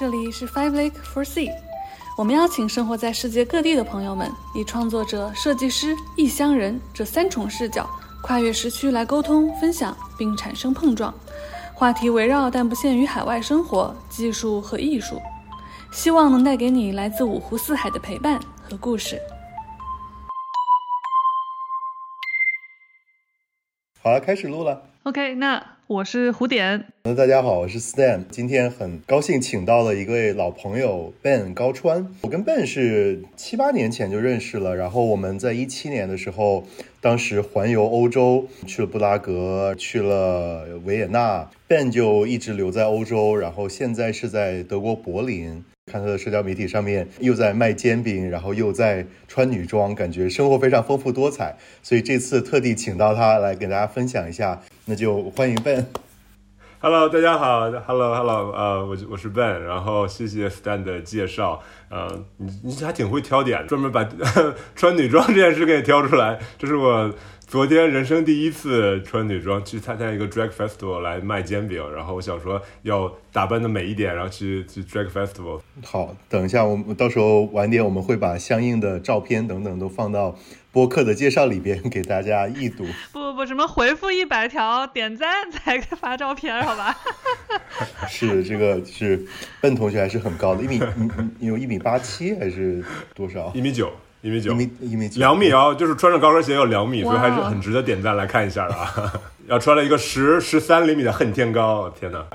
[0.00, 1.52] 这里是 Five Lake for Sea。
[2.16, 7.86] 我们邀请生活在世界各地的朋友们，以创作者、设计师、异乡人这三重视角，
[8.22, 11.12] 跨越时区来沟通、分享，并产生碰撞。
[11.74, 15.20] 话题围绕但不限于海外生活、技术和艺术，
[15.92, 19.20] 希望能带给你来自五湖四海的陪伴和故事。
[24.02, 24.80] 好了，开始录了。
[25.02, 26.86] OK，那我是胡点。
[27.04, 32.08] 那大家好，我是 Stan，今天很高兴请到了一位老朋友 Ben 高川。
[32.22, 36.64] 我跟 Ben 是七八年前就认识了，然后我们在一七年的时候，
[37.02, 45.62] 当时环游欧洲，去了布拉格，去了维也纳，Ben 就一直留在欧洲，然后现在是在德国柏林。
[45.90, 51.56] 看他的社交媒体上面又在卖煎饼，然后又在穿女装，感觉生活非常丰富多彩。
[51.82, 55.86] 所以这次特地请到他来给大家分享一下，那就欢迎 Ben。
[56.82, 61.60] Hello，大家好，Hello Hello，呃，我我是 Ben，然后谢谢 Stan 的介绍，
[61.90, 64.08] 呃，你你还挺会挑点，专门把
[64.74, 67.12] 穿女装这件事给你挑出来，这是我
[67.50, 75.60] 昨天人生第一次穿女装去参加一个 Drag Festival 来卖煎饼，然后我想说要打扮的美一点，然后去去 Drag Festival。
[75.84, 80.38] 好，等一下，我们到时候晚点我们会把相应的照片等等都放到
[80.70, 82.86] 播客的介绍里边给大家一读。
[83.12, 86.96] 不不不，什么回复一百条点赞才发照片，好吧？
[88.06, 89.26] 是这个是
[89.60, 93.50] 笨同学还是很高的，一米你你你有一米八七还是多少？
[93.56, 93.90] 一米九，
[94.22, 99.12] 一米九，一米一米九两米啊，就是穿着高跟鞋有两米，所以还是很值得点赞来看一下的啊。
[99.48, 102.26] 要穿了一个十十三厘米的恨天高，天哪！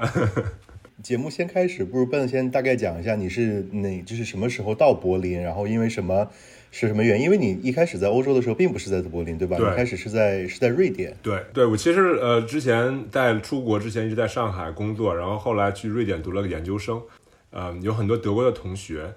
[1.03, 6.28] 节目先开始，不如笨先大概讲一下你是哪就是什么时候到柏林，然后因为什么
[6.72, 7.25] 是什么原因？
[7.25, 9.56] 因为你一开始在欧洲的时候并不是在柏林，对吧？
[9.56, 11.16] 对你开始是在是在瑞典。
[11.22, 17.00] 对对，我其实呃之前在出国之前一直在上海工作，然后后来去瑞典读了个研究生，
[17.51, 19.13] 呃，有很多德国的同学。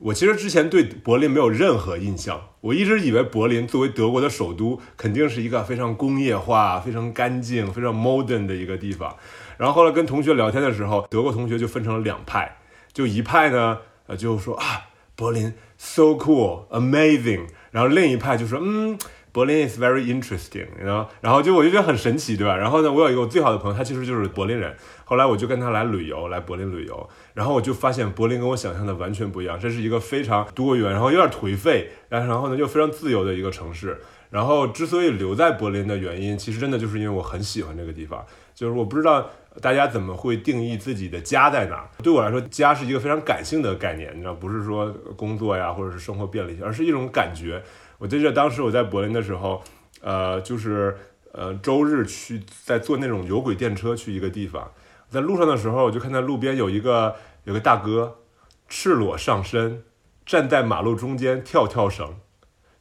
[0.00, 9.16] 我其实之前对柏林没有任何印象，我一直以为柏林作为德国的首都，肯定是一个非常工业化、非常干净、非常 modern 的一个地方。
[9.56, 12.58] 然后后来跟同学聊天的时候，德国同学就分成了两派，
[12.92, 14.82] 就一派呢，呃，就说啊，
[15.16, 18.96] 柏林 so cool amazing，然后另一派就说，嗯，
[19.32, 22.56] 柏林 is very interesting，然后然后就我就觉得很神奇，对吧？
[22.56, 24.76] 然后呢，我有一个我最好的朋友，他其实就是柏林人，
[25.08, 33.98] 后来我就跟他来旅游，来柏林旅游，然后我就发现柏林跟我想象的完全不一样，这是一个非常多元，然后有点颓废，然后呢又非常自由的一个城市。
[34.28, 38.22] 然后之所以留在柏林的原因，其实真的就是因为我很喜欢这个地方。
[38.54, 39.30] 就是我不知道
[39.62, 41.88] 大家怎么会定义自己的家在哪儿。
[42.02, 47.62] 对我来说，家是一个非常感性的概念，你知道，不是说工作呀或者是生活便利性，而是一种感觉。
[47.96, 49.62] 我记得当时我在柏林的时候，
[50.02, 50.94] 呃，就是
[51.32, 54.70] 呃周日去在坐那种有轨电车去一个地方，
[55.10, 57.14] 在路上的时候，我就看到路边有一个
[57.44, 58.18] 有个大哥
[58.68, 59.82] 赤裸上身
[60.26, 62.14] 站在马路中间跳跳绳。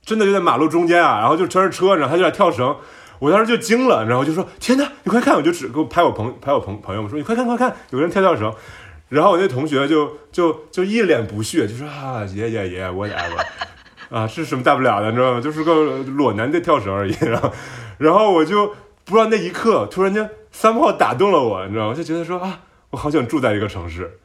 [0.03, 2.77] 真的就在马路中间啊，然后就全是车，然后他就在跳绳，
[3.19, 5.35] 我当时就惊了，然后就说天哪，你快看！
[5.35, 8.53] 我就只给我拍我朋拍我朋朋友们说你快看快看，有个人跳跳绳，
[9.09, 13.45] 然后我那同学就就就一脸不屑，就说啊爷爷爷 whatever，
[14.09, 15.41] 啊是什么大不了的，你知道吗？
[15.41, 17.51] 就是个裸男在跳绳而已，然后
[17.97, 18.73] 然后我就
[19.07, 21.95] 不知道那一刻突然间三炮打动了我，你知道吗？
[21.95, 22.59] 就觉得说啊，
[22.89, 24.19] 我好想住在一个城市。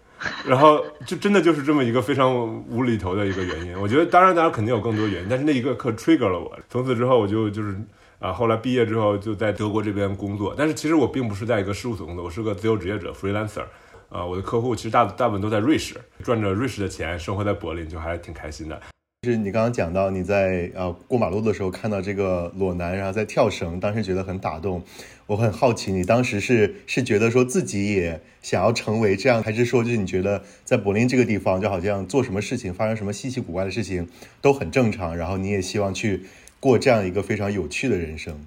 [0.45, 2.33] 然后就真的就是这么一个非常
[2.69, 3.81] 无厘头的一个原因。
[3.81, 6.57] 我觉得当然当然肯定有更多原因，但是那一个课 trigger 了我。
[6.69, 7.77] 从此之后我就就是
[8.19, 10.53] 啊，后来毕业之后就在德国这边工作。
[10.59, 13.65] 但是其实我并不是在一个事务所工作，我是个自由职业者 freelancer。
[14.09, 18.81] 啊，我的客户其实大大部分都在瑞士，赚着瑞士的钱，生活在柏林就还挺开心的。
[19.25, 24.83] 就是你刚刚讲到你在呃过马路的时候看到这个裸男，然后在跳绳，当时觉得很打动。
[25.29, 34.09] 我很好奇，你当时是是觉得说自己也想要成为这样，还是说就是你觉得在柏林这个地方就好像做什么事情发生什么稀奇古怪的事情
[34.41, 36.25] 都很正常，然后你也希望去
[36.59, 38.45] 过这样一个非常有趣的人生？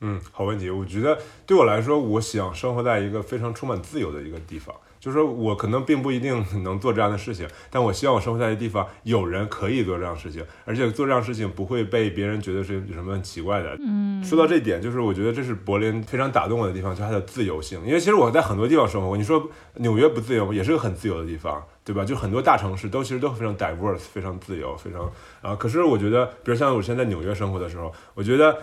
[0.00, 0.70] 嗯，好问题。
[0.70, 4.74] 我觉得对我来说，我想生活在一个非常充满自由的一个地方。
[5.00, 13.76] 就是说我可能并不一定能做这样的事情，但我希望我生活在的地方有人可以做这样的事情，而且做这样的事情不会被别人觉得是有什么很奇怪的。
[13.80, 17.80] 嗯，说到这点，就是我觉得这是柏林非常打动我的地方，就是它的自由性。
[17.86, 22.04] 因为其实我在很多地方生活过，你说纽约不自由，也是个很自由的地方，对吧？
[22.04, 25.10] 就很多大城市都其实都非常 diverse，非常自由，非常
[25.42, 25.54] 啊。
[25.54, 28.58] 可是我觉得，比如像我现在在纽约生活的时候，我觉得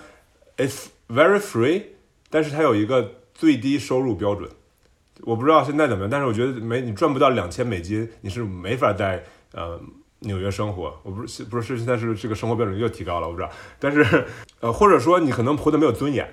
[0.57, 1.83] it's very free，
[2.29, 4.49] 但是它有一个最低收入标准。
[5.23, 9.23] 我不知道现在怎么样，但是我觉得没你赚不到两千美金，你是没法在
[9.53, 9.79] 呃
[10.19, 10.94] 纽约生活。
[11.03, 13.50] 我不是不是现在是这个生活标准又提高了，我不知道。
[13.79, 14.25] 但是
[14.59, 16.27] 呃或者说你可能活得没有尊严，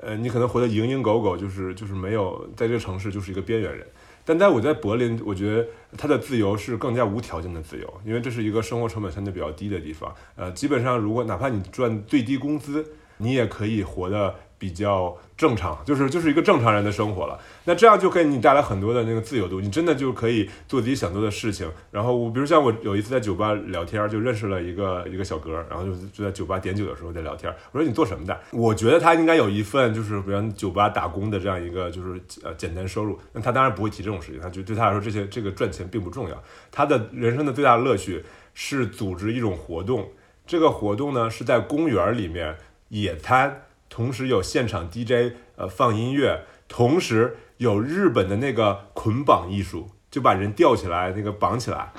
[0.00, 3.86] 呃你可能活得蝇营狗苟，就是就是没有在这个城市就是一个边缘人。
[4.24, 5.66] 但在我在柏林，我觉得
[5.98, 10.14] 它的自由是更加无条件的自由，因为这是一个生活成本相对比较低的地方。
[10.36, 12.86] 呃，基本上如果哪怕你赚最低工资，
[13.16, 17.40] 你也可以活得比较正常，就是就是一个正常人的生活了。
[17.64, 21.66] 那这样就给你带来很多的那个自由度，你真的就可以做自己想做的事情。
[21.90, 27.50] 然后我比如像我有一次在酒吧聊天，就认识了一个一个小哥，然后就就在酒吧点酒的时候在聊天。
[27.72, 28.38] 我说你做什么的？
[28.50, 33.18] 我觉得他应该有一份就是比如酒吧打工的这样一个就是呃简单收入。
[33.32, 36.42] 那他当然不会提这种事情，他就对他来说这些这个赚钱并不重要。
[36.70, 38.22] 他的人生的最大的乐趣
[38.52, 40.10] 是组织一种活动，
[40.46, 42.56] 这个活动呢是在公园里面
[42.88, 47.36] 野餐，同时有现场 DJ 呃放音乐，同时。
[47.60, 51.92] 有日本的那个捆绑艺术，就把人吊起来，那个绑起来。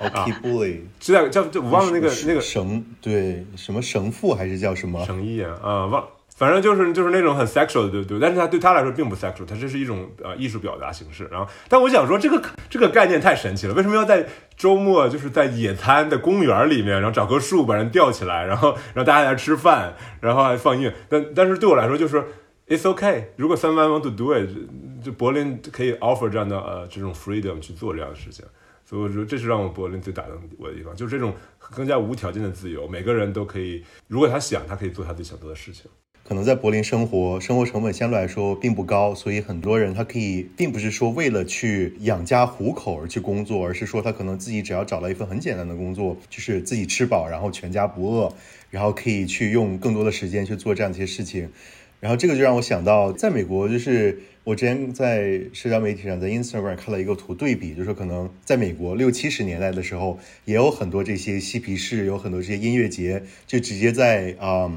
[0.00, 5.56] OK boy，知道叫就我忘了那个那个绳，对，什么绳父还是叫什么绳艺啊？
[5.62, 6.04] 啊，忘，
[6.36, 8.18] 反正就是就是那种很 sexual 的，对不对？
[8.20, 11.26] 但是他对他来说并不 sexual，他这是一种呃艺术表达形式。
[11.32, 20.94] 然后，但我想说这个这个概念太神奇了，为什么要在周末就是在野餐的公园里面，然后找棵树把人吊起来，然后然后大家在吃饭，然后还放音乐？
[21.08, 22.22] 但但是对我来说就是
[22.68, 24.48] it's okay，如果 someone want to do it。
[25.04, 28.44] 就柏林可以 offer 这样的呃这种 freedom 去做这样的事情，
[28.84, 31.32] 所以我说这是让我柏林最打动我的地方，就是这种
[31.76, 35.88] 更加无条件的自由，每个人都可以，如果他想，他可以做他自己想做的事情。
[36.26, 48.32] 可能在柏林生活，生活成本相对来说并不高，所以很多人他可以，并不是说为了去养家糊口而去工作，而是说他可能自己只要找到一份很简单的工作，就是自己吃饱，然后全家不饿，
[48.70, 51.48] 然后可以去用更多的时间去做这样一些事情。
[52.00, 54.20] 然后这个就让我想到，在美国就是。
[54.46, 64.70] 我之前在社交媒体上，在 Instagram 看了一个图对比，就是可能在美国六七十年代的时候，也有很多这些嬉皮士，有很多这些音乐节，就直接在啊。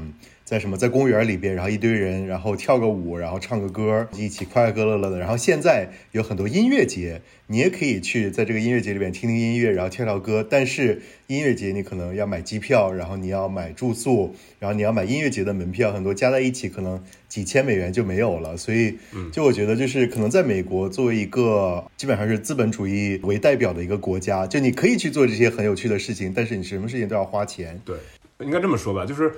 [0.50, 5.16] 在什么在公园里边，然后一堆人，然后跳个舞，然后唱个歌，一起快快乐乐的。
[5.16, 10.44] 然后现在有很多音乐节，你也可以去在这个音乐节里边听听音乐，然后跳跳歌。
[10.50, 18.56] 但是音乐节你可能要买机票，然后你要买住宿，然后你要买音乐节的门票，很多加在一起可能几千美元就没有了。
[18.56, 18.98] 所以，
[19.30, 27.80] 就我觉得就是可能在美国作为一个基本上是资本主义为代表的一个国家，就你可以去做这些很有趣的事情，但是你什么事情都要花钱。
[27.84, 27.96] 对，
[28.40, 29.32] 应该这么说吧，就是。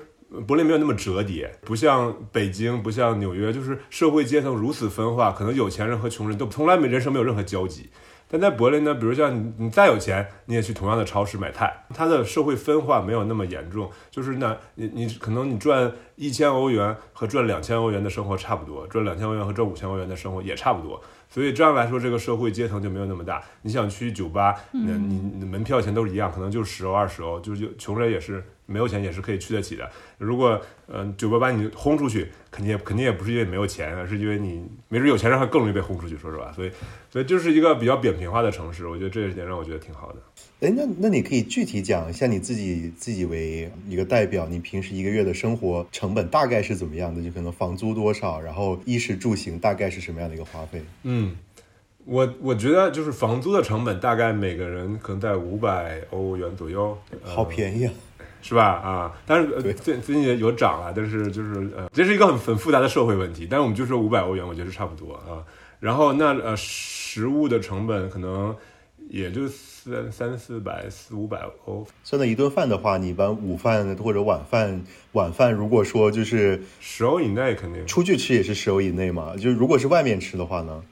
[0.46, 7.90] 柏林没有那么折叠，不像北京，不像纽约，就是社会阶层如此分化，可能有钱人和穷人都从来没人生没有任何交集。
[8.30, 13.90] 但在柏林呢，比如像你，你再有钱，你也去同样的超市买菜，它的社会分化没有那么严重。
[14.10, 20.98] 就是那，你你可能你赚一千欧元和赚两千欧元的生活差不多，赚两千欧元和赚五千欧元的生活也差不多。
[21.32, 23.42] 所以这样来说，这个社会阶层就没有那么大。
[23.62, 28.44] 你想去酒吧，那你门票钱都是一样，可能就十欧二十欧，就就穷人也是。
[28.64, 29.90] 没有钱也是可以去得起的。
[30.16, 36.50] 如果嗯酒吧把你轰出去，肯定也肯定也不是因为没有钱，而是因为你没准有钱人还更容易被轰出去，说实话。
[36.52, 36.70] 所以
[37.10, 40.18] 所以就是一个比较扁平化的城市，我觉得这一点让我觉得挺好的。
[40.60, 47.20] 哎，那那你可以具体讲一下你自己自己为一个代表，你平时一个月的生活成本大概是怎么样的？
[47.20, 50.80] 就可能房租多少，然后衣食住行大概是什么样的一个花费？
[51.02, 51.21] 嗯，
[52.04, 57.92] 我我觉得就是房租的成本大概每个人可能在五百欧元左右，好便宜啊。
[58.44, 58.64] 是吧？
[58.64, 63.46] 啊，但是最最近也有涨了，但是就是呃，这是一个很很复杂的社会问题。
[63.48, 65.38] 但是我们就说五百欧元，我觉得是差不多啊。
[65.78, 68.52] 然后那呃，食物的成本可能
[69.08, 71.86] 也就三三四百四五百欧。
[72.02, 74.82] 算在一顿饭的话，你一般午饭或者晚饭，
[75.12, 79.36] 晚饭如果说就是十欧以内，肯定出去吃也是十欧以内嘛。
[79.36, 80.82] 就如果是外面吃的话呢？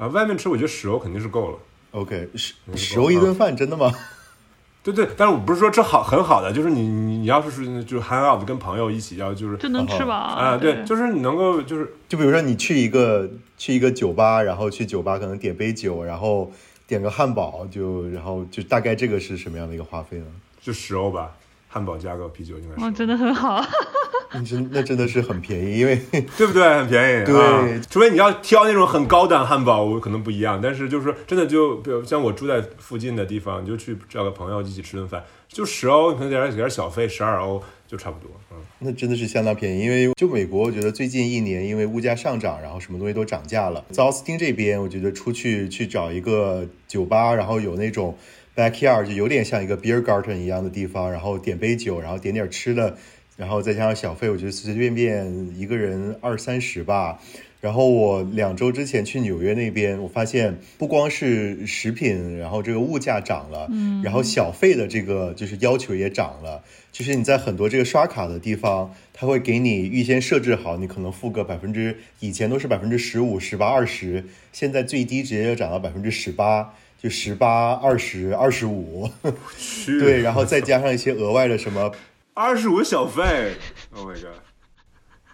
[0.00, 1.58] 啊，外面吃我觉得十欧肯定是够了。
[1.90, 3.92] OK，十十欧一顿饭真的吗？
[4.82, 13.28] 对对，但是我不是说这好很好的，就是你你你要是是就是 hang out 跟朋友一起要就是就能吃饱啊，对，就是你能够就是就比如说你去一个
[13.58, 16.50] 去一个酒吧，然后去酒吧可能点杯酒，然后
[16.86, 20.26] 点个汉堡，就然后就大概这个是什么样的一个花费呢？
[20.62, 21.32] 就十欧吧，
[21.72, 22.80] 汉堡加个啤酒应该是。
[22.82, 23.64] 哇，真的很好。
[24.32, 25.96] 你真那真的是很便宜，因为
[26.38, 26.62] 对不对？
[26.78, 27.24] 很便宜。
[27.24, 30.60] 对，除非你要挑那种很高档汉堡，我可能不一样。
[30.62, 38.30] 但是就是说，真的就比如像我住在附近的地方，你就去找个朋友一起吃顿饭，就十欧，可能点给点小费，十二欧就差不多。
[38.52, 39.80] 嗯，那真的是相当便宜。
[39.80, 43.84] 因为就美国，我觉得最近一年因为物价上涨，然后什么东西都涨价了。
[43.90, 48.16] 在奥斯汀这边，我觉得出去去找一个酒吧，然后有那种
[48.60, 52.96] backyard，就有点像一个 beer garden 一样的地方，然后点杯酒，然后点点吃的。
[53.36, 57.18] 然后再加上小费，我觉得随随便便一个人二三十吧，
[57.62, 66.62] 然后我两周之前去纽约那边，我发现不光是食品，然后这个物价涨了，嗯，然后小费的这个就是要求也涨了。
[66.92, 79.10] 就是你在很多这个刷卡的地方，他会给你预先设置好，你可能付个百分之，以前都是百分之十五、十八、二十，现在最低直接就涨到百分之十八，就十八、二十、二十五，
[79.86, 81.90] 对，然后再加上一些额外的什么
[82.34, 83.54] 二十五小费
[83.94, 84.40] ，Oh my god，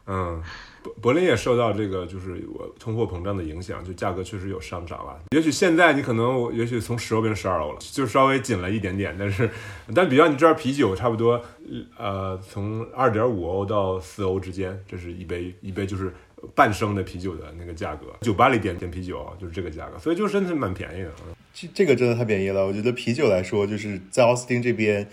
[0.06, 0.42] 嗯。
[0.86, 5.18] 柏柏林也受到这个就是我通货膨胀的影响，就价格确实有上涨了。
[5.32, 9.16] 也许现在你可能，也许从十欧变成十二欧了，就稍微紧了一点点。
[9.18, 9.50] 但是，
[9.92, 11.44] 但比较你这儿啤酒差不多，
[11.98, 16.14] 呃，从二点五欧到四欧之间，这是一杯一杯就是
[16.54, 18.06] 半升的啤酒的那个价格。
[18.20, 21.12] 酒吧里点点啤酒就是这个价格，所以就真的蛮便宜的。
[21.52, 22.66] 这这个真的太便宜了。
[22.66, 25.08] 我觉得啤酒来说，就是在奥斯汀这边。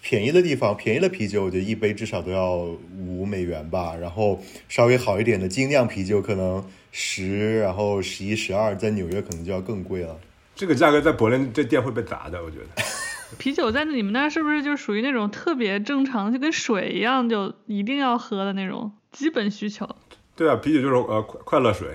[0.00, 2.56] 便宜的地方，便宜的啤酒，我觉得一杯至少都要
[2.98, 3.94] 五美元吧。
[3.94, 10.18] 然后稍微好一点的精酿啤酒，可能十，然后十一、十二，在纽约可能就要更贵了。
[10.56, 12.82] 这个价格在柏林这店会被砸的，我觉得。
[13.38, 19.88] 啤酒在你们那儿是不是就属于那种特别正常，就跟水一样，就一定要喝的那种基本需求？
[20.34, 21.88] 对啊，啤酒就是呃快快乐水。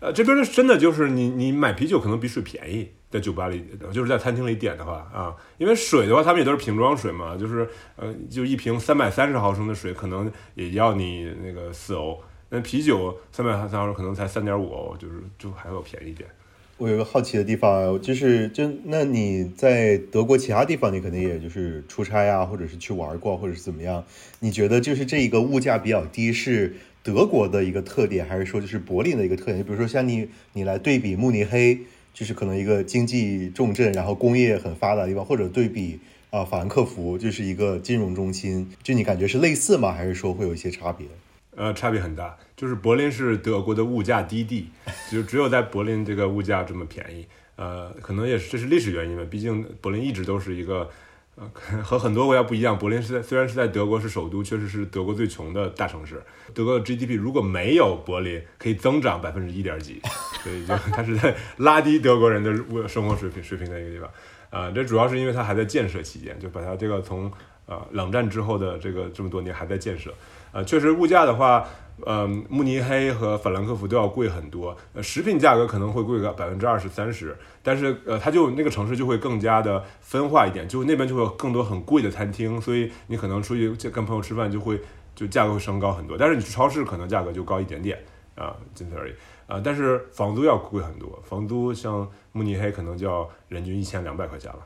[0.00, 2.90] 呃，这边真的就是你你买啤酒可能比水便宜。
[3.10, 12.20] 在酒吧里，就是在餐厅里点的话啊，因为水的话，他们也都是瓶装水嘛，就是呃，就一瓶三百三十毫升的水，可能也要你那个四欧。
[12.48, 16.28] 那啤酒三百三十毫升可能才三点五欧，就是就还要便宜一点。
[16.76, 24.04] 我有个好奇的地方，就是就那你在德国其他地方，你肯定也就是出差啊，或者是去玩过，或者是怎么样？
[24.40, 26.74] 你觉得就是这一个物价比较低是
[27.04, 29.58] 德国的一个特点，还是说就是柏林的一个特点？
[29.58, 31.78] 就比如说像你你来对比慕尼黑。
[32.14, 35.98] 就是可能一个经济重镇，然后工业很发达的地方，或者对比
[36.30, 39.90] 啊法兰克福就是一个金融中心，就你感觉是类似吗？
[39.92, 41.08] 还是说会有一些差别？
[41.56, 42.38] 呃，差别很大。
[42.56, 44.68] 就是柏林是德国的物价低地，
[45.10, 47.26] 就只有在柏林这个物价这么便宜。
[47.56, 50.88] 呃，可能也是这是历史原因吧，毕竟柏林一直都是一个。
[51.36, 51.50] 呃，
[51.82, 56.22] 和很多国家不一样，柏林是在虽然是在德国是首都，确实是德国最穷的大城市。
[56.54, 60.00] 德国的 GDP 如果没有柏林，可以增长百分之一点几，
[60.42, 64.10] 所以就它是在拉低德国人的物生活水平水平的一个地方。
[64.50, 67.28] 啊，这主要是因为它还在建设期间，就把它这个从
[67.66, 70.14] 呃冷战之后的这个这么多年还在建设。
[70.54, 71.66] 呃，确实物价的话。
[72.04, 84.82] 呃，慕尼黑和法兰克福都要贵很多，呃，食品价格可能会贵个百分之二十三十，但是呃，它就那个城市就会更加的分化一点，就那边就会有更多很贵的餐厅，所以你可能出去跟朋友吃饭就会
[85.14, 87.96] 就价格会升高很多，但是你去超市可能价格就高一点点
[88.34, 89.14] 啊，仅此而已
[89.46, 94.58] 啊，但是房租要贵很多，房租像慕尼黑可能就要人均一千两百块钱了，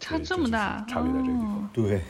[0.00, 2.00] 差这么大，差别在这个地方，对。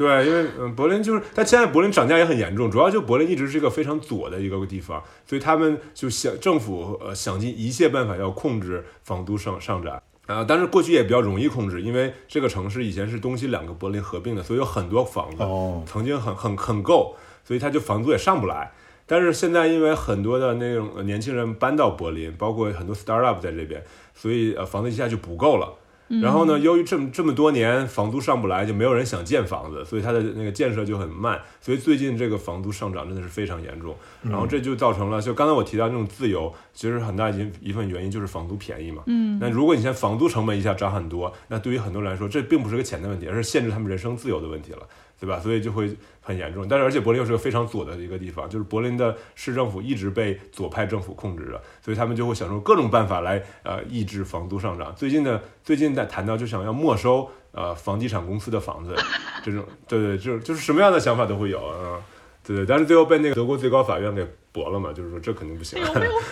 [0.00, 15.44] 对，因为嗯，柏林就是但现在柏林涨价也很严重，主要就柏林一直是一个非常左的一个地方，所以他们就想政府呃想尽一切办法要控制房租上上涨啊，但是过去也比较容易控制，因为这个城市以前是东西两个柏林合并的，所以有很多房子
[15.84, 17.14] 曾经很很很够，
[17.44, 18.72] 所以它就房租也上不来。
[19.04, 25.74] 但是现在因为很多的那种年轻人搬到柏林，包括很多 startup 在这边，所以呃房子一下就不够了。
[26.20, 26.58] 然后呢？
[26.58, 31.40] 由于这么这么多年房租上不来，就没有人想建房子，所以它的那个建设就很慢。
[31.60, 33.94] 所以最近这个房租上涨真的是非常严重。
[34.22, 39.04] 然后这就造成了，就刚才我提到那种自由，其实很大一一份原因就是房租便宜嘛。
[39.06, 39.38] 嗯。
[39.40, 44.80] 那如果你现在房租成本一下涨很多，那对于很多人来说，这并不是个钱的问题，而是限制他们人生自由的问题了。
[45.20, 45.38] 对吧？
[45.38, 46.66] 所以就会很严重。
[46.66, 54.94] 但是而且柏林又是个非常左的一个地方，就是柏林的市政府一直被左派政府控制着，所以他们就会想出各种办法来呃抑制房租上涨。
[54.96, 58.96] 最近的最近在谈到就想要没收呃房地产公司的房子，
[59.44, 62.00] 这种对对，就是就是什么样的想法都会有啊。
[62.42, 65.78] 对对，但是最后被那个德国最高法院给驳了嘛，就是说这肯定不行。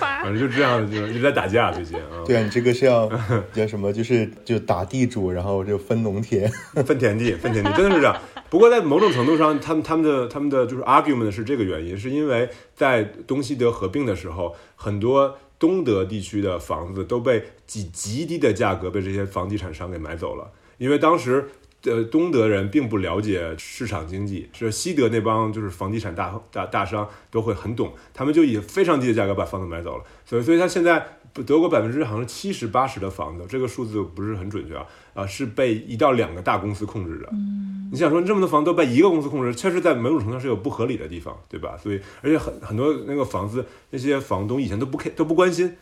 [0.00, 2.25] 反正就这样，就一直在打架最近啊。
[2.26, 3.09] 对啊，你这个是要
[3.52, 3.92] 叫什么？
[3.92, 6.50] 就是就打地主，然后就分农田、
[6.87, 8.16] 分田地、分田地，真的是这样。
[8.50, 21.48] 不过在某种程度上，他们他们的他们的就是 argument 是这个原因，是因为在东西德合并的时候，很多东德地区的房子都被极极低的价格被这些房地产商给买走了，因为当时。
[21.84, 31.06] 呃，东德人并不了解市场经济，是西德那帮就是房地产大大大商都会很懂，他们就以非常低的价格把房子买走了，所以，所以他现在
[31.46, 34.84] 德国百分之好像七十八十的房子，这个数字不是很准确啊，
[35.18, 37.28] 啊，是被一到两个大公司控制的。
[37.32, 41.76] 嗯，你想说这么多房都被一个公司控制，确实在某种程度上是有不合理的地方，对吧？
[41.76, 45.75] 所以，而且很很多那个房子那些房东以前都不 K 都不关心。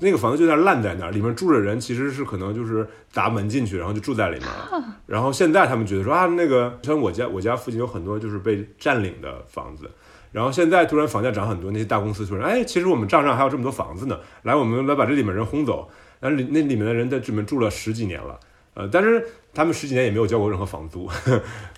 [0.00, 4.84] 那个房子就在烂在那儿，里面住着人，其实是可能就是砸门进去，然后就住在里面了。
[5.06, 9.88] 然后现在他们觉得说啊，那个像我家我家附近有很多就是被占领的房子，
[10.32, 18.40] 然后现在突然房价涨很多，那些大公司突然哎，其实我们账上还有这么多房子呢，来我们来把这里面人轰走，那里那里面的人在这里面住了十几年了，
[18.74, 21.08] 呃，但是他们十几年也没有交过任何房租，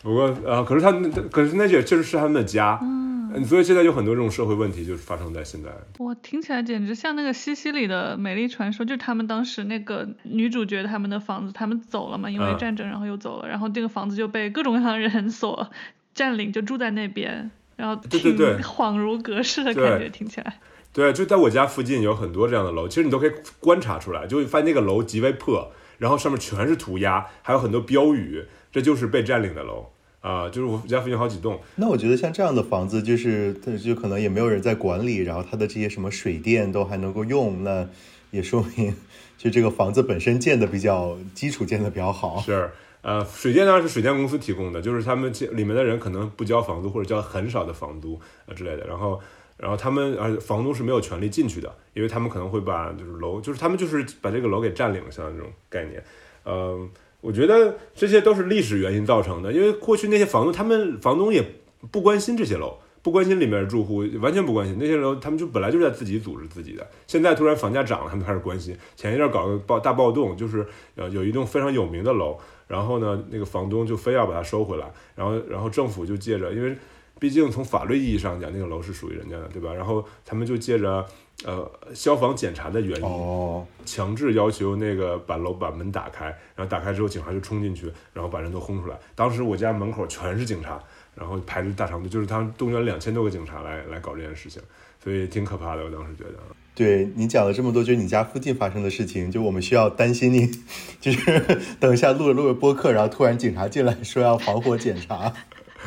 [0.03, 2.79] 不过呃，可是他们可是那也确实是他们的家。
[2.83, 5.69] 嗯，所以现在有很多这种社会问题，就是发生在现在。
[5.99, 15.69] 我听起来简直像那个西西里的美丽传说，就是他们当时那个女主角他们的房子，他们走了嘛，因为战争，然后又走了，然后这个房子就被各种各样的人所
[16.15, 20.59] 占领，就住在那边，然后对对对，恍如隔世的感觉，听起来。
[20.95, 29.87] 对，就在我家附近有很多这样的楼，其实你都可以观察出来，就会发现那个楼极为破，然后上面全是涂鸦，还有很多标语，这就是被占领的楼。
[30.21, 31.61] 啊，就是我家附近好几栋。
[31.77, 37.89] 那我觉得像这样的房子，就是它就可能也没有人在管理，然后它的这些什么水电都还能够用，那
[38.33, 38.93] 也说明
[39.39, 42.41] 就这个房子本身建的比较基础建的比较好。
[42.41, 42.69] 是，
[43.03, 49.21] 呃，水电当然是水电公司提供的，就是他们里面的人可能不交房租或者交很少的房租啊之类的，然后
[49.57, 56.03] 然后他们呃房东是没有权利进去的，因为他们可能会把就是楼就是他们就是把这个楼给占领，像这种概念，
[56.45, 56.91] 嗯。
[57.23, 61.43] 我觉得这些都是历史原因造成的，因为过去那些房东，他们房东也
[61.91, 66.87] 不关心这些楼，不关心里面的住户，完全不关心那些楼，他们就本来就是在自己组织自己的。
[67.09, 68.77] 现在突然房价涨了，他们开始关心。
[68.95, 76.77] 前一阵搞个暴大暴动，就是呃有一栋非常有名的楼，然后呢那个房东就非要把它收回来，然后然后政府就借着，因为
[77.19, 79.73] 毕竟从法律意义上讲，那个楼是属于人家的，对吧？
[79.73, 81.07] 然后他们就借着。
[81.45, 88.99] 呃，消防检查的原因，强制要求那个把楼把门打开，然后打开之后，警察就冲进去，然后把人都轰出来。
[89.15, 90.83] 当时我家门口全是警察，
[91.15, 94.63] 然后排着大长队，就是他们动员两千多个警察来来搞这件事情，
[95.05, 95.85] 所以挺可怕的。
[95.85, 96.39] 我当时觉得，
[96.75, 100.51] 对你讲了这么多，就是你家附近发生的事情，就我们需要担心你，
[101.03, 105.35] 就是等一下录着录着播客，然后突然警察进来说要防火检查。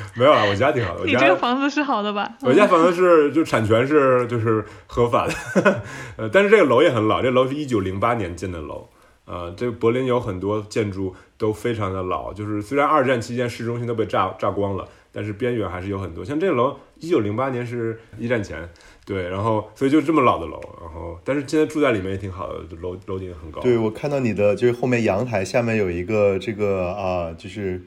[0.15, 1.05] 没有啊，我家挺好的。
[1.05, 2.31] 你这个房子是好的吧？
[2.41, 5.33] 我家房子是就产权是就是合法的，
[6.17, 8.89] 呃，但是这个楼也很老，这楼是一九零八年建的楼，
[9.25, 16.25] 呃，这柏林有很多建筑都非常的老，就是虽然二战期间市中心都被炸炸光了，但是边缘还是有很多。
[16.25, 18.67] 像这个楼一九零八年是一战前，
[19.05, 23.61] 对，然后所以就这么老的楼，然后但是现在住在里面也挺好的，楼楼顶很高。
[23.61, 27.81] 对，我看到你的就是后面阳台下面有一个这个啊，就是。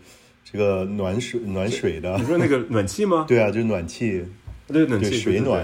[0.45, 3.25] 这个暖水暖水的，你说那个暖气吗？
[3.29, 4.25] 对啊，就是暖气，
[4.69, 5.63] 对暖气水暖，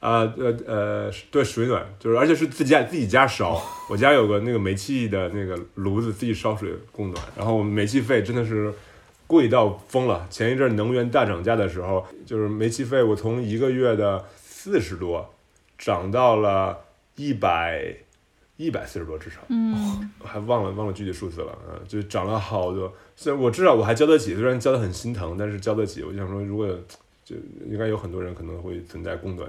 [0.00, 3.60] 啊呃呃，对水暖，就是而且是自家自己家烧。
[3.88, 7.24] 我家有个那个煤气的那个炉子，自己烧水供暖。
[7.36, 8.72] 然后我们煤气费真的是
[9.26, 10.26] 贵到疯了。
[10.30, 15.34] 前一阵能源大涨价的时候，就是煤气费我从一个月的四十多
[15.78, 16.78] 涨到了
[17.16, 17.96] 一百。
[18.58, 22.90] 一百四十多至少，嗯，还忘了忘了具体数字了，嗯，就涨了好多。
[23.16, 26.02] 虽然我知道我还交得起，虽然交的很心疼，但是交得起。
[26.02, 26.68] 我就想说，如果
[27.24, 27.34] 就
[27.68, 29.48] 应该有很多人可能会存在供暖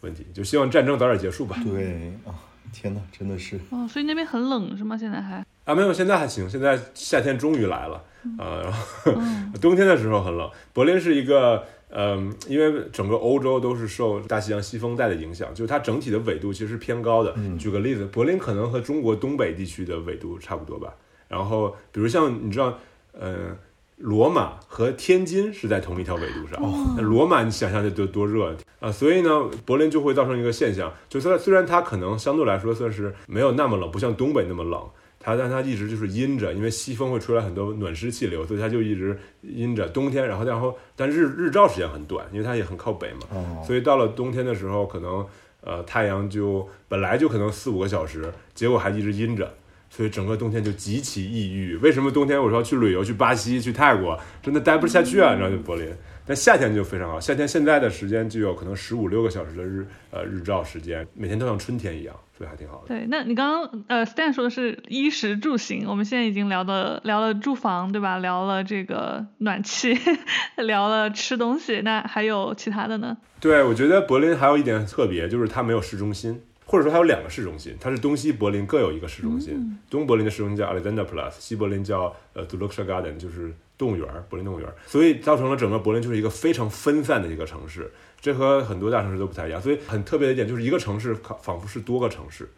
[0.00, 1.56] 问题，就希望战争早点结束吧。
[1.64, 2.34] 对啊，
[2.72, 3.58] 天哪，真的是。
[3.70, 4.98] 哦，所以那边很冷是吗？
[4.98, 5.46] 现在还？
[5.64, 6.50] 啊，没有，现在还行。
[6.50, 8.02] 现在夏天终于来了
[8.38, 9.12] 啊，然后
[9.60, 10.50] 冬天的时候很冷。
[10.72, 11.64] 柏林是一个。
[11.96, 17.32] 嗯，因为整个欧洲都是受大西洋西风带的影响，就是它整体的纬度其实是偏高的。
[17.56, 20.92] 举个例子，柏林可能和中国东北地区的纬度差不多吧。
[21.28, 22.76] 然后，比如像你知道，
[23.18, 23.56] 呃，
[23.98, 26.60] 罗马和天津是在同一条纬度上。
[26.96, 28.90] 那罗马你想象这多多热啊！
[28.90, 29.30] 所以呢，
[29.64, 34.82] 柏林就会造成一个现象，就虽然虽然它可能相对来说算是没有那么冷，不像东北那么冷。
[35.26, 39.88] 它但它一直就是阴着，因为西风会出来很多暖湿气流，所以它就一直阴着。
[39.88, 45.26] 冬天，然后然后，但日日照时间很短，因为它也很靠北嘛，所以到了冬天的时候，可能
[45.62, 49.50] 呃太阳就本来就可能四五个小时，结果还一直阴着，
[49.94, 51.76] 所以整个冬天就极其抑郁。
[51.76, 55.32] 为什么冬天我说要去旅游，去巴西、去泰国，真的待不下去啊？
[55.32, 55.88] 你知道就柏林。
[56.26, 62.88] 但夏天就非常好，夏天现在的时间就有可能十五六个小时的日呃日照时间，每天都像春天一样，所以还挺好的。
[62.88, 68.16] 对，那你刚刚呃 Stan 说的是衣食住行，我们现在已经聊的聊了住房，对吧？
[68.16, 69.94] 聊了这个暖气，
[70.56, 73.18] 聊了吃东西，那还有其他的呢？
[73.38, 76.40] 对，我觉得柏林还有一点特别，就是它没有市中心，
[76.74, 83.54] 或者说它有两个市中心，它是东西柏林各有一个市中心，东柏林的市中心叫 Alexanderplatz，西柏林叫呃 d u l u x Garden，就是。
[83.76, 89.60] 动物园，柏林动物园，所以造成了整个柏林就是一个非常分散的一个城市，这和很多大城市都不太一样。
[89.60, 92.48] 所以很特别的一点就是一个城市仿佛是多个城市。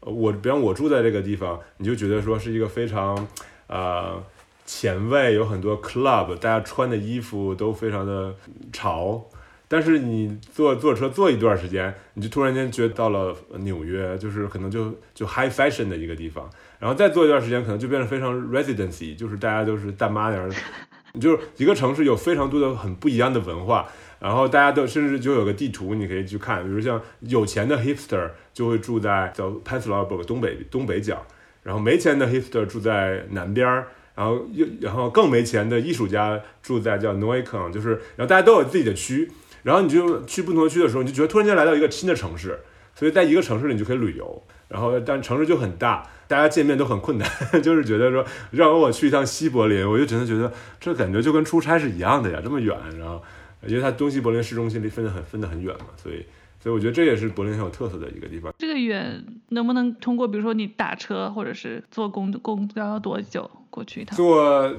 [0.00, 3.28] 我比方我住在这个地方，你就觉得说是一个非常，
[3.68, 4.20] 呃，
[4.66, 8.34] 前卫，有很多 club，大家穿的衣服都非常的
[8.72, 9.24] 潮，
[9.66, 16.48] 但是你坐坐车坐一段时间，你就突然间觉得到了纽约，就是可能就就 high fashion 的一个地方，
[16.78, 20.50] 然后再坐一段时间，可能就变得非常 residency，就是大家都是大妈那样，
[21.20, 23.88] 就是一个城市有非常多的很不一样的文化，
[24.20, 31.26] 然后大家都甚至就有个地图你可以去看，比如像有钱的 hipster 就会住在叫 Pennsylvania 东北东北角，
[31.62, 33.88] 然后没钱的 hipster 住在南边儿。
[34.16, 39.28] 然后又然后更没钱的艺术家住在叫 n o i c o n 就是然后大家都有自己的区。
[39.64, 42.60] 然后你就去不同的区的时候，你就觉得突然间来到一个新的城市，
[42.94, 44.42] 所以在一个城市里你就可以旅游。
[44.68, 47.28] 然后但城市就很大，大家见面都很困难，
[47.62, 52.76] 就是觉得说让我去一趟西柏林，我就真的觉得这感觉就跟出差是一样的呀，这么远。
[52.98, 53.22] 然后
[53.66, 56.24] 因为它东西柏林市中心离分得很分得很远嘛，所以
[56.58, 58.52] 所以我觉得这也是柏林很有特色的一个地方。
[58.58, 63.48] 这个远能不能通过比如说你打车或者是坐公公交要多久？
[63.74, 64.72] 过去一趟，坐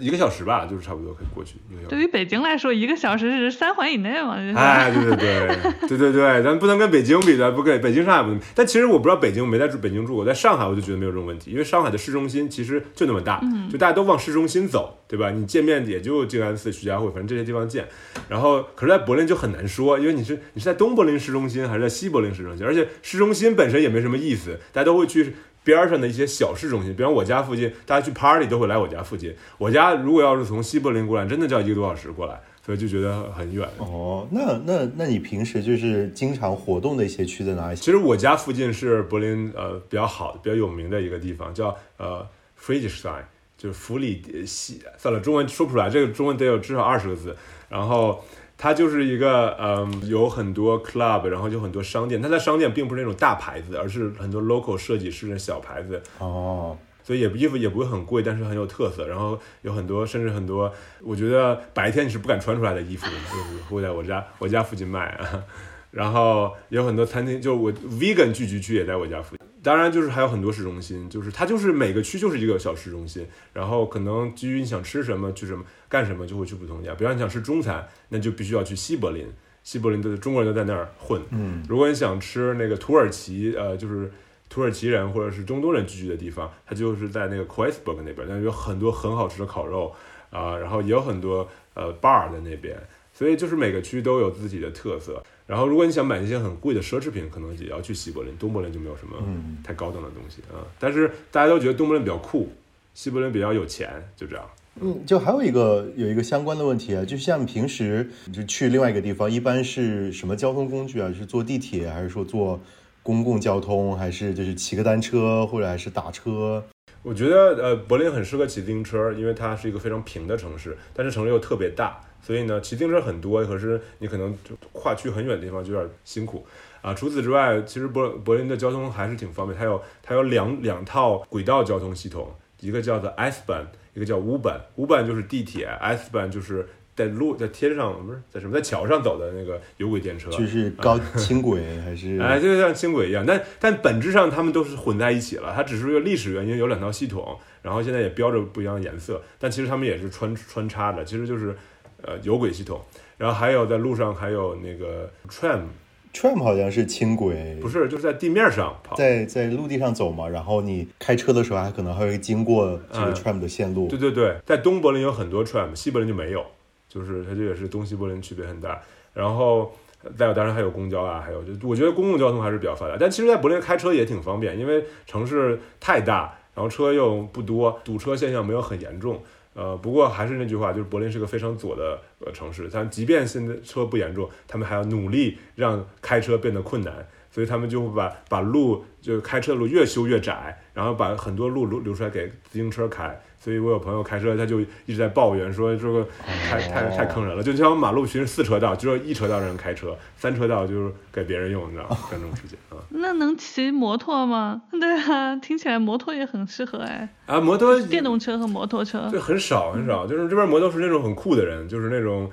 [0.00, 1.56] 一个小时吧，就是差不多可以过去。
[1.90, 4.36] 对于北京来说，一个小时是三环以内嘛？
[4.56, 8.40] 哎，对对对，对对对，咱不能跟北京比的，不跟北京、上海不能。
[8.54, 15.30] 但其实我不知道北京，没在住北京住过，在上海我就觉得没有这种问题，因为上海的市中心其实就那么大，就大家都往市中心走，对吧？
[15.30, 17.86] 你见面也就静安寺、徐家汇，反正这些地方见。
[18.30, 25.34] 然后，可是在柏林就很难说，因为你是你是在东柏林市中心还是在西柏林市中心，而且市中心本身也没什么意思，大家都会去。
[25.62, 29.34] 边上的一些小市中心，比方我家附近，大家去 party 都会来我家附近。
[29.58, 33.68] 我家如果要是从西柏林过来，真的就要一个多小时过来，所以就觉得很远。
[33.78, 37.76] 哦，那那那你平时就是经常活动的一些区在哪里？
[37.76, 42.26] 其实我家附近是柏林呃比较好、比较有名的一个地方，叫呃
[42.58, 43.24] Friedrichshain，
[43.58, 44.80] 就是弗里西。
[44.96, 47.36] 算了，中文说不出来，这个中文得有至少二十个字。
[47.68, 48.24] 然后。
[48.62, 52.20] 它就是一个，嗯，有很多 club，然后就很多商店。
[52.20, 56.02] 它的商店并不是那种大牌子，而是很多 local 设计师的小牌子。
[56.18, 59.06] 哦，所以也衣服也不会很贵，但是很有特色。
[59.06, 60.70] 然后有很多，甚至很多，
[61.02, 65.42] 我觉得白天你是不敢穿出来的衣服，就是会在我家 我家附近卖啊。
[65.90, 69.49] 然后有很多餐厅，就我 vegan 聚集区也在我家附近。
[69.62, 73.26] 当然，就是还有很多市中心，就是它就是每个区就是一个小市中心。
[73.52, 76.94] 然后可能基于你想吃什么，去什么干什么，就会去不同家。
[76.94, 79.26] 比方你想吃中餐，那就必须要去西柏林。
[79.62, 81.20] 西柏林的中国人都在那儿混。
[81.30, 84.10] 嗯，如果你想吃那个土耳其，呃，就是
[84.48, 89.94] 土耳其人或者是中东人聚居的地方，它就是在那个 k r e i s b e r g 那边，那有很多很好吃的烤肉
[90.30, 92.76] 啊，然后也有很多呃 bar 在那边。
[93.12, 95.22] 所以就是每个区都有自己的特色。
[95.50, 98.32] 然后，如果你想买一些很贵的奢侈品，可能也要去西柏林。
[98.38, 99.16] 东柏林就没有什么
[99.64, 100.62] 太高档的东西啊。
[100.78, 102.52] 但是大家都觉得东柏林比较酷，
[102.94, 104.44] 西柏林比较有钱，就这样。
[104.80, 111.12] 嗯，就还有一个有一个相关的问题啊，就像平时就去另外一个地方，一般是什么交通工具啊？
[111.12, 112.60] 是坐地铁，还是说坐
[113.02, 116.62] 公共交通，还是就是骑个单车，或者还是打车？
[117.02, 122.00] 我觉得呃，柏林很适合骑自行车，因为它是一个非常平的城市，但是城市又特别大。
[122.22, 126.46] 所以呢，骑自行车很多，可是你可能就跨区很远的地方就有点辛苦
[126.82, 126.92] 啊。
[126.92, 134.60] 除此之外，其实柏柏林的交通还是挺方便，它有它有两两套轨道交通系统，一个叫做 S 班，一个叫 U 班。
[134.76, 142.18] U 班就是地铁，S 班就是在路在天上不是在什么在桥上走的那个有轨电车，就是高轻轨还是？
[142.20, 151.56] 哎，就像轻轨一样，但但本质上它们都是混在一起了，它只是一个历史原因有两套系统，然后现在也标着不一样的颜色，但其实他们也是穿穿插的，其实就是。
[152.02, 152.80] 呃，有轨系统，
[153.18, 160.28] 然后还有在路上还有那个 tram，tram 好像是轻轨，不是，就是在地面上跑，在在陆地上走嘛。
[160.28, 163.88] 然后你开车的时候还可能还会经过这个 tram 的线路。
[163.88, 166.44] 对对对，在东柏林有很多 tram，西柏林就没有，
[166.88, 168.80] 就是它这也是东西柏林区别很大。
[169.12, 169.72] 然后
[170.16, 172.96] 再有当然还有公交啊，还有就我觉得公共交通还是比较发达。
[172.98, 179.20] 但其实，在柏林开车也挺方便，因为城市太大，然后车又不多，堵车现象没有很严重。
[179.54, 193.20] 呃，不过还是那句话，就是柏林是个非常左的呃城市，但即便现在车不严重，他们还要努力让开车变得困难，所以他们就会把把路就开车的路越修越窄，然后把很多路留留出来给自行车开。
[193.42, 196.06] 所以我有朋友开车，他就一直在抱怨说这个
[196.50, 197.42] 太太太坑人了。
[197.42, 201.96] 就像马路平时四车道，只有一车道人开车，三车道就是给别人用，你知道吗？
[202.12, 202.76] 这种事情啊。
[202.90, 204.60] 那能骑摩托吗？
[204.78, 207.08] 对啊，听起来摩托也很适合哎。
[207.24, 209.08] 啊，摩托电动车和摩托车。
[209.10, 212.30] 对，很少很少，就是这边摩托是那种很酷的人，就是那种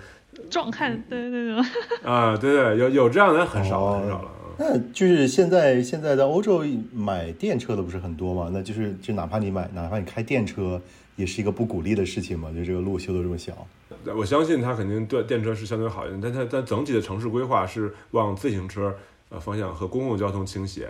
[0.49, 1.65] 壮汉，对那种。
[2.03, 4.31] 啊，对对，有有这样的很少很少了。
[4.59, 8.49] 那就是现在现在在欧洲买电车的不是很多嘛？
[8.51, 10.81] 那就是就哪怕你买，哪怕你开电车，
[11.15, 12.51] 也是一个不鼓励的事情嘛？
[12.51, 13.67] 就这个路修的这么小，
[14.15, 18.95] 我相信它肯定对电车是相对好一点，但它但整体的城市规划是往自行车
[19.29, 20.89] 呃方向和公共交通倾斜。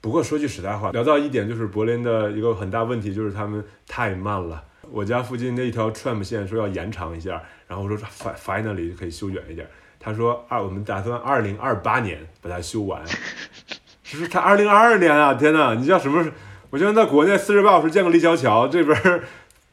[0.00, 4.62] 不过说句实在话，聊到一点就是柏林的一个很大问题就是他们太慢了。
[4.90, 7.96] 我家附近那一条 tram 线说要延长一下，然后我说
[8.36, 9.66] finally 可以修远一点。
[10.06, 13.02] 他说二我们打算二零二八年把它修完，
[14.04, 15.34] 这是他二零二二年啊！
[15.34, 16.32] 天哪，你知道什么是？
[16.70, 18.96] 我现在在国内四十八小时建个立交桥，这边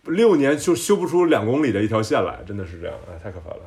[0.06, 3.58] 六年就修不出两公里的一条线来，真的是这样啊，太可怕了。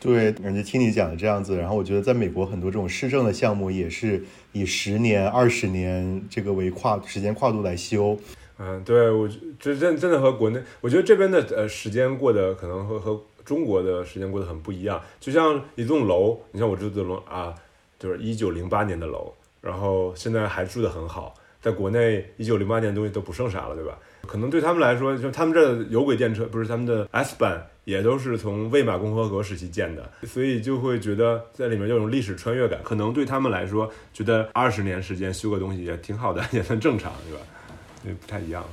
[0.00, 8.18] 对，感觉听你讲的这样子，然后我觉得在美国很多这种市政的项目也是以十年、二十年这个为跨时间跨度来修。
[8.58, 9.28] 嗯，对我
[9.60, 15.00] 这真真的和国内，我觉得这边的呃时间过得可能和和中国的时间过得很不一样。
[15.18, 17.54] 就像一栋楼，你像我住的楼啊，
[17.98, 19.32] 就是一九零八年的楼，
[19.62, 21.34] 然后现在还住得很好。
[21.62, 23.98] 在国内，一九零八年东西都不剩啥了，对吧？
[24.26, 32.80] 可能对他们来说，就他们这有轨电车，不是他们的 S 班，也都是从魏玛共和国时期建的，所以就会觉得在里面有种历史穿越感。
[32.84, 37.44] 可能对他们来说，觉得二十年时间修个东西也挺好的，也算正常，对吧？
[38.04, 38.64] 也不太一样，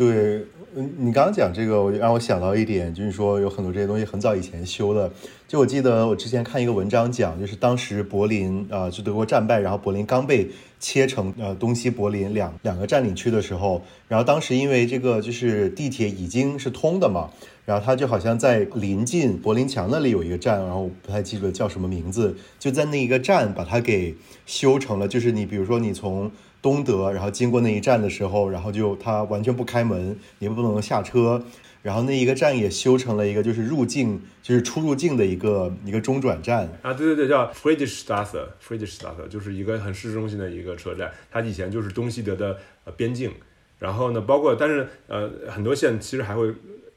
[0.00, 0.42] 对，
[0.74, 5.12] 嗯，你刚刚讲这个，我就让我想到一点，就是说有很多这些东西很早以前修的。
[5.46, 17.28] 就我记得我之前看一个文章讲，就是当时柏林啊，就德国战败，然后柏林刚被切成呃东西柏林两两个占领区的时候，然后当时因为这个就是地铁已经是通的嘛，
[17.66, 24.14] 然后它就好像在临近柏林墙那里有一个站，然后我不太记得叫什么名字，就在那一个站把它给
[24.46, 26.30] 修成了，就是你比如说你从。
[26.62, 31.42] 东德，然后经过那一站的时候，然后就它完全不开门，你不能下车。
[31.82, 41.10] 然后那一个站也修成了一个就是入境，就是出入境的一个一个中转站啊，对对对，叫 Friedrichstraße，Friedrichstraße 就是一个很市中心的一个车站。
[41.30, 43.32] 它以前就是东西德的呃边境，
[43.78, 46.52] 然后呢，包括但是呃很多线其实还会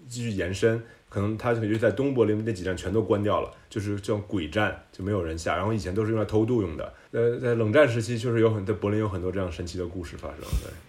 [0.10, 0.84] 继续延伸。
[1.14, 5.56] 可能它就在东柏林那几站全都关掉了，就是叫鬼站，就没有人下。
[5.56, 6.92] 然后以前都是用来偷渡用的。
[7.12, 10.40] 呃，在冷战时期，确实有很在柏林有很多这样神奇的故事发生。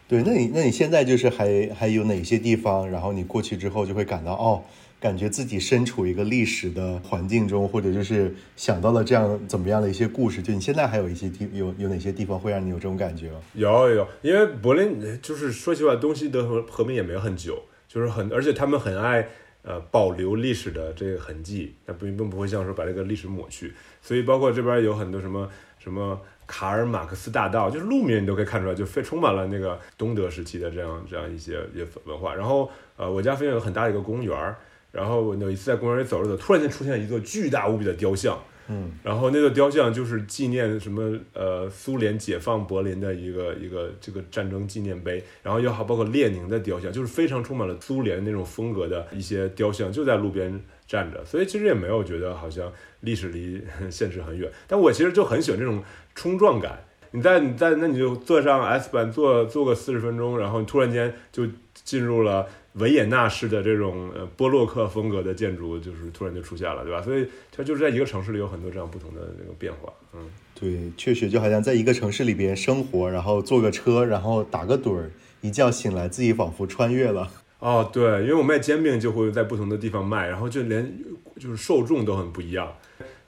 [0.09, 2.91] 对，对，那你那你现在就是还还有哪些地方？
[2.91, 4.63] 然后你过去之后就会感到哦，
[4.99, 10.41] 感觉自己身处一个历史的环境中，或者就是想到了这样怎么样的一些故事。
[10.41, 13.37] 就你现在还有一些地有有哪些地方会让你有这种感觉吗？
[13.53, 19.29] 有有，因为柏林就是说实话，东西德和和平也没有很久，就是很而且他们很爱。
[19.67, 23.73] 呃，保留历史的这个痕迹，那不并不会像说把这个历史抹去，
[24.03, 25.49] 所以包括这边有很多什么
[25.79, 32.35] 什么卡尔马克思大道，就是路面你都可以看出来，就非充满了那个东德时期的这样这样一些一些文化。
[32.35, 34.55] 然后，呃，我家附近有很大的一个公园
[34.93, 38.39] 然后有一次在公园里走着走，突然间出现一座巨大无比的雕像。
[38.69, 54.51] 嗯，然后那个雕像就是纪念什么呃苏联解放柏林的一个一个这个战争纪念碑，然后又好包括列宁的雕像，就是非常充满了苏联那种风格的一些雕像，就在路边站着，所以其实也没有觉得好像历史离现实很远。
[54.67, 55.83] 但我其实就很喜欢这种
[56.15, 62.47] 冲撞感，你在你在那你就坐上 S 班坐坐个四十分钟，然后突然间就进入了。
[62.75, 67.01] 维也纳式的这种呃波洛克风格的建筑，就是突然就出现了，对吧？
[67.01, 69.93] 所以它就是在一个城市里有很多这样不同的那个变化。
[70.13, 75.11] 嗯，对，确实就好像在一个城市里边生活，然后坐个车，然后打个盹儿，
[75.41, 77.31] 一觉醒来自己仿佛穿越了。
[77.61, 80.93] 哦，对，因为我卖煎饼就会在不同的地方卖，然后就连
[81.39, 82.75] 就是受众都很不一样，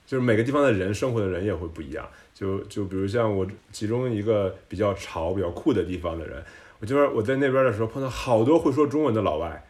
[0.05, 2.05] 就是每个地方的人生活的人也会不一样。
[2.33, 6.43] 就就比如像我其中一个比较潮、比较酷的地方的人。
[6.79, 9.65] 我就是我在那边的时候碰到好多会说中文的老外，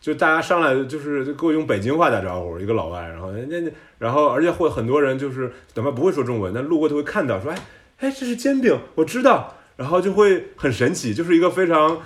[0.00, 7.58] 就大家上来就是给我用北京话打招呼，一个老外，然后人家，然后而且会很多人就是哪怕不会说中文，但路过都会看到说，哎
[7.98, 12.00] 哎，这是煎饼，我知道，然后就会很神奇，就是一个非常。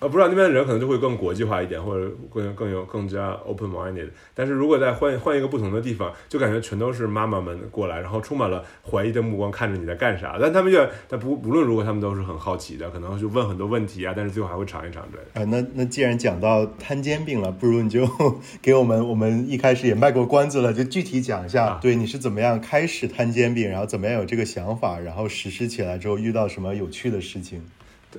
[0.00, 4.08] 呃，不知道那边的人可能就会更国际化一点，或者更更有更加 open minded。
[4.34, 10.38] 但是如果再换换一个不同的地方，就感觉全都是妈妈们过来，然后充满了怀疑的目光看着你在干啥。
[10.40, 14.14] 但他们就，但不不论如何，他们都是很好奇的，可能就问很多问题啊。
[14.16, 15.40] 但是最后还会尝一尝这。
[15.40, 18.08] 啊，那那既然讲到摊煎饼了，不如你就
[18.62, 27.62] 给我们，我们一开始也卖过关子了，就具体讲一下，对你是怎么样开始摊煎饼，然后怎么样有这个想法，然后实施起来之后遇到什么有趣的事情。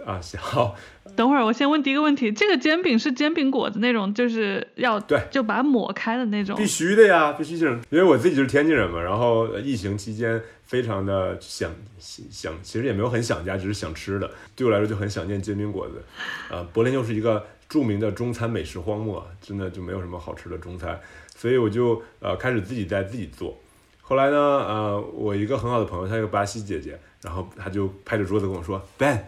[0.05, 0.75] 啊，行，好。
[1.15, 6.55] 等会儿我先问第一个问题，这个煎饼是煎饼果子那种，就是要对，就把它抹开的那种。
[6.55, 14.31] 必须的呀，必须这种，因为我自己就是天津人嘛，然后疫情期间非常的想想，其实也没有很想家，只是想吃的。
[14.55, 16.01] 对我来说就很想念煎饼果子。
[16.49, 20.97] 呃，柏林又是一个著名的中餐美食荒漠，真的就没有什么好吃的中餐，
[21.35, 23.59] 所以我就呃开始自己在自己做。
[24.01, 29.19] 后来呢，呃，我一个很好的朋友，她一个巴西姐姐，然后她就拍着桌子跟我说：“Ben。”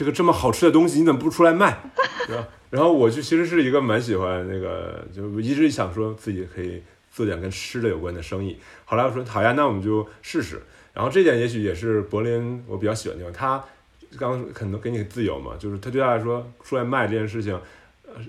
[0.00, 1.78] 这个这么好吃的东西，你怎么不出来卖？
[2.26, 2.48] 对吧？
[2.70, 6.82] 然后我就其实是一个蛮喜欢那个，就一直想说自己可以
[7.12, 8.56] 做点跟吃的有关的生意。
[8.86, 10.62] 后来我说好呀，那我们就试试。
[10.94, 13.62] 然后这点也许也是柏林我比较喜欢的地方，他
[14.18, 17.60] 刚可能给你自由嘛，就是他对他来说出来卖这件事情，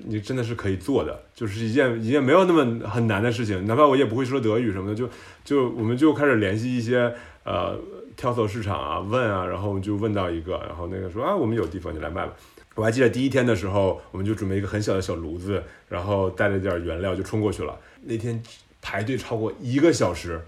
[0.03, 5.09] 你真的是可以做的，就是一件一件没有那么很难的事情，哪怕我也不会说德语什么的，就
[5.45, 7.79] 就我们就开始联系一些呃
[8.21, 12.31] 跳蚤市场啊，问啊，然后我们就问到一个，然后那个说啊，我们有地方，你来卖吧。
[12.75, 17.75] 我还记得第一天的时候，我们就准备一个很小的小炉子，然后带了点原料就冲过去了。
[18.03, 18.39] 那天
[18.79, 20.39] 排队超过一个小时，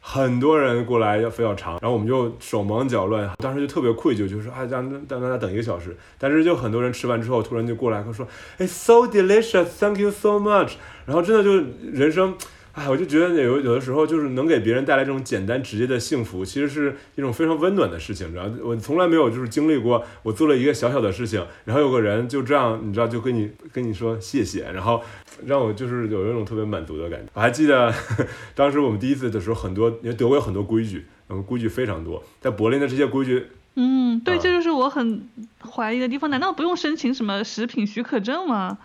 [0.00, 5.96] 很多人过来要非要尝，然后我们就手忙脚乱，当时就特别愧疚，就是啊让让大家等一个小时。
[6.18, 8.26] 但是就很多人吃完之后，突然就过来说，
[8.58, 10.72] 哎，so delicious，thank you so much。
[11.06, 12.36] 然后真的就人生。
[12.80, 18.50] 哎，我就觉得有有的时候就是能给别人带来这种简单直接的幸福，其实是一种非常温暖的事情，你知道？
[18.62, 25.02] 我从来没有就是经历过，我做了一个小小的事情，然后有个人就这样，你知道，就跟你跟你说谢谢，然后
[25.44, 27.26] 让我就是有一种特别满足的感觉。
[27.34, 27.92] 我还记得
[28.56, 35.28] 当时我们第一次的时候，很多因为德国有很多规矩，然后规矩非常多，在柏林的这些规矩，嗯，对，这就是我很
[35.70, 38.78] 怀疑的地方，难道不用申请什么食品许可证吗？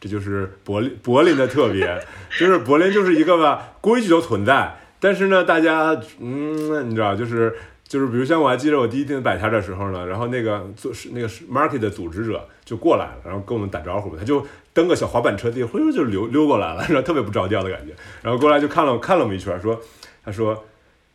[0.00, 2.02] 这就是柏林柏林的特别，
[2.38, 7.54] 就是柏林就是一个吧，规矩都存在，但是呢，大家嗯，你知道，就是
[7.86, 19.78] 就是，比如像我还记得我第一天摆摊的时候呢，然后那个做是那个 market 的组织者就过来了，然后跟我们打招呼，他就蹬个小滑板车，自己忽悠就溜溜过来了，然后特别不着调的感觉，然后过来就看了看了我们一圈，说
[20.24, 20.64] 他说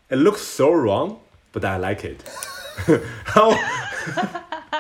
[0.10, 1.16] ，It looks so wrong,
[1.52, 2.20] but I like it，
[3.34, 3.52] 然后。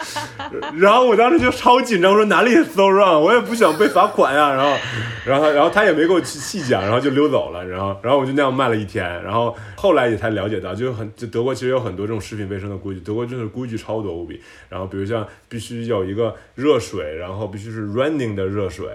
[0.77, 4.53] 然后我当时就超紧张，我说哪里 so wrong，我也不想被罚款呀。
[4.53, 4.77] 然后，
[5.25, 7.65] 然后，然后他也没给我细讲，然后就溜走了。
[7.65, 9.05] 然后，然后我就那样卖了一天。
[9.23, 14.41] 然后后来也才了解到，就很就德国其实有很多这种食品卫生的规矩，德国真的规矩超多无比。
[14.69, 18.87] 然后比如像必须有一个热水，然后必须是 running 的热水，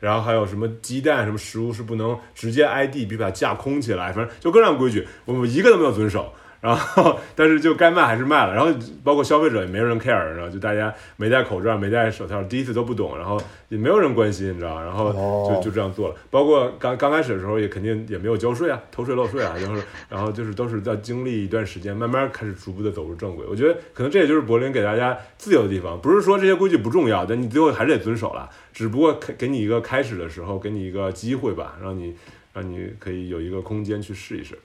[0.00, 6.32] 然后还有什么鸡蛋什么食物是不能直接挨地，必须把它架空起来，反正就各种规矩，我们一个都没有遵守。
[6.60, 8.54] 然后，但是就该卖还是卖了。
[8.54, 8.72] 然后
[9.04, 15.12] 包括消费者也没有人 care，然后就大家没戴口罩、没戴手套，第一次都不懂，然后也没有人关心，你知道然后
[15.48, 16.14] 就就这样做了。
[16.30, 23.46] 包括刚刚开始的时候，也肯定也没有交税啊，偷税漏税啊，然后然后就是都是在经历一段时间，慢慢开始逐步的走入正轨。
[23.48, 28.48] 我觉得可能这也就是柏林给大家自由的地方，不是说这些规矩不重要，但你最后还是得遵守了。
[28.72, 32.16] 只不过给给你一个开始的时候，给你一个机会吧，让你
[32.52, 34.58] 让你可以有一个空间去试一试。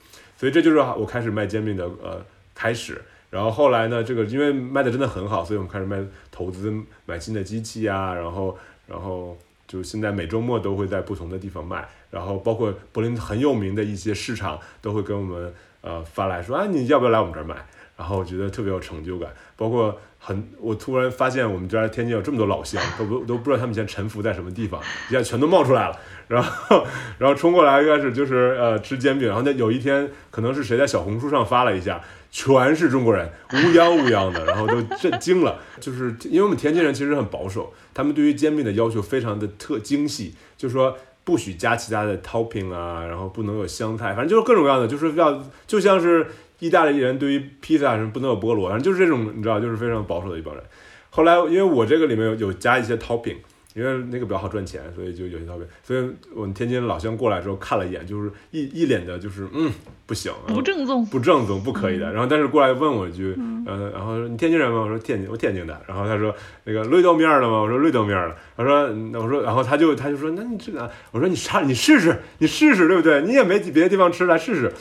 [0.44, 2.22] 所以这就是我开始卖煎饼的呃
[2.54, 6.70] 开始，然后后来呢，这个因为卖的真的很好，所以我们开始卖投资
[7.06, 17.56] 买新的机器啊，然后然后就现在每周末都会在不同的地方卖，然后包括柏林很有名的一些市场都会跟我们呃发来说啊你要不要来我们这儿买，
[17.96, 19.98] 然后我觉得特别有成就感，包括。
[20.26, 26.00] 很，我突然发现我们家天津有这么多老乡，都不都不知道他们以前沉浮在什么地方，一下全都冒出来了。
[26.30, 29.28] 然后，然后冲过来开始就是呃吃煎饼。
[29.28, 35.60] 然后那有一天可能是谁在小红书上发了一下，全是中国人，乌泱乌泱的，然后都震惊了。
[35.82, 46.26] 就是因为我们天津人其实很保守，他们对于煎饼的要求非常的特精细，就说不许加其他的 topping 啊，然后不能有香菜，反正就是各种各样的，就是要就像是。
[46.64, 50.64] 意大利人对于披萨什么不能有菠萝，反正就是这种，你知道，就是非常保守的一帮人。
[51.10, 53.36] 后来，因为我这个里面有有加一些 topping，
[53.76, 55.68] 因为那个比较好赚钱，所以就有些 topping。
[55.84, 59.70] 所以我们天津老乡过来之后看了一眼，就是一一脸的就是嗯
[60.06, 62.12] 不行，不正宗，不正宗，不可以的。
[62.12, 64.82] 然后但是过来问我一句，嗯，然后说你天津人吗？
[64.82, 65.80] 我说天津，我天津的。
[65.88, 67.62] 然后他说那个绿豆面的吗？
[67.62, 68.36] 我说绿豆面的。
[68.56, 73.22] 他说那我说，然后他就他就说那你这个，我说你尝你试试，你试试对不对？
[73.22, 74.74] 你也没别的地方吃，来试试。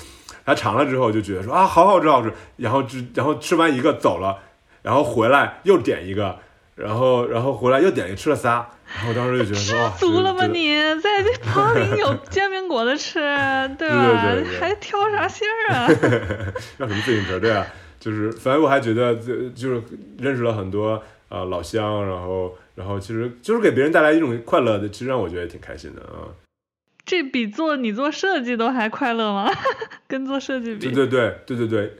[0.44, 2.32] 他尝了之后就觉得说啊，好好吃，好吃。
[2.56, 4.38] 然后吃，然后吃完一个走了，
[4.82, 6.38] 然后回来又点一个，
[6.74, 8.68] 然后然后回来又点一个，吃了仨。
[8.94, 10.46] 然后当时就觉得说， 知足了吧？
[10.46, 13.18] 你在这 旁边有煎饼果子吃，
[13.78, 14.36] 对吧？
[14.60, 15.88] 还挑啥馅儿啊？
[16.76, 17.40] 要什么自行车？
[17.40, 17.66] 对啊，
[17.98, 19.82] 就是反正我还觉得就就是
[20.18, 26.28] 认识了很多呃老乡，然后然后其实就是给别人带来一种快乐的，其实让我觉得挺开心的啊。
[27.12, 29.46] 这比做你做设计都还快乐吗？
[30.08, 30.90] 跟做设计比？
[30.90, 31.92] 对对对对对对，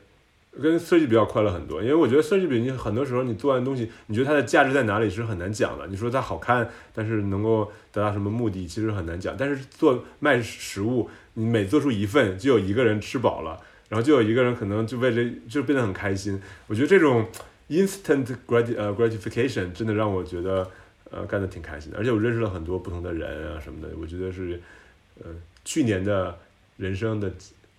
[0.63, 1.83] 跟设计比较快乐很多。
[1.83, 5.87] 因为我觉得设计比你很多时候你做完东西，你觉得它的价值在哪里是很难讲的。
[5.89, 9.37] 你说它好看，但是能够得到什么目的，其实很难讲。
[9.39, 16.41] 但是做卖食物，你每做出一份，就有一个人吃饱了，然后就有一个人可能就为这就变得很开心。
[16.69, 17.27] 我觉得这种
[17.69, 20.71] instant grat 呃 gratification 真的让我觉得
[21.11, 21.99] 呃干得挺开心的。
[21.99, 24.59] 而且我认识了很多不同的人啊什么的，我觉得是。
[25.25, 26.39] 嗯，去年的
[26.77, 27.33] 人生的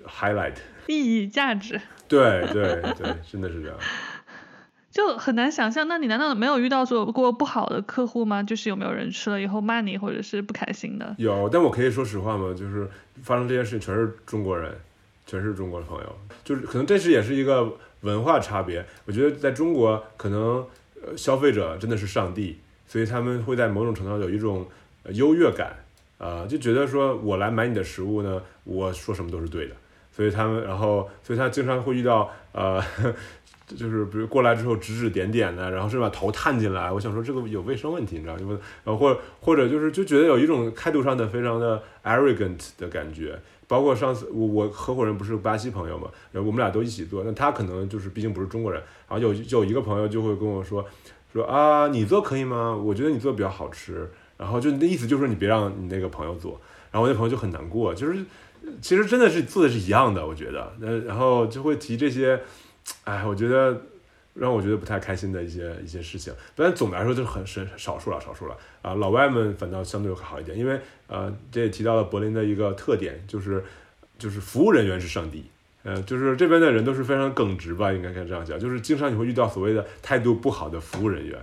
[0.05, 0.55] highlight
[0.87, 3.77] 意义价值，对对对，真的是这样，
[4.91, 5.87] 就很难想象。
[5.87, 8.43] 那你难道没有遇到说过不好的客户吗？
[8.43, 11.15] 就是有没有人吃了以后骂你，或者是不开心的？
[11.17, 12.53] 有，但我可以说实话吗？
[12.57, 12.87] 就是
[13.21, 14.73] 发生这件事情全是中国人，
[15.25, 18.85] 全是中国的朋友，就是可能这是也是一个文化差别。
[19.05, 20.65] 我觉得在中国，可能
[21.17, 22.59] 消费者真的是上帝。
[22.85, 24.67] 所以他们会在某种程度上有一种
[25.13, 25.82] 优越感，
[26.23, 29.75] 啊，就觉得说我来买你的食物呢，我说什么都是对的，
[30.11, 32.81] 所以他们，然后，所以他经常会遇到，呃，
[33.67, 38.57] 就是比如过来之后指指点点的，然后是把头探进来，我想说这个有卫生问题，你知道吗？
[38.85, 43.37] 然后或或者就是就觉得有一种态度上的非常的 arrogant 的感觉。
[43.65, 50.85] 包括上次我我合伙人不是巴西朋友嘛，然后我们俩都一起做，那他可能就是毕竟不是中国人，然后有有一个朋友就会跟我说
[51.31, 52.75] 说啊，你做可以吗？
[52.75, 54.11] 我觉得你做比较好吃，
[54.43, 56.59] 然后就那意思就是说你别让你那个朋友做，
[56.91, 58.19] 然后我那朋友就很难过，就是
[58.81, 62.41] 其实真的是做的是一样的，我觉得，那然后就会提这些，
[63.05, 63.81] 哎，我觉得。
[64.35, 68.95] 让我觉得不太开心的一些一些事情，但总的来说就是很是少数了，少数了啊。
[68.95, 73.63] 老外们反倒相对好一点，因为呃，这也提到了柏林的一个特点，就是
[74.17, 75.45] 就是服务人员是上帝，
[75.83, 81.39] 呃，就是这边的人都是非常耿直吧，应该可以这样讲，就是经常你会遇到所谓的态度不好的服务人员。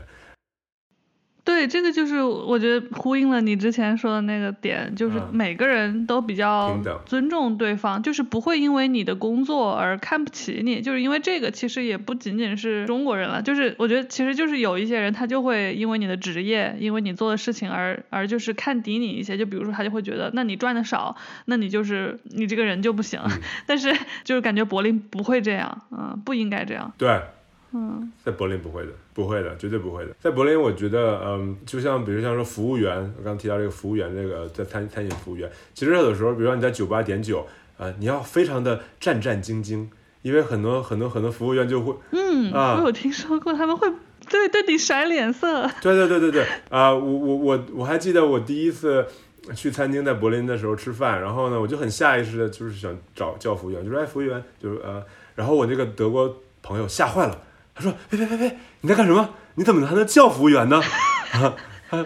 [1.61, 23.21] 对，这个就是我觉得呼应了你之前说的那个点，就是每个人都比较尊重对方，就是不会因为你的工作而看不起你，就是因为这个其实也不仅仅是中国人了，就是我觉得其实就是有一些人他就会因为你的职业，因为你做的事情而而就是看低你一些，就比如说他就会觉得那你赚的少，那你就是你这个人就不行，
[23.67, 23.95] 但是
[24.25, 26.91] 就是感觉柏林不会这样，嗯，不应该这样。
[26.97, 27.21] 对。
[27.73, 28.91] 嗯，在柏林不会的，
[29.21, 30.13] 不会的，绝对不会的。
[30.19, 37.47] 在柏林，我觉得，嗯，就像比如像说服务员，我刚提到这个服务员，这个在餐餐饮服务员，其实有的时候，比如说你在酒吧点酒，
[37.77, 39.87] 呃，你要非常的战战兢兢，
[40.23, 43.87] 因为很多很多很多服务员就会，嗯，啊，我有听说过他们会
[44.29, 45.69] 对对你甩脸色。
[45.83, 49.05] 对对对对对，啊，我我我我还记得我第一次
[49.55, 55.05] 去餐厅在柏林的时候吃饭，然后呢，我就很下意识的就是想找叫服务员，就说哎，服务员，就是呃，
[55.35, 57.39] 然后我那个德国朋友吓坏了。
[57.81, 59.31] 他说：“别别别别，你在干什么？
[59.55, 60.79] 你怎么还能叫服务员呢？”
[61.33, 61.57] 啊，
[61.89, 62.05] 他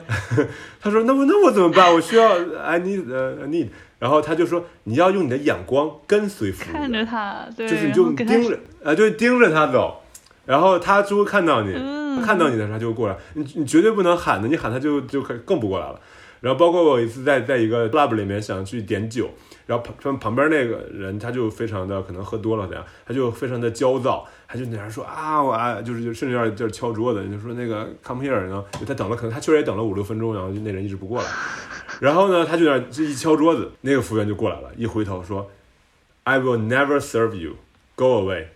[0.81, 1.93] 他说：“那我那我怎么办？
[1.93, 2.29] 我需要
[2.63, 3.69] I need 呃 need。”
[3.99, 10.03] 然后他就说：“你要用你的眼光跟随服务员，看着他，对，就是你就盯着啊，就盯着他走，
[10.47, 11.73] 然后他就会看到你，
[12.25, 13.17] 看到你的时候他就过来。
[13.33, 15.99] 你你绝对不能喊的，你喊他就就更不过来了。
[16.41, 19.31] 然后包括我一次在在一个 club 里面想去点酒。”
[19.67, 31.29] 然后旁旁边那个人他就非常的可能喝多了怎样，他就非常的焦躁，他就那样说啊我啊就是就甚至有点就是敲桌子，就说那个 come here 呢，就他等了可能他确实也等了五六分钟，然后就那人一直不过来，
[32.01, 35.51] 然后呢他就在这一敲桌子，那个服务员就过来了，一回头说
[36.25, 37.57] I will never serve you,
[37.95, 38.47] go away。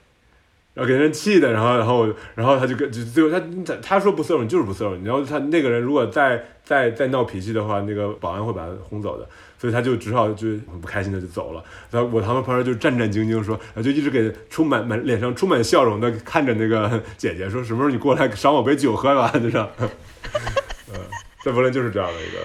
[0.74, 9.28] 然后给人气的，然后然后然后他就跟就最后他他他说不 serve 你就是不 serve 你，然后他那个人如果再再再闹脾气的话，那个保安会把他轰走的，
[9.58, 11.62] 所以他就只好就很不开心的就走了。
[11.90, 19.68] 然后我他们旁边就战战兢兢说，就一直给充满满脸上充满笑容的看着那个 姐姐说，什么时候你过来赏我杯酒喝吧，就这样。
[20.94, 21.00] 嗯，
[21.44, 22.38] 在柏林就是这样的一个。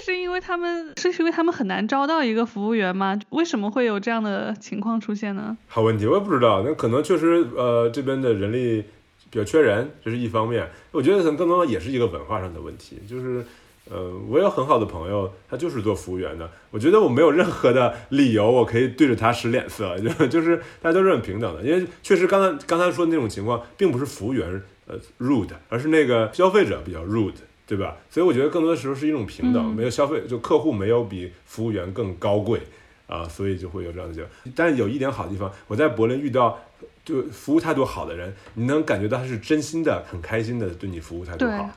[0.00, 3.18] 是因为他们是因为他们很难招到一个服务员吗？
[3.30, 5.56] 为什么会有这样的情况出现呢？
[5.66, 6.62] 好问题，我也不知道。
[6.64, 8.84] 那可能确实，呃，这边的人力
[9.28, 10.66] 比较缺人，这是一方面。
[10.92, 13.02] 我觉得可能更多的也是一个文化上的问题。
[13.08, 13.44] 就是，
[13.90, 16.50] 呃，我有很好的朋友，他就是做服务员的。
[16.70, 21.62] 我觉得我没有任何的理由，我可以对着他使脸色，就 就是大家都是很平等的。
[21.62, 27.34] 因为确实，刚才刚才说的那种情况，并不是服务员呃 rude，而是那个消费者比较 rude。
[27.68, 27.98] 对吧？
[28.08, 32.58] 所以我觉得更多的时候是一种平等，没有消费，就客户没有比服务员更高贵
[33.06, 34.54] 啊，所以就会有这样的情况。
[34.56, 36.58] 但是有一点好的地方，我在柏林遇到
[37.04, 41.68] 就服务态度好的人，你能感觉到他是真心的、很开心的对你服务态度好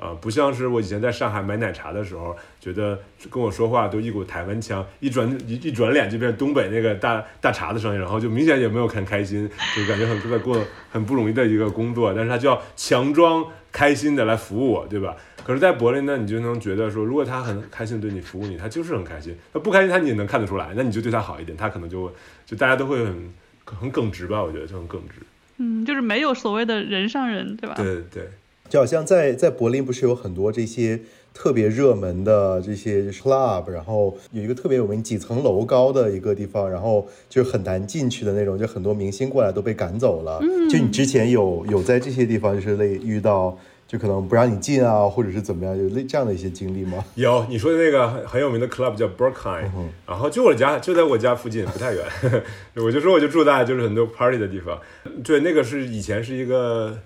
[0.00, 2.98] 啊，不像是我以前在上海买奶茶的时候，觉得
[3.30, 9.46] 跟我说话都一股台湾腔，一转一一转脸就变东北那个大大碴子声音，然后就明显也没有很开心，
[9.76, 10.58] 就感觉很在过
[10.90, 15.14] 很不容易的一个工作，但是他就要强装开心的来服务我，对吧？
[15.44, 20.72] 可是，在柏林呢，你就能觉得说，如果他很开心对你服务你，他就是很开心；他不开心，他你也能看得出来。
[20.74, 22.10] 那你就对他好一点，他可能就
[22.46, 23.34] 就大家都会很
[23.64, 24.42] 很耿直吧？
[24.42, 25.16] 我觉得就很耿直。
[25.58, 27.74] 嗯，就是没有所谓的人上人，对吧？
[27.76, 28.28] 对对。
[28.70, 31.00] 就好像在在柏林，不是有很多这些
[31.34, 40.38] 特别热门的这些 club，然后有一个特别有名几层楼高的一个地方，然后就很难进去的那种，就很多明星过来都被赶走了。
[40.40, 40.68] 嗯。
[40.70, 43.58] 就你之前有有在这些地方就是类遇到。
[43.90, 47.04] 就可能不让你进啊，或者是怎么样，有类这样的一些经历吗？
[47.16, 49.68] 有，你说的那个很很有名的 club 叫 Berkheim，
[50.06, 52.04] 然后就我家就在我家附近，不太远。
[52.84, 54.78] 我就说我就住在就是很多 party 的地方。
[55.24, 56.96] 对，那个是以前是一个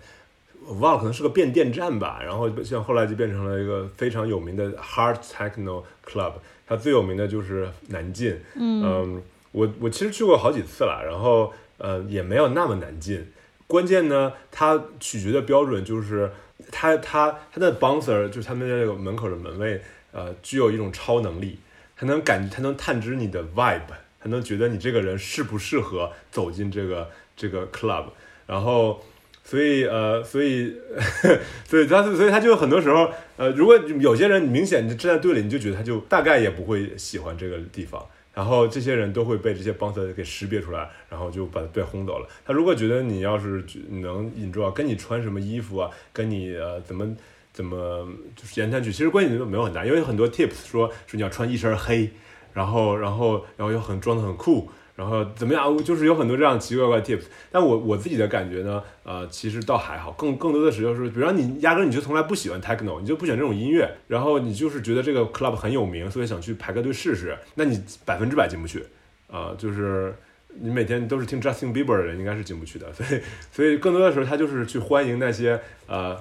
[0.66, 2.20] 我忘了，可能是个变电站吧。
[2.22, 6.32] 然后像后来就变成了一个非常有名的 hard techno club。
[6.66, 8.38] 它最有名的就是南进。
[8.54, 13.30] 嗯，我我其实去过好几次了，然后呃也没有那么难进。
[13.66, 16.30] 关键呢，它取决的标准就是。
[16.70, 21.58] 它它它的 bouncer 就是他们这个门口的门卫，呃，具有一种超能力，
[21.96, 23.82] 他能感他能探知你的 vibe，
[24.20, 28.04] 他能觉得你这个人适不适合走进这个这个 club，
[28.46, 29.02] 然后。
[29.46, 30.74] 所以呃，所以，
[31.68, 42.26] 所以他所以他就很多时候，呃，如果有些人明显你站在队里，你就觉得他就大概也不会喜欢这个地方，然后这些人都会被这些帮色给识别出来，然后就把他被轰走了。
[42.46, 47.14] 他如果觉得你要是能引住啊，跟你穿什么衣服啊，跟你呃怎么
[47.52, 52.08] 怎么就是言谈举，其实关系都没有很大，因为很多 tips 说说你要穿一身黑，
[52.54, 54.70] 然后然后然后又很装的很酷。
[54.96, 55.76] 然后怎么样？
[55.84, 60.12] 就是有很多这样奇奇怪怪 tips，但我我自己的感觉呢，呃，其实倒还好。
[60.12, 68.84] 更更多的时候是，比如说你压根你就从来不喜欢 techno，你就不喜欢这种音乐，然后你就是觉得这个 club 很有名，所以想去排个队试试，那你百分之百进不去，
[69.28, 70.14] 啊，就是
[70.60, 72.90] 你每天都是听 Justin Bieber 的人，应该是进不去的。
[72.94, 73.20] 所以
[73.50, 76.16] 所以更多的时候他就是去欢迎那些呃。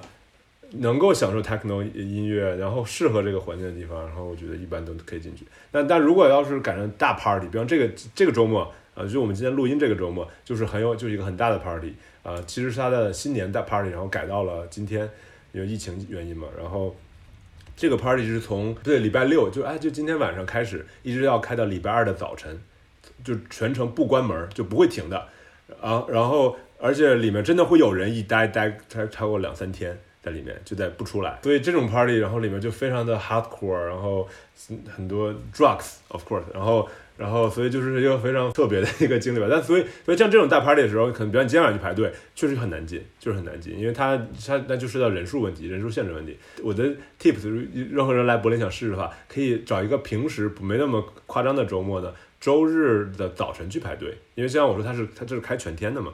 [0.72, 5.46] 能够享受 techno 音乐，然后适合这个环境的地方，然后我觉得一般都可以进去。
[5.70, 15.08] 但但如果要是赶上大 party，比方这个这个周末，呃，就我们今天录音这个周末，就是很有就是一个很大的 party，啊，其实是他的新年大 party，然后改到了今天，
[15.52, 16.48] 因为疫情原因嘛。
[16.58, 16.94] 然后
[17.76, 22.60] 这个 party 是从对礼拜六就哎就今天晚上开始，一直要开到礼拜二的早晨，
[23.22, 25.28] 就全程不关门就不会停的。
[25.80, 29.98] 啊，然后而且里面真的会有人一待待待超过两三天。
[30.24, 34.26] 在里面就在不出来，所以这种 party，然后里面就非常的 hardcore，然后
[34.88, 39.46] 很多 drugs，of course，然后然后所以就是一个非常特别的一个经历吧。
[39.50, 44.16] 但所以所以像这种大 party 的时候，可能比如你今天晚上去排队，确实很难进，就是很难进，因为它
[44.46, 46.38] 它那就涉及到人数问题，人数限制问题。
[46.62, 46.82] 我的
[47.20, 47.46] tips，
[47.92, 56.12] 任何人来柏林想试试的话，可以找一个平时没那么夸张的周末的周日的早晨去排队，因为像我说它是它这是开全天的嘛。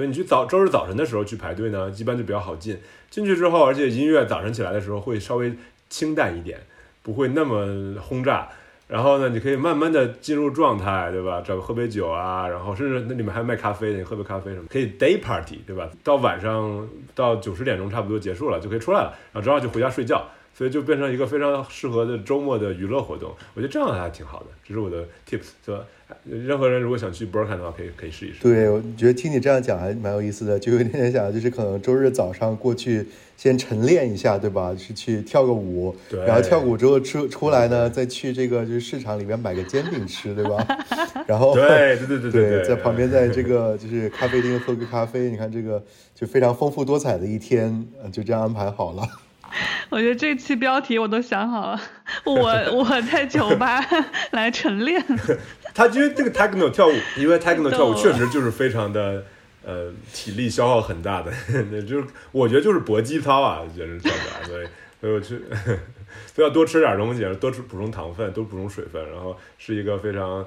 [0.00, 2.74] 所以你去早周日早晨的时候去排队呢，一般就比较好进。
[3.10, 5.52] 进去之后，而且音乐早晨起来的时候会稍微
[5.90, 6.58] 清淡一点，
[7.02, 8.48] 不会那么轰炸。
[8.88, 11.42] 然后呢，你可以慢慢的进入状态，对吧？
[11.44, 15.90] 找个喝杯酒啊，然后甚至那里面还有卖咖啡的，你喝杯咖啡什么，可以 day party，对吧？
[16.02, 20.26] 到晚上到九十点钟差不多结束了，就可以出来了，然后正好就回家睡觉。
[20.52, 24.46] 所以就变成一个非常适合的周末的娱乐活动，我觉得这样还挺好的。
[24.64, 25.82] 这是我的 tips，对吧？
[26.24, 28.36] 任何人如果想去 Berkeley 的话，可以可以试一试。
[28.40, 33.06] 对，我觉得听你这样讲还蛮有意思的，就有点点想，就是可能周日早上过去
[33.36, 34.74] 先晨练一下，对吧？
[34.76, 35.94] 是去跳个舞，
[36.26, 40.66] 然后跳舞之后出出来呢，再去这个就是市场里面买个煎饼吃，对吧？
[41.26, 45.82] 然后对对对对对，在旁边在这个就是咖啡厅喝个咖啡，你看这个
[46.14, 49.02] 就非常丰富多彩的一天，就这样安排好了。
[49.90, 51.80] 我觉得这期标题我都想好了，
[52.24, 52.34] 我
[52.72, 53.84] 我在酒吧
[54.30, 55.04] 来晨练。
[55.80, 59.24] 他因为这个 techno 跳舞，因为 techno 跳舞确实就是非常的
[59.64, 61.32] 呃体力消耗很大的，
[61.70, 64.66] 那 就是我觉得就是搏击操啊，就是跳起来，所以
[65.00, 65.40] 所以我去，
[66.36, 70.46] 都要多吃点东西，多吃补充糖分，多补充水分，然后是一个非常。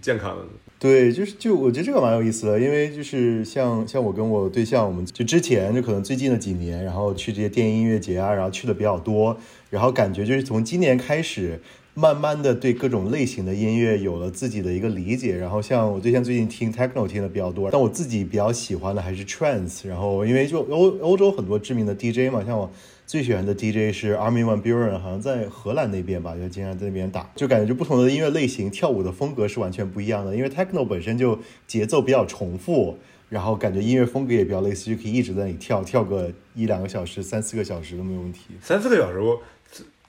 [0.00, 0.44] 健康的，
[0.78, 9.36] 对，就是就我觉得这个蛮有意思的，因为就是像像我跟我对象，我们就之前就可能最近的几年，然后去这些电音音乐节啊，然后去的比较多，
[9.68, 11.60] 然后感觉就是从今年开始，
[12.00, 22.70] 慢慢的对各种类型的音乐有了自己的一个理解，然后像我对象最近听 techno 听的比较多，但我自己比较喜欢的还是 trance，然后因为就欧欧洲很多知名的 DJ 嘛，像我。
[23.06, 30.36] 最喜欢的 DJ 是 Armin van Buuren，好像在荷兰那边吧，就经常在那边打，就感觉就不同的音乐类型，跳舞的风格是完全不一样的。
[30.36, 31.36] 因为 Techno 本身就
[31.66, 32.96] 节奏比较重复，
[33.28, 38.42] 然后感觉音乐风格也比较类似，就可以一直在那里跳，跳个一两个小时、三四个小时都没有问题。
[38.62, 39.42] 三四个小时，我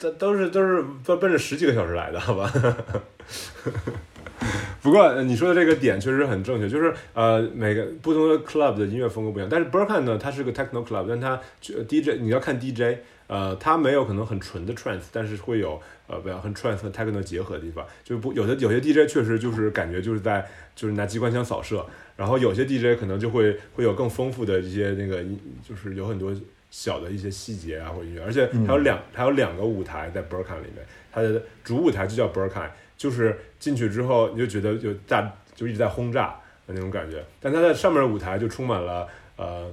[0.02, 2.52] 这都是都是奔奔着十几个小时来的，好吧？
[4.82, 9.48] 不过你说的这个点确实很正确，就是呃每个不同的 club 的音乐风格不一样。
[9.48, 12.98] 但是 Berkeley 呢，它是个 techno club，但它 DJ 你要看 DJ，
[13.28, 17.86] 呃，它没有可能很纯的 trance，但是会有呃不要很 trance 和 techno 结合的地方。
[18.04, 20.44] 就不有的有些 DJ 确实就是感觉就是在
[20.76, 21.86] 就是拿机关枪扫射，
[22.18, 25.24] 然后有些 DJ 可能就会会有更丰富的一些那个
[25.64, 26.34] 就是有很多
[26.72, 32.68] 小的一些细节啊或音乐，而且还有两还有两个舞台在 Berkeley 里面，它的主舞台就叫 Berkeley。
[32.98, 36.36] 就是进去之后，你就觉得就大就一直在轰炸
[36.68, 39.08] 的那种感觉，但它的上面的舞台就充满了
[39.38, 39.70] 呃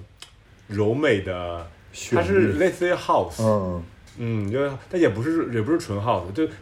[0.67, 1.67] 柔美的，
[2.11, 3.83] 它是类似于 house，嗯。
[4.21, 4.59] 嗯，就
[4.91, 6.53] 它也不是也不是纯 house，就就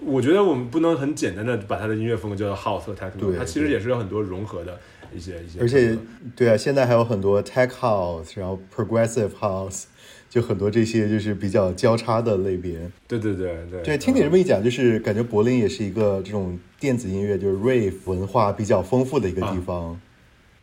[0.00, 4.80] 我觉得我们不能很简单的把它的音乐风格叫做 house 和 techno，它其实也是有很多融合的
[5.14, 5.96] 一些一些，而且
[6.34, 9.84] 对啊，现在还有很多 tech house，然后 progressive house。
[10.30, 13.80] 就很多这些就是比较交叉的类别，对对对对。
[13.84, 19.96] 对，听你这么一讲，就是感觉柏林也是一个这种电子音乐就是 rave 文化比较丰富的一个地方。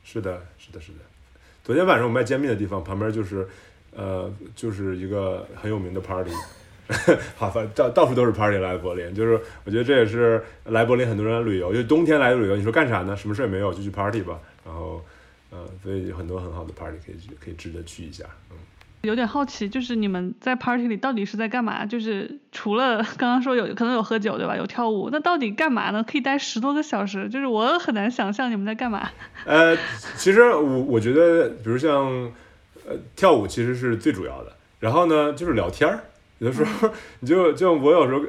[0.04, 0.97] 是的，是的，是的。
[1.64, 3.47] 昨天晚上我卖煎饼的地方旁边就是
[3.95, 6.32] 呃，就是一个很有名的 party。
[7.37, 13.15] 好，反正到到处都是 party 来柏林，就是我觉得这也是来柏林很多人旅游，就冬天来旅游，你说干啥呢？
[13.15, 14.39] 什么事也没有，就去 party 吧。
[14.65, 15.03] 然后，
[15.49, 18.25] 呃，所以有很多很好的 party 可以去，可以值得去一下。
[18.51, 18.57] 嗯，
[19.01, 21.85] 有点好奇，就是你们在 party 里到底是在干嘛？
[21.85, 24.55] 就是除了刚刚说有可能有喝酒对吧？
[24.55, 26.03] 有跳舞，那到底干嘛呢？
[26.03, 29.09] 可以待十多个小时，就是我很难想象你们在干嘛。
[29.45, 29.75] 呃，
[30.15, 32.31] 其实我我觉得，比如像
[32.85, 36.03] 呃跳舞其实是最主要的，然后呢就是聊天儿。
[36.41, 36.89] 有的时候，
[37.19, 38.19] 你就就我有时候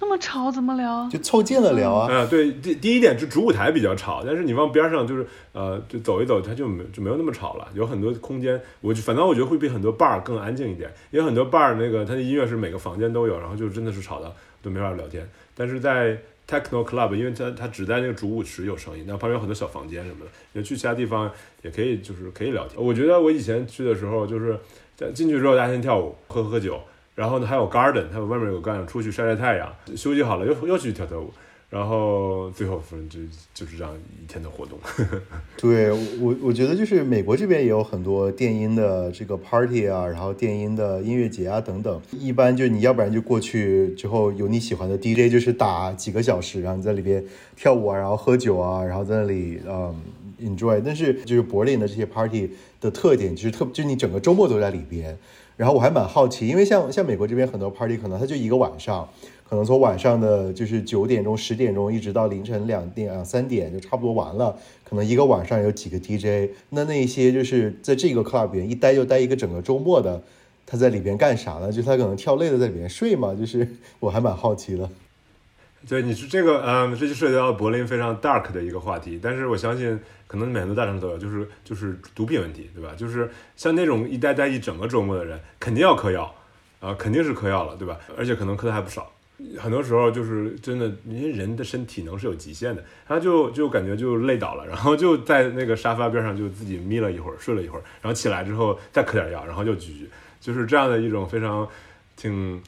[0.00, 1.08] 那么吵怎么聊？
[1.08, 2.12] 就凑近了聊啊。
[2.12, 8.60] 啊，对，第第一点是主舞台比较吵，但是你往边上就是呃，就走一走，它就没就没有那么吵了，有很多空间。
[8.80, 15.24] 我就反正我觉得会比很多 bar 更安静一点，因为很多 bar 那个它的音乐是每个房间都有，然后就真的是吵的都没法聊天。
[15.54, 16.18] 但是在
[16.48, 21.30] techno club，因为它它只在那个主舞池有声音，那旁边有很多小房间什么的，你去其他地方
[21.62, 22.84] 也可以，就是可以聊天。
[22.84, 24.58] 我觉得我以前去的时候，就是
[24.96, 26.80] 在进去之后大家先跳舞，喝喝酒。
[27.20, 31.30] 然后呢，还有 garden，还有外面有个 garden，出去晒晒太阳，休息好了又又去跳跳舞，
[31.68, 33.18] 然后最后反正就
[33.52, 34.78] 就是这样一天的活动。
[35.60, 42.00] 对我我觉得就是美国这边也有很多电音的这个 party 啊，然后电音的音乐节啊等等。
[42.10, 47.22] 一般就你要不然就过去之后有你喜欢的 DJ，就是打几个小时，然后你在里边
[47.54, 49.94] 跳舞啊，然后喝酒啊，然后在那里嗯
[50.40, 50.82] enjoy。
[50.84, 55.16] 但是就是柏林的这些 party 的特点就是特，就你整个周末都在里边。
[55.56, 59.06] 然后我还蛮好奇，因为像像美国这边很多 party 可能它就一个晚上，
[59.46, 64.56] 可能从晚上的就是九点钟、十点钟一直到凌晨两点两三点就差不多完了，
[64.88, 66.50] 可能一个晚上有几个 DJ。
[66.70, 70.22] 那那些就是在这个 club 里边一待就待一个整个周末的，
[70.64, 71.70] 他在里边干啥呢？
[71.70, 73.34] 就他可能跳累了在里边睡嘛？
[73.34, 73.68] 就是
[74.00, 74.88] 我还蛮好奇的。
[75.88, 79.18] 对，你是这个，嗯，这就涉及到柏林非常 dark 的一个话题。
[79.22, 82.92] 但是我相信，可能每个大城市都有，就是就是毒品问题，对吧？
[82.96, 86.34] 就是像那种一待待一整个周末的人，肯定要嗑药，
[86.80, 87.98] 啊，肯定是嗑药了，对吧？
[88.16, 89.10] 而且可能嗑的还不少。
[89.58, 100.10] 很多时候就是真的，因为人的身体能是有极限的，他就就感觉就累倒了，然后就在那个沙发边上就自己眯了一会儿，睡了一会儿，然后起来之后再嗑点药，然后就继续，
[100.42, 101.66] 就是这样的一种非常
[102.16, 102.62] 挺，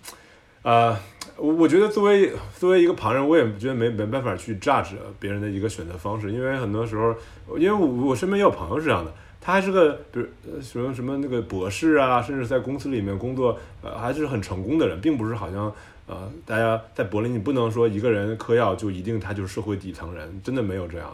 [0.63, 1.01] 啊。
[1.39, 7.13] 我我觉得作为作为一个旁人，我也觉得没没办法去 judge 别人的一个选择方式，因为很多时候，
[7.59, 10.27] 因为我我身边也有朋友是这样的，他还是个比如
[10.61, 15.73] 什么什么那个博士啊，甚至在公司里面工作，呃，还是很成功的人，并不是好像
[16.07, 21.11] 呃，大家在柏林，你不能说一个人嗑药就一定他就是社会底层人，真的没有这样，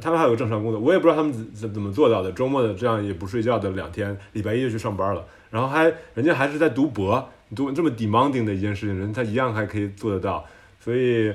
[0.00, 7.28] 他们还有正常工作，我也不知道他们怎怎么做到的，周末的这样也不睡觉的两天，礼拜一就去上班了，然后还人家还是在读博。
[7.54, 10.44] 读这么 demanding 的一件事情，人他一样还可以做得到，
[10.80, 11.32] 所以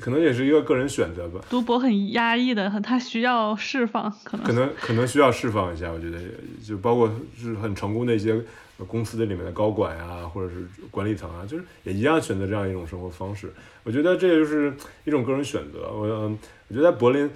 [0.00, 1.40] 可能也是一个个人选择吧。
[1.48, 5.92] 读博很压抑的，他需要释放，可能可能可能需要释放一下。
[5.92, 6.18] 我觉得
[6.64, 8.42] 就包括是很成功的一些
[8.88, 13.52] 公司的里面的高管啊，或者是管理层啊，就是也一样选择这样一种生活方式。
[13.84, 14.74] 我觉得这就是
[15.04, 15.88] 一种个人选择。
[15.92, 17.30] 我我觉得在柏林，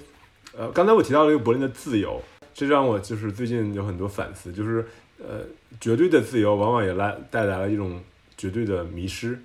[0.57, 2.21] 呃，刚才我提到了一个柏林的自由，
[2.53, 4.85] 这让我就是最近有很多反思，就是。
[5.27, 5.45] 呃，
[5.81, 8.03] 绝对的自由往往也来带来了一种
[8.37, 9.39] 绝对的迷失。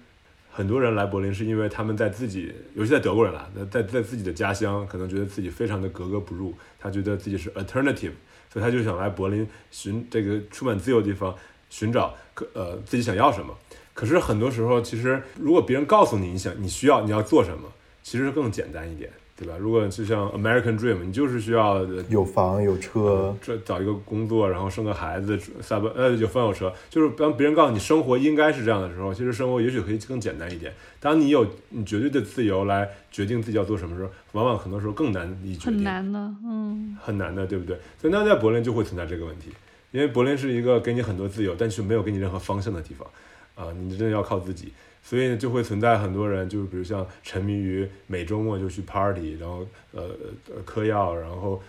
[0.51, 6.51] 很多人来柏林是因为他们在自己，尤其在德国人来，在在自己的家乡，可能觉得自己非常的格格不入。
[6.79, 8.13] 他觉得自己是 alternative，
[8.51, 11.35] 所以他就想来柏林寻这个充满自由的地方，
[11.69, 13.55] 寻找可呃自己想要什么。
[13.93, 17.71] 可是很多时候，其实如果别人告诉你你想你需要你要做什么，
[18.01, 19.11] 其实更简单一点。
[19.39, 19.53] 对吧？
[19.59, 30.73] 如果就像 American Dream，你就是需要有房有车，这找一个工作，然后生个孩子，下班呃有房有车，就是当别人告诉你生活应该是这样的时候，其实生活也许可以更简单一点。
[30.99, 35.75] 当你有你绝对的自由来决定自己要做什么时候，往往很多时候更难以决定。
[35.75, 37.77] 很难的，嗯，很难的，对不对？
[38.01, 39.51] 所以那在柏林就会存在这个问题，
[39.91, 43.07] 因为柏林是一个给你很多自由，但却没有给你任何方向的地方
[43.53, 44.73] 啊，你真的要靠自己。
[45.09, 50.03] 所以，就会存在很多人，就是比如像沉迷于每周末就去 party，然后呃
[50.49, 51.63] 呃嗑药，然后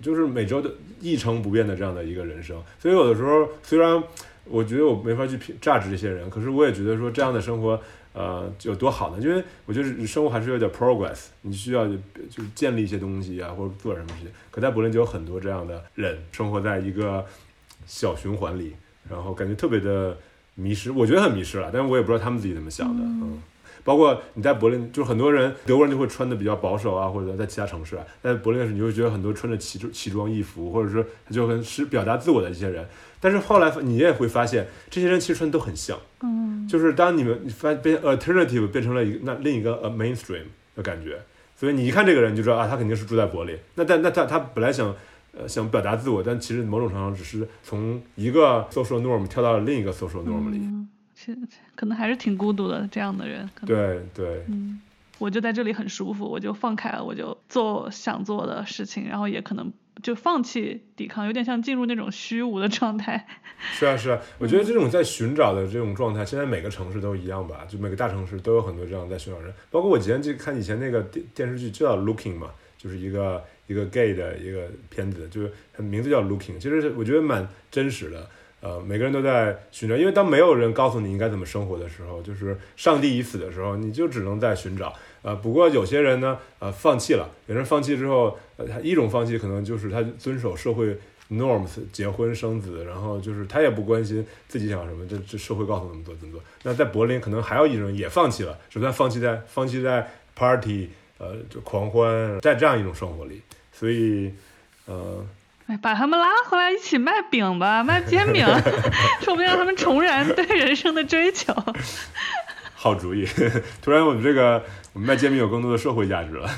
[0.00, 0.70] 就是每周的
[1.00, 2.56] 一成不变的这样的一个人生。
[2.78, 4.00] 所以有的时候，虽然
[4.44, 7.80] 我觉得我没法去评价值这些人，可是我也觉得说这样的生活
[8.12, 9.20] 呃有多好呢？
[9.20, 14.30] 因为我觉得生活还是有点 progress，你需要就建立一些东西啊，或者做什么事情。
[14.52, 17.26] 可在柏林就有很多这样的人，生活在一个
[17.84, 18.76] 小循环里，
[19.10, 20.16] 然后感觉特别的。
[20.56, 23.04] 迷失，我觉得很迷失了，但是我也不知道他们自己怎么想的。
[23.04, 23.40] 嗯，
[23.84, 32.84] 包括你在柏林，就是很多人德国人就会穿的比较保守啊，或者在其他城市，在柏林的时候，你会觉得很多穿着奇奇装异服，或者说他就很是表达自我的一些人。
[33.20, 35.98] 但是后来你也会发现，这些人其实穿的都很像。
[36.22, 40.44] 嗯，就是当你们发变 alternative 变成了一个那另一个 a mainstream
[40.74, 41.20] 的感觉，
[41.54, 43.56] 所以你一看这个人，你就知道啊，他肯定是住在柏林。
[43.74, 44.94] 那但那他他本来想。
[45.38, 50.58] 呃想表达自我，但其实某种程度上只是从一个 social norm 跳到了另一个 social norm 里。
[50.58, 51.38] 嗯，其实
[51.74, 53.48] 可能还是挺孤独的，这样的人。
[53.54, 54.80] 可能，对对，嗯，
[55.18, 59.72] 我就在这里很舒服，我就放开了，我就做想做的事情，然后也可能
[60.02, 63.26] 就放弃抵抗，有点像进入那种虚无的状态。
[63.72, 78.28] 是啊是啊，我觉得这种在寻找的这种状态，现在每个城市都一样吧，就每个大城市都有很多这样在寻找人，包括我以前就看以前那个电电视剧就叫 Looking 嘛，就是一个一个 gay 的一个片子，就是它名字叫 Looking，其实我觉得蛮真实的。
[78.62, 84.92] 呃，每个人都在寻找，因为当没有人告诉你应该怎么生活的时候，就是上帝已死的时候，你就只能在寻找。
[85.22, 87.28] 呃，不过有些人呢，呃，放弃了。
[87.46, 90.96] 有人放弃之后，呃，他一种放弃可能就是他遵守社会
[91.30, 96.42] norms，结婚生子，然后就是他也不关心自己想什么，这这社会告诉怎么做怎么做。
[96.62, 100.88] 那在柏林，可能还有一种也放弃了，只是放弃在放弃在 party，
[101.18, 103.42] 呃，就狂欢，在这样一种生活里。
[103.78, 104.32] 所以，
[104.86, 105.24] 呃，
[105.66, 108.46] 哎，把他们拉回来一起卖饼吧， 卖煎饼，
[109.20, 111.52] 说不定让他们重燃对人生的追求。
[112.74, 113.26] 好主意！
[113.82, 114.62] 突然，我们这个
[114.92, 116.48] 我们卖煎饼有更多的社会价值了。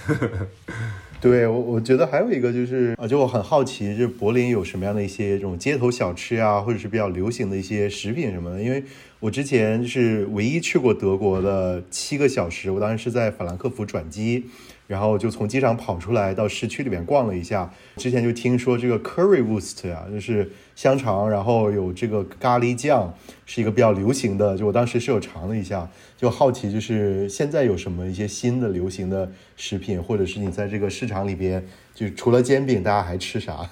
[1.20, 8.62] 对我，我觉得还有一个就是啊，就我很好奇，就是柏林有什么样的一些这种街头小吃啊，或者是比较流行的一些食品什么的。
[8.62, 8.84] 因为
[9.18, 14.44] 我之前就是唯一去过德国的七个小时，我当时是在法兰克福转机，
[14.88, 17.72] 然后就从机场跑出来到市区里面逛了一下。
[17.96, 23.14] 之前就听说这个 currywurst 啊，就是香肠，然后有这个咖喱酱，
[23.46, 24.58] 是一个比较流行的。
[24.58, 31.64] 就我当时是有尝了一下，就好奇就是现在有什么一些新的流行的食品，或者是你在这个市场里边，
[31.94, 33.70] 就除了煎饼，大家还吃啥？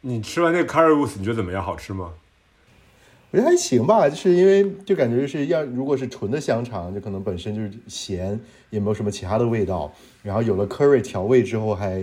[0.00, 1.62] 你吃完那个 currywurst，你觉得怎么样？
[1.62, 2.10] 好吃吗？
[3.30, 9.92] 我觉得还行吧，就是因为就感觉就是要如果是纯的香肠，就可能本身就是咸，也没有什么其他的味道。
[10.22, 12.02] 然后有了 curry 调味之后，还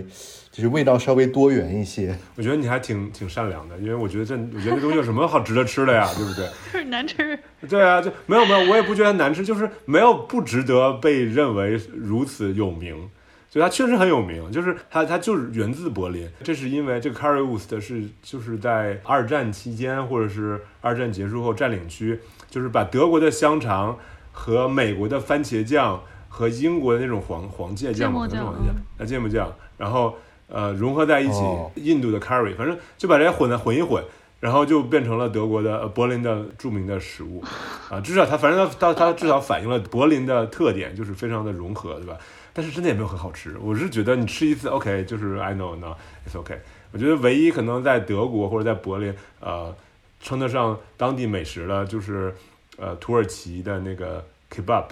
[0.52, 2.16] 就是味道稍微多元一些。
[2.36, 6.46] 我觉得你还挺挺善良的，因为我觉得这我觉得这东西有什么好值得吃的呀， 对不对？
[6.72, 7.36] 就 是难吃。
[7.68, 13.10] 对啊，就没有没有，我也不觉得难吃，就是没有不值得被认为如此有名。
[13.56, 23.96] 就它确实很有名，就是它它就是源自柏林，这是因为这个 currywurst 是就是在二战期间或者是二战结束后占领区，就是把德国的香肠
[24.30, 25.98] 和美国的番茄酱
[26.28, 30.14] 和英国的那种黄黄芥酱嘛，芥末酱黄芥啊芥末酱，然后
[30.48, 34.04] 呃融合在一起，哦印度的 curry，反正就把这些混在混一混。
[34.38, 37.42] 然后就变成了德国的、呃、柏林的著名的食物，
[37.88, 42.18] 啊，至少它反正它它它至少反映了柏林的特点，就是非常的融合，对吧？
[42.56, 43.54] 但是真的也没有很好吃。
[43.60, 45.94] 我是觉得你吃一次，OK，就是 I know no
[46.26, 46.58] it's OK。
[46.90, 49.76] 我觉得唯一可能在德国或者在柏林，呃，
[50.20, 52.34] 称得上当地美食的，就是
[52.78, 54.84] 呃土耳其的那个 kebab，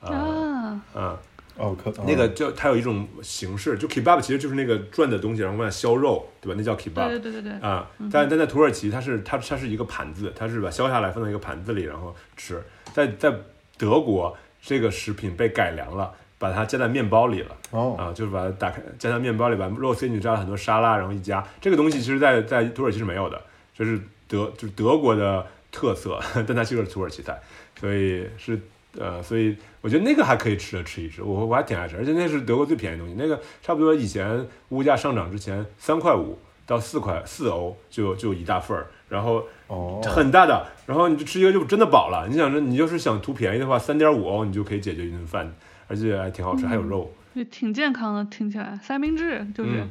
[0.00, 1.18] 啊、啊，嗯，
[1.56, 6.54] 哦，可那个就它有一种形式，就 kebab 其实就是那个转的东西，然后往下削肉，对吧？
[6.56, 7.08] 那叫 kebab。
[7.08, 12.62] 对对对对对，啊、但但在土耳其，它是它它是一个盘子，它是把削下来放在一个盘子里，然后吃。
[12.92, 13.34] 在在
[13.76, 17.54] 德国，这个食品被改良了，把它加在面包里了。
[17.70, 21.46] 哦，啊，就是把它打开，加在面包里，把肉塞进去，加了很多沙拉，然后一加。
[21.60, 23.38] 这个东西其实在，在土耳其是没有的，
[23.76, 26.18] 这是德就是德国的特色，
[26.48, 27.38] 但它就是土耳其菜，
[27.78, 28.58] 所以是
[28.98, 42.26] 呃，所以我觉得那个还可以吃着吃一吃，我我还挺爱吃，而且那是德国最便宜的东西，那个差不多以前物价上涨之前三块五到四块四欧就就一大份儿，然后哦，很大的，然后你就吃一个就真的饱了。
[42.28, 45.52] 你想着你就是想图便宜的话，三点五欧你就可以解决一顿饭，
[45.90, 47.12] 而且还挺好吃，还有肉。
[47.34, 49.88] 也挺健康的，听起来三明治就是嗯，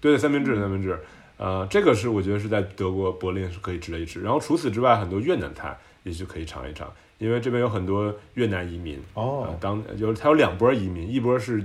[0.00, 0.98] 对对，三明治，三明治，
[1.36, 4.20] 呃，这个是我觉得是在德国柏林是可以值得一吃。
[4.22, 9.00] 然后除此之外，很多越南菜也许可以尝一尝，因为这边有很多越南移民。
[9.14, 11.64] 哦呃，当有它有两波移民，一波是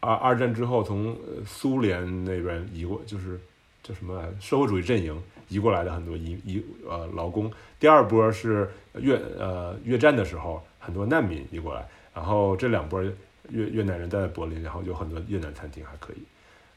[0.00, 3.40] 二二战之后从呃苏联那边移过，就是
[3.82, 7.50] 叫什么来着社会主义阵营移过来的很多移移呃劳工。
[7.80, 16.22] 第二波是越呃越战的时候很多难民移过来，然后这两波越越南人待在柏林，然后有很多越南餐厅还可以。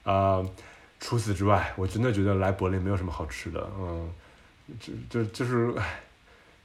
[0.04, 0.44] 啊、
[1.00, 4.10] 除此之外，我真的觉得来柏林没有什么好吃的，嗯，
[4.80, 6.00] 就就就是唉，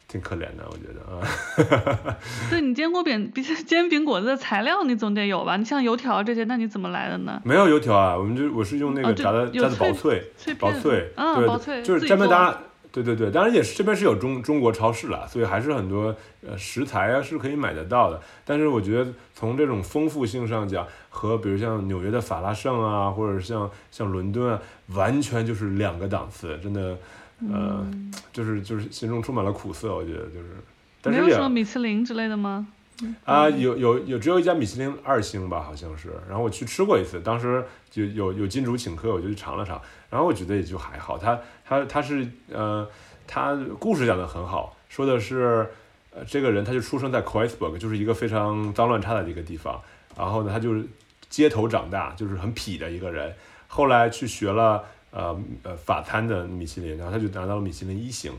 [0.09, 2.17] 挺可怜的，我觉得啊。
[2.49, 5.57] 对你煎锅饼、比 煎饼果子的材料你总得有吧？
[5.57, 7.43] 你像油条这些，那你怎么来的呢？
[7.45, 12.63] 没有油条啊，我们就我是用那个炸的、有炸的薄脆脆，薄脆，嗯薄脆就是自己做这边当然，
[12.93, 16.15] 对对对，当然也是这边是有中中国超市了，所以还是很多
[16.47, 18.21] 呃食材啊是可以买得到的。
[18.45, 26.99] 但是我觉得从这种丰富性上讲，和比如像纽约的法拉盛啊，或者像像伦敦啊，完全就是两个档次，真的，
[27.51, 27.83] 呃，
[28.33, 32.67] 就是就是心中充满了苦涩，我觉得就是，没有什么米其林之类的吗？
[33.25, 36.13] 啊，有有有，只有一家米其林二星吧，好像是。
[36.29, 39.81] 然后我去吃过一次，当时就有有金主请客，我就去尝了尝。
[40.09, 41.19] 然后我觉得也就还好。
[41.19, 42.89] 他他他是呃，
[43.27, 45.69] 他故事讲的很好，说的是
[46.15, 49.81] 呃，这个人他就出生在 q u e s b u r g 就是一个非常脏乱差的一个地方。
[50.17, 50.87] 然后呢，他就是
[51.29, 53.35] 街头长大，就是很痞的一个人。
[53.67, 58.31] 后来去学了呃呃法餐的米其林，然后他就拿到了米其林一星。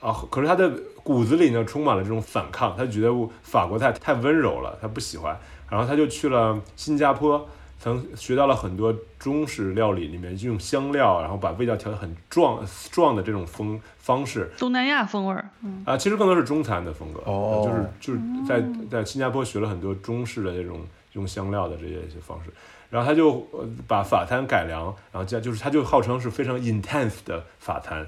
[0.00, 0.70] 啊，可是他的
[1.02, 3.10] 骨子里呢充满了这种反抗，他觉得
[3.42, 5.38] 法国太太温柔了，他不喜欢。
[5.68, 7.48] 然后他就去了新加坡，
[7.78, 14.50] 曾学到了很多中式料理里面用香料，然后把味道调得很壮壮的这种风方式。
[14.58, 15.48] 东南亚风味儿，
[15.84, 20.80] 啊，其实更多是中餐的风格，哦，就是就是在在新加坡学了很多中式的这种
[21.12, 22.50] 用香料的这些一些方式。
[22.90, 23.46] 然后他就
[23.86, 28.04] 把法餐改良，然后加就是他就号称是非常 intense 的法餐。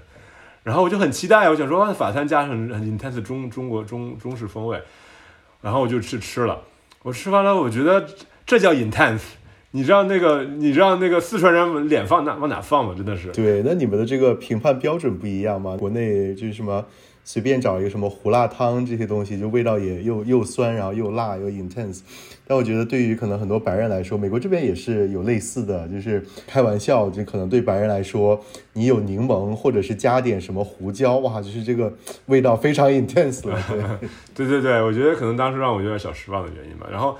[0.62, 4.80] 然后我就很期待，我想说法餐加上很 intense 中中国中中式风味，
[5.60, 6.60] 然后我就去吃了。
[7.02, 8.06] 我吃完了，我觉得
[8.46, 9.22] 这叫 intense。
[9.72, 12.94] 你知道那个你知道那个四川人脸放哪往哪放吗？
[12.96, 13.32] 真的是。
[13.32, 15.76] 对，那你们的这个评判标准不一样吗？
[15.78, 16.84] 国内就是什么？
[17.24, 22.00] 随便找一个什么胡辣汤这些东西，就味道也又又酸，然后又辣又 intense。
[22.44, 31.94] 但我觉得对于可能很多白人来说，美国这边也是有类似的，就是开玩笑，就可能对白人来说，你有柠檬或者是加点什么胡椒，哇，就是这个
[32.26, 33.58] 味道非常 intense 了。
[34.34, 36.88] 对对对，我觉得可能当时让我有点小失望的原因吧。
[36.90, 37.16] 然后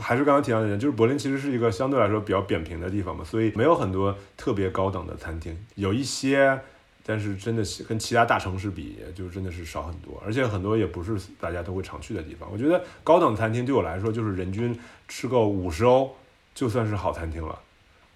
[0.00, 6.58] 还是刚刚提到的，就是柏林其实是一个相对来说比较扁平的地方嘛，所以没有很多特别高等的餐厅，有一些。
[7.04, 12.48] 但是真的跟其他大城市比，就真的是少很多，而且很多也不是大家都会常去的地方。
[12.52, 14.78] 我觉得高档餐厅对我来说，就是人均
[15.08, 16.14] 吃够五十欧，
[16.54, 17.58] 就算是好餐厅了，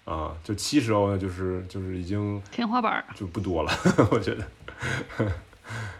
[0.05, 3.71] 啊，就七十欧呢，就是就是已经天花板就不多了。
[4.09, 4.47] 我觉得，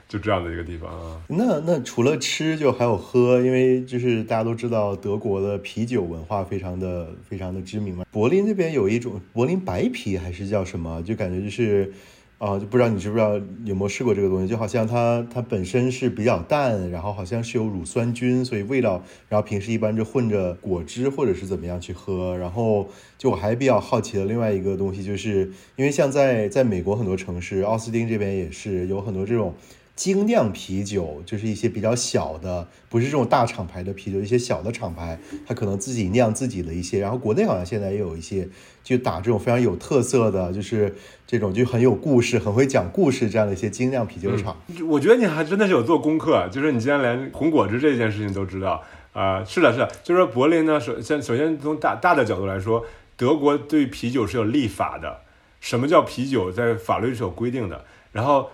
[0.08, 1.22] 就这样的一个地方啊。
[1.28, 8.06] 那那除了吃，就还有喝，因为就是大家都知道德国的啤酒文化非常的非常的知名嘛。
[8.12, 11.92] 柏林那边有一种柏林白啤还是叫什么，就感觉就是。
[12.40, 13.36] 啊，就不知道你知不知道
[13.66, 14.48] 有没有试过这个东西？
[14.48, 22.38] 就好像它它本身是比较淡，然后好像是有乳酸菌，所以味道，然后平时一般就混着果汁或者是怎么样去喝。
[22.38, 29.56] 然后就我还比较好奇的另外一个东西，就是因为像在在美国很多城市，奥斯汀这边也是有很多这种。
[29.98, 37.00] 精酿啤酒就是一些比较小的，不是这种大厂牌的啤酒，一些小的厂牌，它可能自己酿自己的一些。
[37.00, 38.48] 然后国内好像现在也有一些，
[38.84, 40.96] 就打这种非常有特色的，就是
[41.26, 44.56] 这种就很有故事、很会讲故事这样的一些精酿啤酒厂。
[44.88, 48.84] 我觉得你还真的是有做功课，就是你竟然连红果汁这件事情都知道
[49.14, 49.44] 啊！
[49.44, 52.86] 是的，是的，就是柏林呢，首先首先从大大的角度来说，
[53.16, 55.22] 德国对啤酒是有立法的，
[55.60, 58.52] 什么叫啤酒，在法律是有规定的，然后。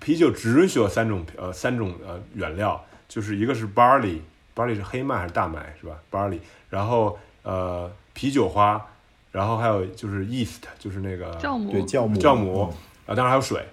[0.00, 6.38] 啤酒只允许有三种呃三种呃原料，就是一个是 barley，barley 是黑麦还是大麦是吧？barley，
[6.70, 8.84] 然后呃啤酒花，
[9.32, 12.18] 然后还有就是 yeast，就是那个酵母，对酵母。
[12.18, 12.74] 酵母
[13.06, 13.64] 啊，当然还有水，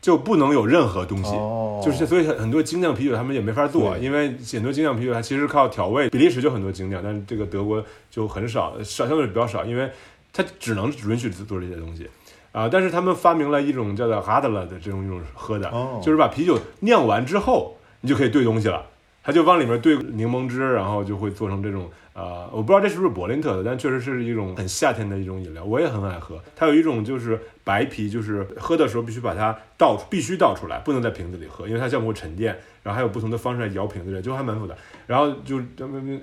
[0.00, 1.30] 就不能有任何东西，
[1.84, 9.90] 就是所以很多精酿啤酒他们也没法做，因为很多精酿啤酒它其实靠调味，比利时就很多精酿，但是这个德国就很少，少相对比较少，因为
[10.32, 12.08] 它只能允许做这些东西。
[12.52, 12.68] 啊！
[12.68, 15.70] 但是他们发明了一种叫做 Hadler 的这种一种喝的，
[16.02, 18.86] 就是把啤酒酿完之后，你就可以兑东西了。
[19.22, 26.42] 他就往里面兑柠檬汁，然后就会做成这种呃，我不知道这是不是柏林特的，但确实是一种很夏天的一种饮料，我也很爱喝。
[26.56, 32.58] 它有一种就是白啤，就是喝的时候必须把它倒，必须倒出来，不能在瓶子里喝，因为它酵母会沉淀。
[32.82, 34.74] 然后还有不同的方式来摇瓶子，就还蛮复杂。
[35.06, 35.58] 然后就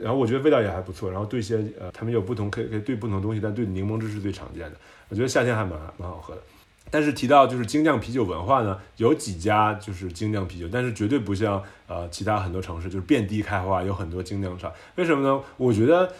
[0.01, 1.11] 然后我觉得味道也还不错。
[1.11, 4.77] 然后兑些呃，他们有不同可以可以兑不同东西，但兑柠檬汁是最常见的。
[5.09, 6.41] 我觉得夏天还蛮蛮好喝的，
[6.89, 14.71] 但是提到就是精酿啤酒文化呢，有几家就是精酿啤酒，但是绝对不像呃其他很多城市就是遍地开花，有很多精酿厂。
[14.95, 15.41] 为什么呢？
[15.57, 16.11] 我觉得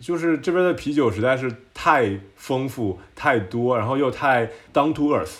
[0.00, 5.38] 就是这边的啤酒实在是太丰富、太多，然后又太 down to earth，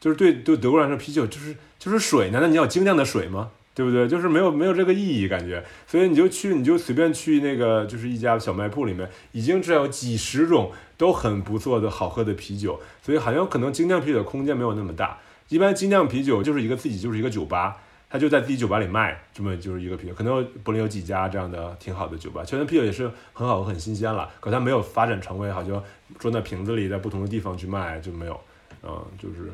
[0.00, 3.50] 就是对对德国人来说，啤酒就是就是水，难道你要精酿的水吗？
[3.74, 4.08] 对不对？
[4.08, 15.18] 就是没有没有这个意义感觉，所以你就去，你就随便去那个，就是一家小卖铺里面，已经至少有几十种都很不错的好喝的啤酒，所以好像可能精酿啤酒的空间没有那么大。
[15.48, 17.76] 一般精酿啤酒就是一个自己就是一个酒吧，
[18.10, 20.14] 他就在自己酒吧里卖，这么就是一个啤酒。
[20.14, 25.82] 可能柏林有几家这样的挺好的酒吧，全能啤酒也是很好很新鲜了，可它没有发展成为好像
[26.18, 28.40] 装在瓶子里，在不同的地方去卖就没有，
[28.82, 29.52] 嗯，就是。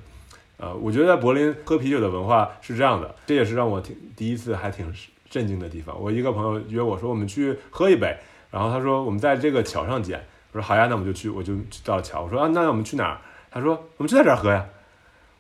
[0.59, 4.95] 呃，我觉得在柏林喝啤酒的文化是这样的，这也是让我挺第一次还挺
[5.29, 6.01] 震惊的地方。
[6.01, 8.17] 我一个朋友约我说，我们去喝一杯，
[8.49, 10.25] 然后他说我们在这个桥上见。
[10.53, 12.23] 我说好呀，那我们就去，我就到了桥。
[12.23, 13.19] 我说啊，那我们去哪儿？
[13.51, 14.67] 他说我们就在这儿喝呀，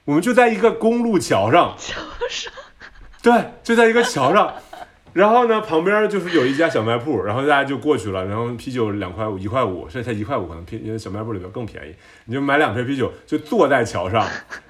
[0.04, 1.74] 我们就在一个公路桥上。
[1.78, 2.52] 桥上，
[3.22, 4.54] 对，就在一个桥上，
[5.12, 11.94] 然后呢，旁边就是有一家小卖铺，然后大家就过去了，然后啤酒两块五、一块五，这才一块五，可能便因为小卖部里边更便宜，
[12.24, 14.26] 你就买两瓶啤酒，就坐在桥上，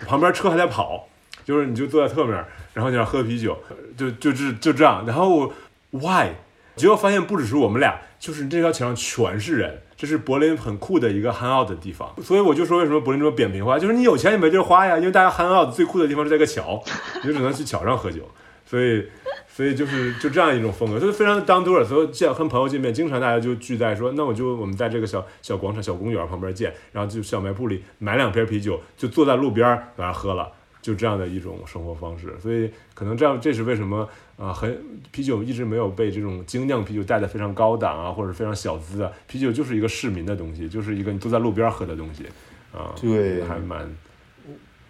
[0.07, 1.09] 旁边车还在跑，
[1.45, 3.57] 就是你就坐在侧面，然后你要喝啤酒，
[3.97, 5.53] 就就是就这样，然后
[5.91, 6.31] why？
[6.75, 16.83] 结果发现不只是我们俩，就是这条桥上全是人，这是柏林很酷的一个 hang out 的地方，所以我就说为什么柏林这么扁平化，就是你有钱也没地儿花呀，因为大家 hang out 最酷的地方是在个桥，
[17.23, 18.29] 你就只能去桥上喝酒，
[18.67, 19.07] 所以。
[19.55, 21.85] 所以就是就这样一种风格，就是非常的 down to earth。
[21.85, 30.51] 所以见和朋友见面，经常大家就聚在说，那我就我们在这个小小广场、小公园旁边见，然后就小卖部里买两瓶啤酒，就坐在路边儿在那喝了，
[30.83, 32.35] 就这样的一种生活方式。
[32.39, 34.07] 所以可能这样，这是为什么
[34.37, 34.53] 啊？
[34.53, 34.79] 很
[35.11, 39.11] 啤酒一直没有被这种精酿啤酒带的非常高档啊，或者非常小资啊。
[39.27, 42.25] 啤酒就是一个市民的东西，就是一个你坐在路边喝的东西
[42.77, 42.95] 啊。
[43.01, 43.91] 对，还蛮。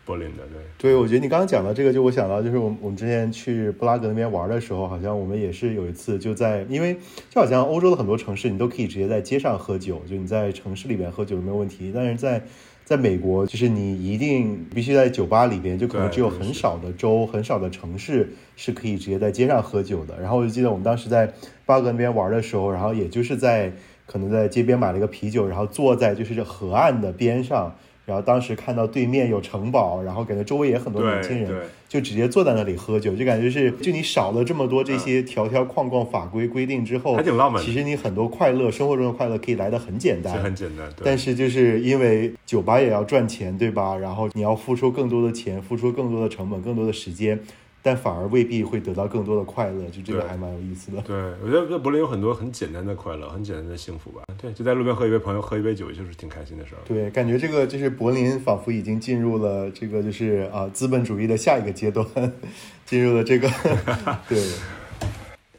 [0.05, 0.43] 柏林的
[0.79, 6.97] 对，对我觉得你刚刚讲到这个，就我想到就是我我们之前去布拉格那边玩的时候，好像我们也是有一次就在，因为
[7.31, 11.93] 就好像欧洲的很多城市，你都可以直接在街上喝酒，就你在城市里面喝酒没有问题。
[11.95, 12.45] 但是在
[12.93, 20.21] 在美国，就是你一定必须在酒吧里边，就可能只有很少的州、很少的城市是可以直接在街上喝酒的。
[20.21, 21.33] 然后我就记得我们当时在
[21.65, 23.73] 巴格那边玩的时候，然后也就是在
[24.05, 27.75] 可能在街边买了一个啤酒，然后坐在就是这河岸的边上。
[28.05, 31.51] 然后当时看到对面有城堡，然后感觉周围也很多年轻人，
[31.89, 37.63] 就直接坐在那里喝酒，就感觉是就你少了这么多这些条条框框法规规定之后，还挺浪漫。
[37.63, 40.91] 其实你很多快乐，生活中的快乐可以来的很简单，很简单。
[41.05, 43.97] 但是就是因为酒吧也要赚钱，对吧？
[43.97, 47.39] 然后你要付出更多的钱，付出更多的成本，更多的时间。
[47.83, 51.03] 但反而未必会得到更多的快乐，就这个还蛮有意思的。
[51.07, 54.23] 对，我觉得在柏林有很多很简单的快乐，很简单的幸福吧。
[54.41, 56.79] 对，就在路边和一位朋友喝一杯酒，就是挺开心的事儿。
[56.87, 62.07] 对，感觉这个就是柏林仿佛已经进入了这个就是啊资本主义的下一个阶段，
[62.87, 63.49] 进入了这个
[64.29, 64.39] 对。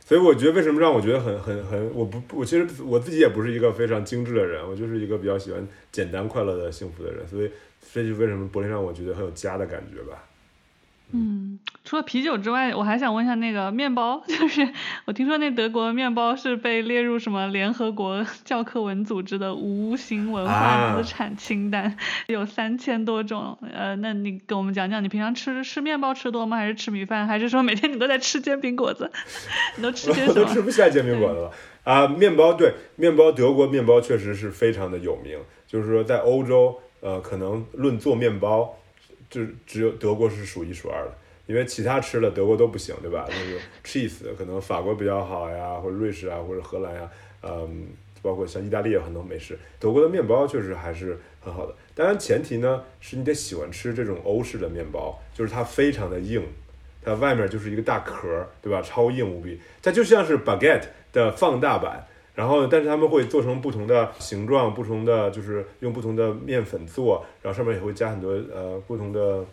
[0.06, 7.50] 所以我觉得为什么让我觉得很很很，我不我其实我自己也不是一个非常精致的人，我就是一个比较喜欢简单快乐的幸福的人，所以
[7.92, 10.24] 这就为什么柏林让我觉得很有家的感觉吧。
[11.16, 14.68] 嗯，除了啤酒之外，我还想问一下那个面包， 就是
[15.06, 21.96] 我听说那德国面包是被列入什么联合国教科文组织的无形文化资产清单，
[22.26, 23.56] 有三千多种。
[23.72, 26.58] 呃，那你给我们讲讲，你平常吃吃面包吃多吗？
[26.58, 27.28] 还是吃米饭？
[27.28, 29.12] 还是说每天你都在吃煎饼果子？
[29.78, 30.34] 你都吃些什么？
[30.34, 31.52] 都 吃不下煎饼果子了
[31.84, 32.08] 啊！
[32.08, 35.38] 面包对面包，德国面包确实是非常的有名，
[35.68, 38.80] 就是说在欧洲，呃，可能论做面包。
[39.34, 41.14] 就只有德国是数一数二的，
[41.48, 43.28] 因为其他吃的德国都不行，对吧？
[43.28, 47.10] 那个 cheese 可能法国比较好呀，或者瑞士啊，或者荷兰呀，
[47.42, 47.88] 嗯，
[48.22, 49.58] 包括像意大利有很多美食。
[49.80, 56.46] 德国的面包确实还是很好的，当然前提呢是你得喜欢吃这种欧式的面包，就是它非常的硬，
[57.02, 58.82] 它外面就是一个大壳，对吧？
[58.84, 62.06] 超硬无比，它就像是 baguette 的放大版。
[62.36, 69.46] 然后，但是他们会做成不同的形状，不同的就是用不同的面粉做，然后上面也会加很多呃不同的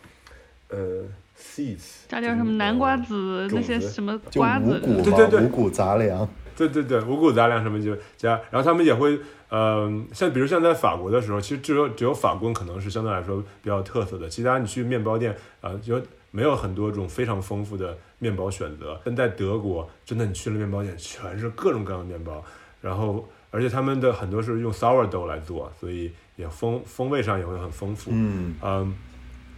[0.68, 1.04] 呃
[1.38, 6.26] seeds，加点什么南瓜子那些什么瓜子，对对对，五谷杂粮，
[6.56, 9.20] 对对对，五谷杂粮什么就加，然后他们也会
[9.50, 16.00] 嗯像比如像在法国的时候，其实只有只有法棍可能是相对来说比较特色的，其他你去面包店啊就
[16.30, 22.42] 没有很多种非常丰富的面包选择，但在德国真的你去了面包店，全是各种各样的面包。
[22.80, 28.10] 然后，而且他们的很多是用 sourdough 来做，所以也风风味上也会很丰富。
[28.12, 28.94] 嗯嗯，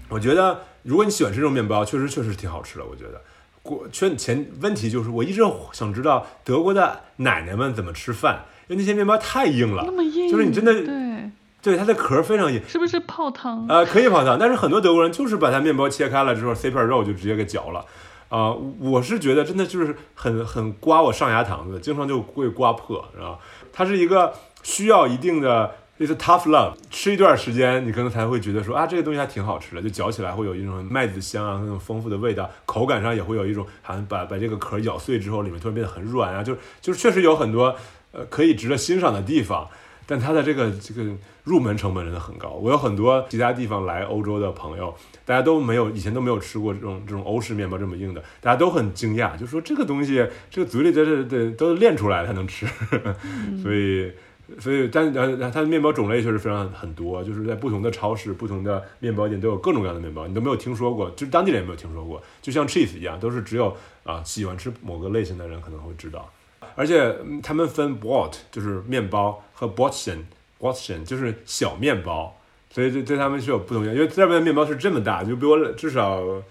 [0.08, 2.84] 我觉得如果你喜欢吃这种面包，确实确实挺好吃的。
[2.84, 3.20] 我觉得，
[3.62, 5.40] 过圈前问题就是，我一直
[5.72, 11.30] 想知道德国的奶奶们怎么吃饭，因为那些面包太硬了，那么硬，就是你真的对
[11.62, 13.64] 对它的壳非常硬，是不是泡汤？
[13.68, 17.84] 呃，可以泡汤，但是很多德国人就是把它面包切开了之后塞片肉就直接给嚼了。
[18.32, 23.38] 啊，我是觉得真的就是很很刮我上牙膛子，经常就会刮破，是吧？
[23.70, 37.76] 它是一个需要一定的类似 tough love，吃一段时间，你可能才会觉得说啊，这个东西还挺好吃的，就嚼起来会有一种麦子香啊，那种丰富的味道，口感上也会有一种好像把把这个壳咬碎之后，里面突然变得很软啊，就就是确实有很多
[38.12, 39.68] 呃可以值得欣赏的地方。
[40.06, 41.04] 但它的这个这个
[41.44, 42.50] 入门成本真的很高。
[42.50, 44.94] 我有很多其他地方来欧洲的朋友，
[45.24, 52.66] 大家都没有以前都没有吃过这种这种欧式面包这么硬的，大家都很惊讶，就说这个东西这个嘴里这是得都练出来才能吃。
[53.62, 54.12] 所以
[54.58, 63.74] 所以但呃它的面包种类确实非常很多，就是在不同的超市、不同的面包店都有各种各样的面包，你都没有听说过，就是当地人也没有听说过，就像 cheese 一样，都是只有
[64.04, 66.28] 啊喜欢吃某个类型的人可能会知道。
[66.74, 72.36] 而且他们分 Brot 就是面包和 Brotchen，Brotchen 就是小面包，
[72.68, 73.94] 所以对对他们是有不同样。
[73.94, 76.42] 因为这边的面包是这么大，就比我至少我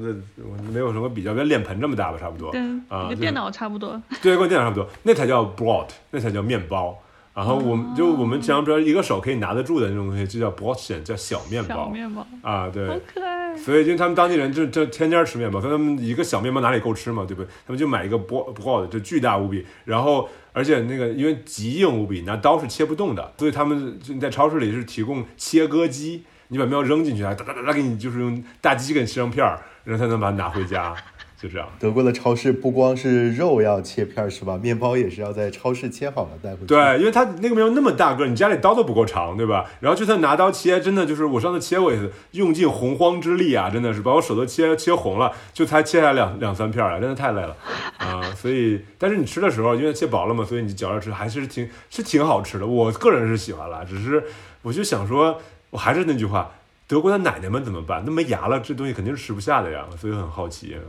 [0.00, 2.50] 的我没有什么比较，跟脸盆这么大吧，差不多。
[2.52, 4.00] 跟啊跟电脑差不多。
[4.22, 6.98] 对，跟电脑差不多，那才叫 broad，那才叫面包。
[7.34, 12.88] 然后我们就我们经常说一个手可以拿得住的那种东西，就叫 portion，叫小面小包面包，啊，对。
[12.88, 13.54] 好可爱。
[13.58, 17.48] 所以就他们当地人就就天天吃面包，所以他们一个小面包哪里够吃嘛，对不对？
[17.66, 30.96] 他们就买一个 broad broad，就巨大无比，然后而且那个因为极硬无比，拿刀是切不动的，所以他们就在超市里是提供切割机，你把面扔进去，还哒哒哒哒给你就是用大机给你切成片儿，然后才能把它拿回家，
[31.40, 31.68] 就这样。
[31.78, 34.56] 德国的超市不光是肉要切片儿是吧？
[34.56, 36.66] 面包也是要在超市切好了带回去。
[36.66, 39.66] 对，因为它那个面包那么大个儿，你家里刀都不够长，对吧？
[39.80, 47.56] 然后就算拿刀切，真的就是我上次切过一次，用尽洪荒之力啊，真的是把我手都切切红了，就才切下两两三片儿来，真的太累了
[47.98, 52.66] 啊、所以，但是你吃的时候，因为切薄了嘛，所以你嚼着吃还是挺是挺好吃的。
[52.66, 54.24] 我个人是喜欢啦，只是
[54.62, 55.38] 我就想说，
[55.70, 56.50] 我还是那句话，
[56.86, 58.02] 德国的奶奶们怎么办？
[58.06, 60.80] 那没牙了，这东西肯定是吃不下的呀，所以很好奇啊。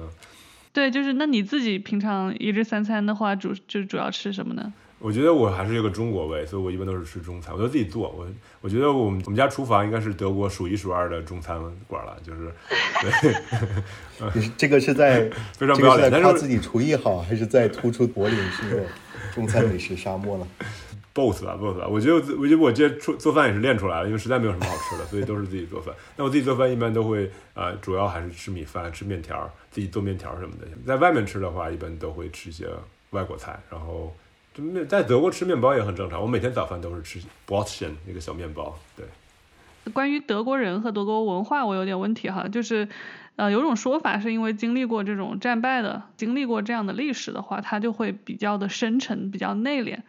[0.78, 4.71] 对，就是那你自己平常一日三餐的话，主就主要吃什么呢？
[4.99, 8.13] 我觉得我还是一个中国胃，所以我一般都是吃中餐，我都自己做。
[8.15, 8.28] 我
[8.61, 12.51] 我觉得我们我们家厨房应该是德国数一数二的中餐馆了，就是
[14.21, 18.84] 对，你 这个是在 非常这个是不要脸但是自己厨艺好，还是在突出柏林是个
[19.34, 20.47] 中餐美食沙漠了？
[21.18, 21.88] Both 吧 both 吧。
[21.88, 25.95] 我觉得我我觉得我这做做饭也是练出来的，因为实在没有什么好吃的，所以都是自己做饭。
[26.15, 30.68] 那我自己做饭一般都会呃，主要还是吃米饭、吃面条，自己做面条什么的。
[30.86, 32.68] 在外面吃的话，一般都会吃一些
[33.09, 34.15] 外国菜，然后。
[34.53, 39.05] 就面在德国吃面包也很正常，我每天早饭都是吃 Brötchen 那个小面包，对。
[39.93, 42.89] 关于德国人和德国文化，我有点问题哈，就是，
[43.36, 49.99] 呃，有种说法是因为经历过这种战败的，经历过这样的历史的话，他就会比较的深沉，比较内敛。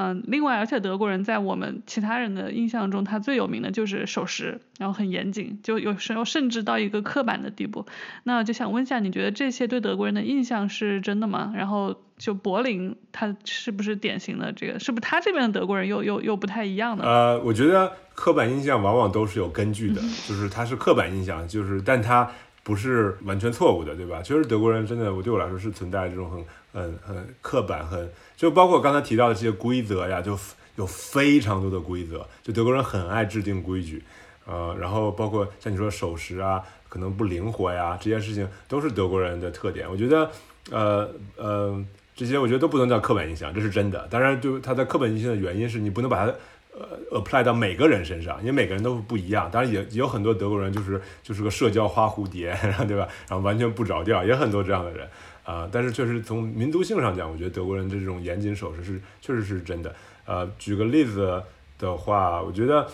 [0.00, 7.84] 嗯，另外，而且德国人在我们其他人的印象中，他最有名的就是守时，然后很严谨，就有时候甚至到一个刻板的地步。
[8.22, 11.52] 那就想问一下，你觉得这些对德国人的印象是真的吗？
[11.56, 14.78] 然后就柏林，他是不是典型的这个？
[14.78, 17.02] 是不是他这边的德国人又又又不太一样呢？
[17.04, 22.30] 呃，我觉得刻板印象往往都是有根据的，就是它是刻板印象，就是但它
[22.62, 24.22] 不是完全错误的，对吧？
[24.22, 28.08] 其实德国人真的，我对我来说是存在这种很很很刻板，很
[28.38, 30.38] 就包括刚才提到的这些规则呀，就
[30.76, 34.04] 有非常多的规则，就德国人很爱制定规矩，
[34.46, 39.90] 呃，然后包括像你说守时啊，可能不灵活呀，这些事情都是德国人的特点。
[39.90, 40.30] 我觉得，
[40.70, 41.84] 呃呃，
[42.14, 44.06] 这些我觉得都不能叫刻板印象，这是真的。
[44.08, 46.32] 当然，就它的刻板印象的原因是你不能把它。
[46.80, 49.50] 呃，apply 到每个人身上，因为每个人都不一样。
[49.50, 53.08] 当然也也有很多德国人就是就是个社交花蝴蝶，然 后对吧？
[53.28, 55.08] 然后完全不着调，也很多这样的人
[55.48, 59.94] 啊、但是确实从民族性上讲，我觉得德国人这种严谨守时是确实是真的。
[60.26, 61.42] 呃，举个例子
[61.78, 62.86] 的话，我觉得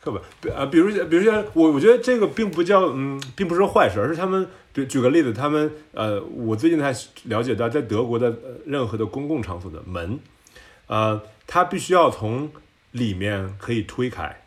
[0.00, 6.92] 课本，比啊，比如比如像我，我觉得这个并不叫嗯，并不是坏事，而是他们，比举个例子，他们呃，我最近才
[7.26, 10.18] 了解到，在德国的、呃、任何的公共场所的门，
[10.88, 12.50] 呃，它必须要从
[12.90, 14.42] 里面可以推开，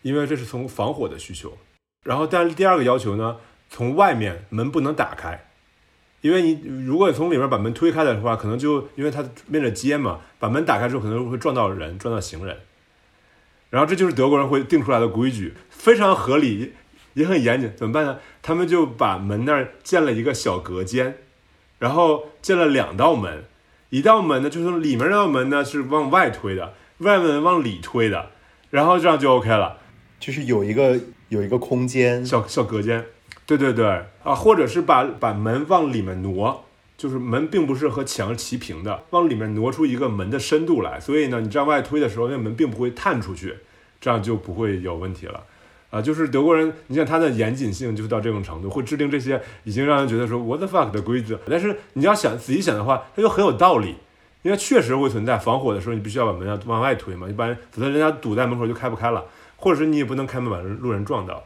[0.00, 1.58] 因为这是从防火的需求。
[2.04, 3.36] 然后，但是第二个要求呢，
[3.68, 5.50] 从外面门不能打开，
[6.24, 12.56] 因为你如果从里面把门推开的话，可能就因为它面着街嘛，把门打开之后可能会撞到人，撞到行人。
[13.68, 16.72] 然后这就是德国人会定出来的规矩，非常合理，
[17.12, 17.70] 也很严谨。
[17.76, 18.20] 怎么办呢？
[18.40, 21.18] 他们就把门那儿建了一个小隔间，
[21.78, 23.44] 然后建了两道门，
[23.90, 28.30] 一道门呢就是里面那道门呢是往外推的，外门往里推的，
[28.70, 29.76] 然后这样就 OK 了。
[30.18, 30.98] 就是有一个
[31.28, 33.04] 有一个空间，小小隔间，
[33.46, 33.86] 对对对
[34.22, 36.64] 啊，或者是把把门往里面挪，
[36.96, 43.56] 就是门并不是和墙齐平的，往里面挪出一个门的深度来，所以呢，你这样外推的时候，那门并不会探出去，
[44.00, 45.42] 这样就不会有问题了。
[45.90, 51.38] 啊，就是德国人，你像他的严谨性就是到这种程度，会制定这些已经让人觉得说 what the fuck 的规则。
[51.48, 53.94] 但是你要想仔细想的话，它又很有道理，
[54.42, 59.22] 因为确实会存在防火的时候，你必须要把门要往外推嘛，一般否则人家堵在门口就开不开了，
[59.56, 61.44] 或者是你也不能开门把路人撞到。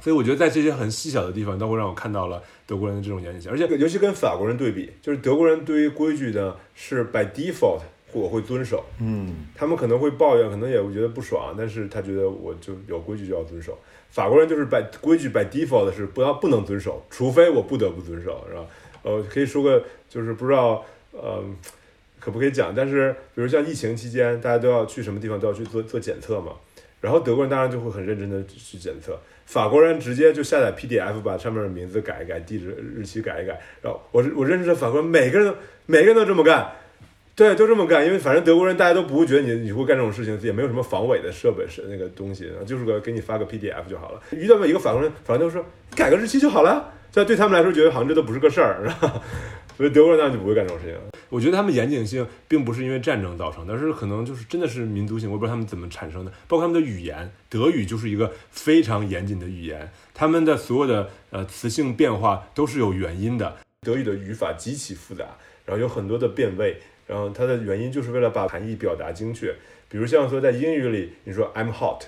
[0.00, 7.80] 所以我觉得在这些很细小的地方，都会让我看到了德国人的这种严谨性，而且尤其跟法国人对比，就是德国人对于规矩呢是 by default
[8.12, 13.78] 我会遵守，嗯，他们可能会抱怨，可能也会觉得不爽，但是他觉得我就有规矩就要遵守。
[14.10, 18.64] 法国人就是 by 规矩 by default 是不要不能遵守，除非我不得不遵守，是吧？
[19.02, 20.82] 呃，可以说个就是不知道
[21.12, 21.44] 呃
[22.18, 26.52] 可不可以讲，但是比如像疫情期间，大家都要去什么地方都要去做做检测嘛，
[27.02, 35.56] 然后德国人当然就会很认真的去检测，法国人直接就下载 PDF 把上面的名字改一改，地址日期改一改，然后我我认识的法国人每个人都
[35.86, 36.70] 每个人都这么干。
[37.34, 44.20] 对，都这么干，因为反正德国人大家都不会觉得你你会干这种事情，也没有什么防伪的设备是那个东西，就是个给你发个 PDF 就好了。
[44.32, 45.64] 遇到一个法国人，法国人都说
[45.96, 46.92] 改个日期就好了。
[47.10, 48.90] 这对他们来说，觉得好像这都不是个事儿，是
[49.78, 50.96] 所以德国人当然就不会干这种事情。
[51.28, 56.32] 我觉得他们严谨性并不是因为战争造成的，而是可能就是真的是民族性，我不知道他们怎么产生的。
[56.48, 63.56] 包括他们的语言，德语就是一个非常严谨的语言，他们的所有的呃词性变化都是有原因的。
[63.82, 65.24] 德语的语法极其复杂，
[65.64, 69.54] 然后有很多的变位，然后它的原因就是为了把含义表达精确。
[69.88, 72.02] 比如像说在英语里，你说 I'm hot，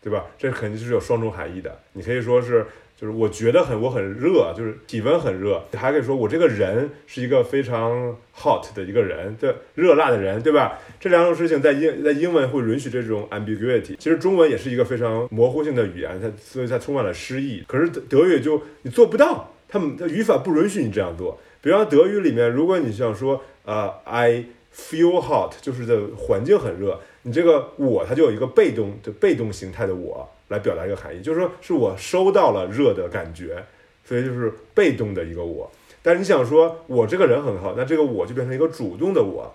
[0.00, 0.26] 对吧？
[0.38, 1.80] 这肯定是有双重含义的。
[1.94, 2.64] 你可以说是。
[2.98, 10.78] 就是我觉得很我很热，就是体温很热，还可以说我这个人是一个非常 hot 的一个人，对，热辣的人，对吧？
[10.98, 17.62] 这两种事情在英在英文会允许这种 ambiguity，其实中文也是一个非常模糊性的语言，它所以它充满了诗意。
[17.68, 21.38] 可是德德语就你做不到，他们的语法不允许你这样做。
[21.60, 24.44] 比方德语里面，如果你想说呃 I
[24.76, 30.28] feel hot，就是的环境很热，你这个我它就有一个被动的被动形态的我。
[30.48, 33.64] 来表达一个含义，就是说是我收到了热的感觉，
[34.04, 35.68] 所以就是被动的一个我。
[36.04, 39.52] 但是你想说我这个人很好，那这个我就变成一个主动的我。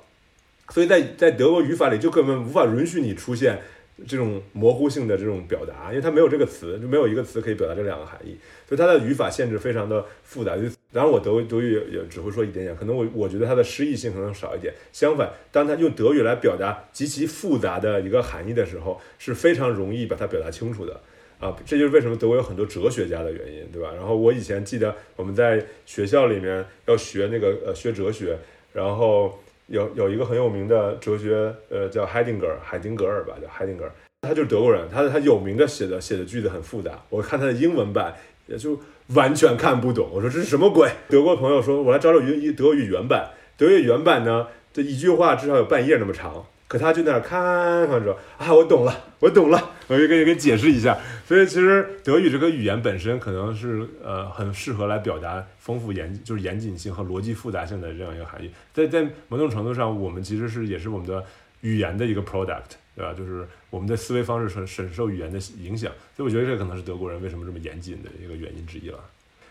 [0.68, 3.62] 所以在在德国语法里就根本无法允许你出现
[4.08, 8.36] 这种模糊性的这种表达，因为它没有这个词，就没有一个词可以表达这两个含义。
[8.68, 10.56] 所以它的语法限制非常的复杂。
[10.56, 10.64] 就
[10.94, 14.74] 当然我德德语也只会说一点点，可能我我觉得它的诗意性可能少一点。
[14.92, 21.00] 相反，当他用德语来表达极其复杂的一个含义的时候，是非常容易把它表达清楚的
[21.40, 21.56] 啊。
[21.66, 23.92] 这就是为什么德国有很多哲学家的原因，对吧？
[23.94, 28.38] 然后我以前记得我们在学校里面要学那个呃学哲学，
[28.74, 29.41] 然后
[29.72, 33.92] 有有一个很有名的哲学呃叫海丁格尔，海丁格尔吧，叫海丁格尔，
[34.22, 38.14] 他就是德国人，他他有名的写的写的句子很复杂，我看他的英文版
[38.46, 38.80] 也就。
[39.14, 40.90] 完全看不懂，我说这是什么鬼？
[41.10, 43.30] 德国朋友说，我来找找语德语原版。
[43.58, 50.98] 德语原版呢，这一句话至少有半页那么长，可他就在那看，看着啊，我懂了，我懂了，我就给你给解释一下。
[51.32, 58.52] 所以其实德语这个语言本身可能是呃很适合来表达丰富严就是严谨性和逻辑复杂性的这样一个含义。
[58.74, 61.24] 在在某种程度上，我们其实是也是我们的
[61.62, 63.14] 语言的一个 product，对吧？
[63.14, 69.00] 就是我们的思维方式很深受语言的影响，所以我觉得这可能是德国人为什么这么严谨的一个原因之一了。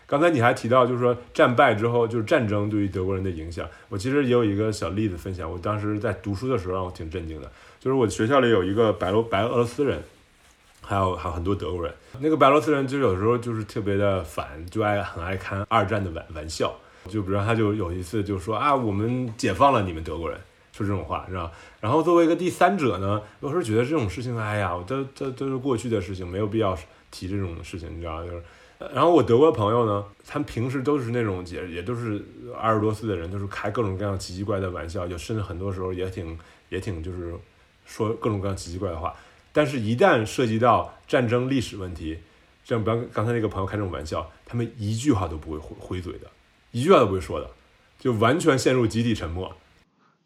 [0.05, 3.67] 刚才你还提到，就是说战败之后，就是战争对于德国人的影响。
[3.89, 5.51] 我其实也有一个小例子分享。
[5.51, 10.03] 我当时在读书的时候，让我挺震惊的，就是我学校里有一个白罗白俄罗斯人，
[10.91, 11.93] 还有还有很多德国人。
[12.19, 16.73] 那个白俄罗斯人就有时候就是特别的烦，就爱很爱开二战的玩玩笑。
[17.07, 20.37] 就比如他就有一次就说啊，我们解放了你们德国人，
[20.71, 21.49] 说这种话，是吧？
[21.79, 26.77] 然后作为一个第三者呢，有时候觉得这种事情，哎呀，都都都是过去的事情，没有必要
[27.09, 28.43] 提这种事情，你知道就是。
[28.93, 32.23] 然后我德国朋友呢，他们平时都是那种也也都是
[32.59, 36.37] 二十多岁的人，都是开各种各样奇奇怪的玩笑，就甚至很多时候也挺
[36.69, 37.33] 也挺就是
[37.85, 39.13] 说各种各样奇奇怪的话。
[39.53, 42.19] 但是，一旦涉及到战争历史问题，
[42.63, 46.27] 像比方刚才那个朋友开这种玩笑，他们一句话都不会回回嘴的，
[46.71, 47.49] 一句话都不会说的，
[47.99, 49.55] 就完全陷入集体沉默。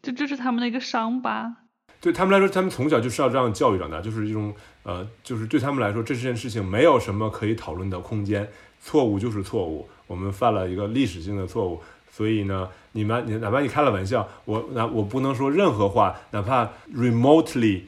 [0.02, 1.56] 就这是他们的一个伤疤。
[2.00, 4.54] 对他们来说，他们从小就是要这样教育长大，就是一种
[4.84, 8.48] 呃，就是对他们来说，这件事情没有什么可以讨论的空间，
[8.80, 17.82] 错误就是错误，我们犯了一个历史性的错误，所以呢，你们你哪怕你开了玩笑，我那我不能说任何话，哪怕 remotely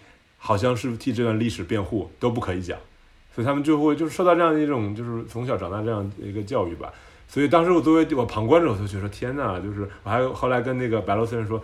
[0.49, 2.79] 好像是替这段历史辩护都不可以讲，
[3.35, 6.91] 所以他们就会就是受到这样一种就是从小长大这样一个教育吧。
[7.29, 11.62] 所以当时我作为我旁观者，我就觉得天哪，就是我还后来跟那个白罗斯人说，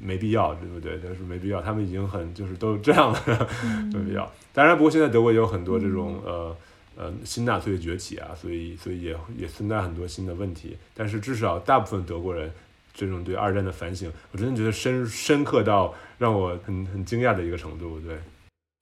[0.00, 0.98] 没必要，对不对？
[0.98, 3.48] 就是没必要，他们已经很就是都这样了，
[3.94, 4.28] 没必要。
[4.52, 6.56] 当然，不过现在德国也有很多这种呃
[6.96, 10.76] 呃新纳粹的崛起啊，所以所以也也存在很多新的问题。
[10.92, 12.50] 但是至少大部分德国人
[12.96, 18.16] 这种对二战的反省，我真的觉得深深刻到让我很很惊讶的一个程度，对。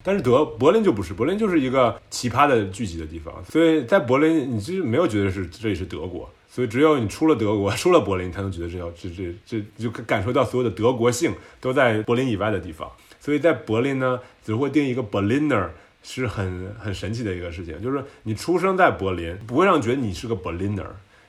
[0.06, 12.90] 但是德柏林就不是，柏林就是一个奇葩的聚集的地方，所以在柏林你其实没有觉得是这里是德国，所以只有你出了德国，出了柏林，你才能觉得这要这这这就感受到所有的德国性都在柏林以外的地方。
[13.18, 15.68] 所以在柏林呢，只会定一个 Berliner
[16.02, 20.88] 是很很神奇的一个事情，就是你出生在柏林，不会让觉得你是个 Berliner，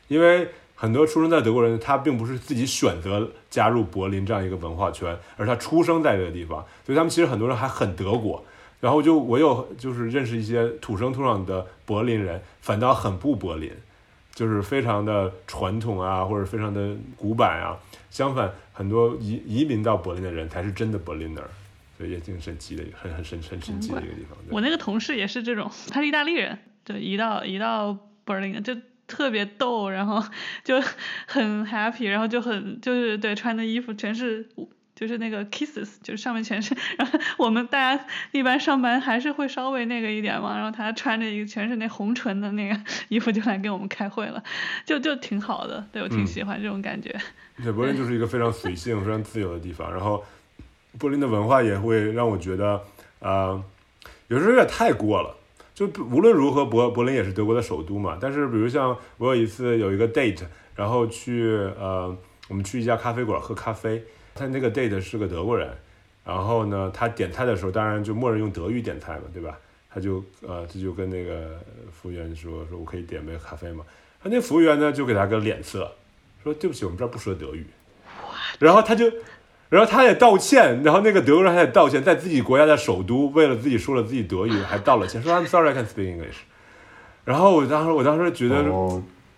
[0.09, 8.43] 因为很多出生在德国人，他并不是自己选择加入柏林这样一个文化圈，而他出生在这个地方，所以他们其实很多人还很德国。
[8.81, 13.71] 然后就我有就是认识一些土生土长的柏林人，反倒很不柏林，
[14.35, 17.79] 就是非常的传统啊，或者非常的古板啊。
[18.11, 21.43] 相反，很多移移民到柏林的人才是真的柏林人，
[21.97, 24.37] 所以也挺神奇的，很很神很神奇的一个地方。
[24.51, 28.75] 我那个同事也是这种，他是意大利人，就移到移到柏林，就
[29.07, 30.23] 特别逗，然后
[30.63, 30.81] 就
[31.25, 34.47] 很 happy，然后就很就是对穿的衣服全是。
[34.95, 42.79] 就是那个 kisses，就是上面全是，然后 我们大家一般上班还是会稍微那个一点嘛，然后他穿着一个全是那红唇的那个
[43.09, 44.41] 衣服就来给我们开会了，
[44.85, 47.13] 就就挺好的，对我挺喜欢这种感觉。
[47.61, 50.23] 对，柏林就是一个非常随性、非常自由的地方，然后
[50.97, 52.81] 柏林的文化也会让我觉得，
[53.19, 53.61] 呃，
[54.29, 55.35] 有时候有点太过了。
[55.75, 58.17] 就无论如何，柏柏林也是德国的首都嘛。
[58.19, 60.41] 但是比如像我有一次有一个 date，
[60.73, 64.03] 然后去呃，我们去一家咖啡馆喝咖啡。
[64.33, 65.69] 他那个 date 是个德国人，
[66.25, 69.57] 然后呢，他点菜的时候当然就默认用德语点菜嘛，对吧？
[69.89, 71.57] 他就呃，他就跟那个
[71.91, 73.85] 服务员说：“说我可以点杯咖啡吗？”
[74.21, 75.89] 他那服务员呢就给他个脸色，
[76.43, 77.65] 说：“对不起，我们这儿不说德语。”
[78.59, 79.05] 然后他就，
[79.69, 86.37] 然后他也道歉，然后那个德国人还得道歉，在自己国家的首都，为了自己说了自己德语还道了歉，说 “I'm sorry, I can't speak English。”
[87.25, 88.63] 然后我当时我当时觉得。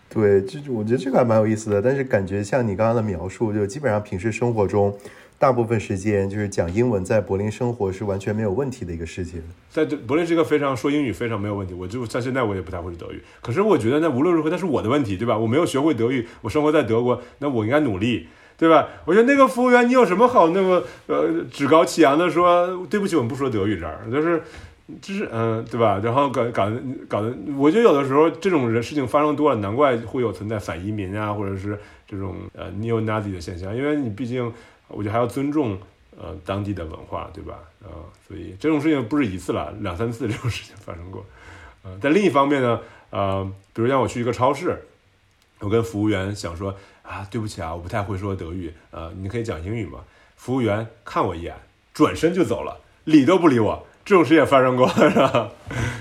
[0.09, 4.97] 对，就我觉得这个还蛮有意思的，但是感觉像你刚刚的描述，就基本上平时生活中，
[5.37, 9.43] 大部分时间就是讲英文，在柏林生活是完全没有问题的一个事情。
[9.69, 15.37] 在柏林是一个非常说英语非常没有问题，我就像现在我也不太会德语，可是我觉得那无论如何那是我的问题，对吧？
[15.37, 18.27] 我没有学会德语，我生活在德国，那我应该努力，
[18.57, 18.87] 对吧？
[19.05, 24.41] 我觉得那个服务员，你有什么好那么呃趾高气扬的说对不起，我们不说德语这儿，就是。
[25.01, 25.99] 就是嗯，对吧？
[26.01, 26.71] 然后搞搞
[27.09, 31.77] 搞得，我觉得有的时候这种人事情发生多了，难怪会有存在反移民啊，或者是
[32.07, 33.75] 这种呃 neo Nazi 的现象。
[33.75, 34.49] 因为你毕竟，
[34.87, 35.77] 我觉得还要尊重
[36.17, 37.55] 呃当地的文化，对吧？
[37.83, 41.25] 啊，所以这种事情不是一次了，两三次这种事情发生过。
[41.83, 42.79] 嗯，但另一方面呢，
[43.09, 43.43] 呃，
[43.73, 44.81] 比如像我去一个超市，
[45.59, 46.73] 我跟服务员想说
[47.07, 49.99] 啊，对不起啊，我不太会说德语，呃，你可以讲英语吗？
[50.35, 51.55] 服务员看我一眼，
[51.93, 53.87] 转身就走了，理都不理我。
[54.03, 55.49] 这种事也发生过， 是吧？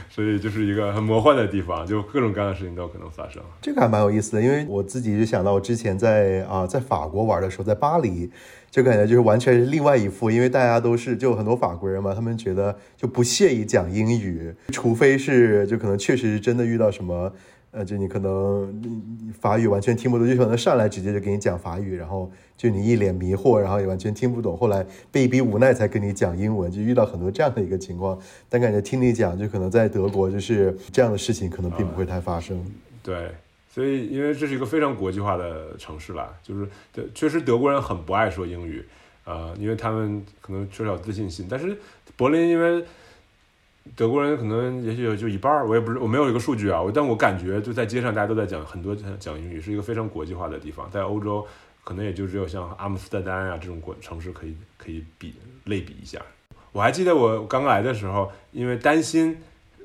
[0.08, 3.42] 所以就是一个很魔幻的地方，就各种各样的事情都可能发生。
[3.60, 8.30] 这个还蛮有意思的，因为我自己就想到，我之前在啊在法国玩的时候，在巴黎，
[8.70, 17.32] 就感觉就是完全是另外一副，因为大家都是就很多法国人嘛，他们觉得就不屑于讲英语，除非是就可能确实是真的遇到什么。
[17.76, 28.18] 呃，就你可能法语完全听不懂，就可能上来直接就给你讲法语，然后就你一脸迷惑，然后也完全听不懂，后来被逼无奈才跟你讲英文，就遇到很多这样的一个情况。
[28.48, 32.58] 但感觉听你讲，就可能在德国就是这样的事情可能并不会太发生。
[33.02, 33.30] 对，
[33.68, 38.82] 所以因为这是一个非常国际化的城市啦，就是对，确实德国人很不爱说英语，
[39.26, 41.46] 呃，因为他们可能缺少自信心。
[41.46, 41.76] 但是
[42.16, 42.82] 柏林因为。
[43.94, 50.90] 德国人可能也许就一半儿，我也不是我没有一个数据啊，我但我感觉就在街上大家都在讲很多讲英语，是一个非常国际化的地方。
[50.90, 51.46] 在欧洲，
[51.84, 55.34] 可能也就只有像阿姆斯特丹啊这种国城市可以可以比
[55.64, 56.20] 类比一下。
[56.72, 59.36] 我还记得我刚来的时候，因为担心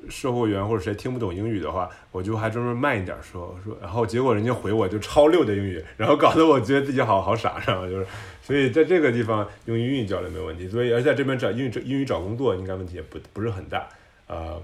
[0.08, 8.06] 售货员或者谁听不懂英语的话，我就还专门慢一点说说，然后结果人家回我就超溜的英语，然后搞得我觉得自己好好傻，然后就是，
[8.42, 13.88] 所以在这个地方用英语交流没有问题，所以而且在这边找英语英语找工作应该问题也不不是很大。
[14.26, 14.60] 呃，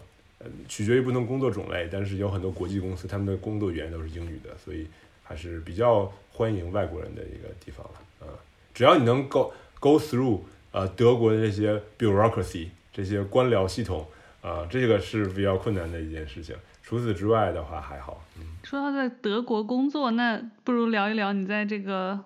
[0.68, 4.86] 取决于不同工作种类，但是有很多国际公司，他们的工作语言都是英语的，所以
[5.22, 8.26] 还是比较欢迎外国人的一个地方了。
[8.26, 8.32] 啊，
[8.72, 10.40] 只要你能 go go through
[10.72, 14.06] 呃德国的这些 bureaucracy 这些官僚系统，
[14.40, 16.54] 啊，这个是比较困难的一件事情。
[16.82, 18.24] 除此之外的话还好。
[18.38, 22.20] 嗯，说到在德国工作，那不如聊一聊你在这个。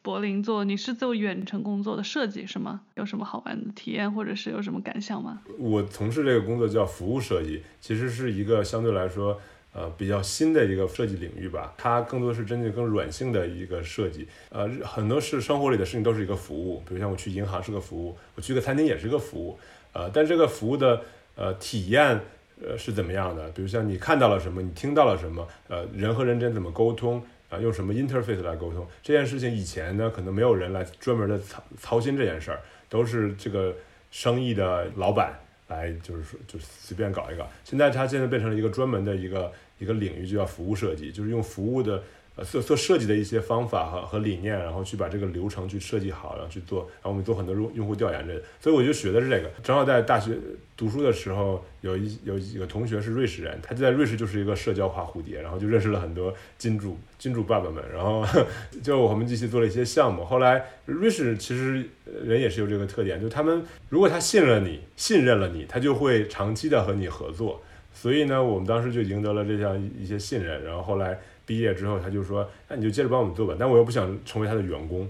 [0.00, 2.80] 柏林做你是做远程工作的设计是吗？
[2.94, 5.42] 有什么好玩的体验或者是有什么感想吗？
[5.58, 9.38] 我从事这个工作叫服务设计，其实是一个相对来说
[9.74, 11.74] 呃比较新的一个设计领域吧。
[11.76, 14.26] 它更多是针对更软性的一个设计。
[14.48, 19.58] 呃，很多是生活里的事情都是一个服务，比如像我去银行是个服务，我去个餐厅也是个服务。
[19.92, 21.02] 呃，但这个服务的
[21.38, 22.20] 呃体验
[22.60, 23.48] 呃是怎么样的？
[23.52, 25.46] 比如像你看到了什么，你听到了什么？
[25.68, 27.22] 呃，人和人之间怎么沟通？
[27.48, 29.50] 啊，用什么 interface 来沟通这件事情？
[29.50, 32.60] 以前呢，可能没有人来专门的操操心这件事儿，
[32.90, 33.74] 都是这个
[34.10, 35.38] 生意的老板
[35.68, 37.48] 来，就是说，就随便搞一搞。
[37.64, 42.02] 现在它现在变成了一个专门的一个一个领域，就叫服务设计，就是用服务的。
[42.44, 49.50] 做做设计的一些方法和和理念，然后去把这个流程去设计好，然后去做，然后我们做很多用用户调研这，所以我就学的是这个。
[49.62, 50.36] 正好在大学
[50.76, 58.24] 读书的时候，有一有几个同学是瑞士人，他就在瑞士就是一个社交化蝴蝶，然后就认识了很多金主金主爸爸们，然后
[58.82, 60.24] 就我们一起做了一些项目。
[60.24, 61.84] 后来瑞士其实
[62.24, 67.60] 人也是有这个特点，就他们如果他信任你，信任了你，他就会长期的和你合作。
[67.92, 71.18] 所以呢，我们当时就赢得了这项一些信任，然后后来。
[71.48, 75.00] 毕业之后，他就说：“那你就接着帮我们做吧。”但我又不想成为他的员工，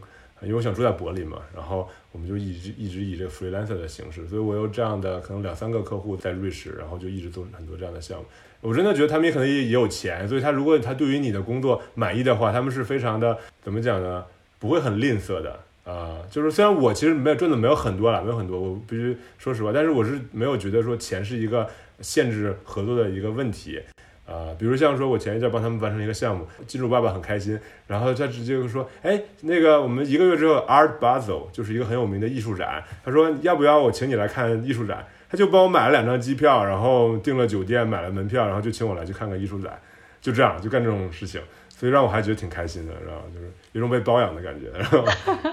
[0.41, 1.39] 因为我想住在柏林嘛。
[1.53, 8.25] 然后我们就一直一直以这个 freelancer 的形式，所以我有这样的可能两三个客户在瑞士，然后就一直做很多这样的项目。
[8.61, 14.25] 我真的觉得他们也可能也也有钱，所以他如果他对于你的工作满意的话，他们是非常的怎么讲呢？
[14.61, 15.61] 不会很吝啬的。
[15.85, 21.69] 呃，就是虽然我其实没有赚的没有很多了，没有很多，我必须说实话，但是我是没有觉得说钱是一个
[22.01, 23.81] 限制合作的一个问题。
[24.29, 35.03] 啊，比如像说，我前一阵帮他们完成一个项目，金主爸爸很开心，然后他直接就说，哎，那个我们一个月之后，Art Basel 就是一个很有名的艺术展，他说要不要我请你来看艺术展？
[35.31, 39.81] 他就帮我买了两张机票，然后订了酒店，买了门票，然后就请我来去看看艺术展，
[40.21, 41.41] 就这样就干这种事情。
[41.79, 45.05] 所以让我还觉得挺开心的，然后就是有种被包养的感觉，然后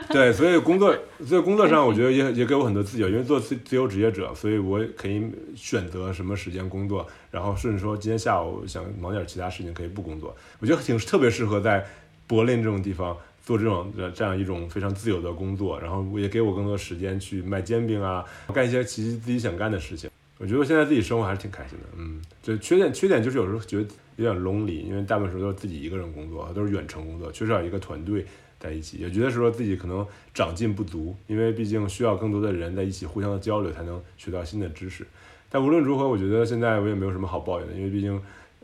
[0.10, 5.24] 对，所以工作， 所以工作上我觉得也也给我很多自由，因为做自自由职业者，所以我可以
[5.56, 11.86] 选择什么时间工作，然后甚至说今天下午想忙点其他事情可以不工作，我觉得挺特别适合在
[12.26, 20.10] 柏林这种地方做这种这样一种非常自由的工作，然后也给我更多时间去卖煎饼啊，干一些其实自己想干的事情。
[20.40, 23.88] 我觉得现在自己生活还是挺开心的，嗯，就缺点缺点就是有时候觉得。
[24.18, 28.26] 有点 lonely，因为大部分时候都是自己一个人工作，都是远程工作，缺少一个团队
[28.60, 35.06] 在一起，也觉得说自己可能长进不足，因为毕竟需要更多的人在一起互相的交流，才能学到新的知识。
[35.50, 38.22] 但无论如何，我觉得现在我也没有什么好抱怨的，因为毕竟，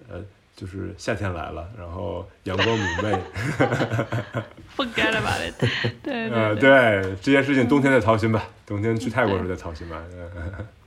[0.10, 0.22] 呃，
[0.56, 3.12] 就是夏天来了，然后阳光明媚。
[4.76, 5.64] Forget about it。
[6.02, 10.02] 对呃，对这件事情，冬天再操心吧，冬天去泰国时候再操心吧。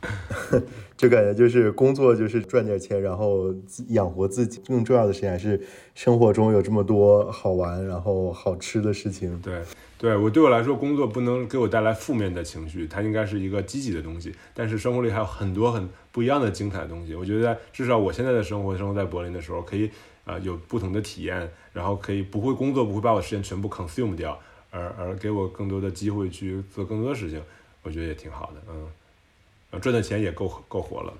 [0.97, 3.55] 就感觉就是工作就是赚点钱，然后
[3.89, 4.63] 养活自己。
[4.67, 5.61] 更重要的事情还是
[5.95, 9.39] 生活中有这么多好玩然后好吃的事情。
[9.43, 9.61] 对，
[9.99, 14.35] 对我对我来说，工作不能给我带来负面的情绪，它应该是一个积极的东西。
[14.55, 17.15] 但是生活里还有很多很不一样的精彩的东西。
[17.15, 19.91] 我觉得至少我现在的生活，生活在柏林的时候，可以
[20.25, 24.39] 啊有不同的体验，然后可以不会工作不会把我时间全部 consume 掉，
[24.71, 27.43] 而而给我更多的机会去做更多的事情，
[27.85, 29.81] 我觉得也挺好的，嗯。
[29.81, 31.13] 赚的钱也够够活了。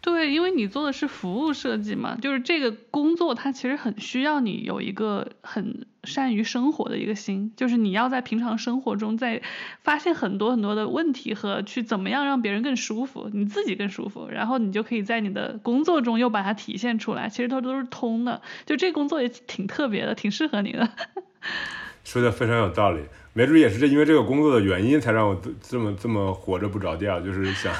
[0.00, 9.42] 对，因为你做的是服务设计嘛，就是这个工作它其实很需要你有一个很善于生活的一个心，就是你要在平常生活中在
[9.82, 17.28] 发现很多很多的问题和去怎么样让别人更舒服，你自己更舒服，然后你就可以在你的工作中又把它体现出来。
[17.28, 20.88] 其实它都是通的，就这工作也挺特别的，挺适合你的。
[22.08, 23.00] 说的非常有道理。
[23.34, 27.70] 没准也是这因为这个工作的原因，才让我这么这么活着不着调，就是想。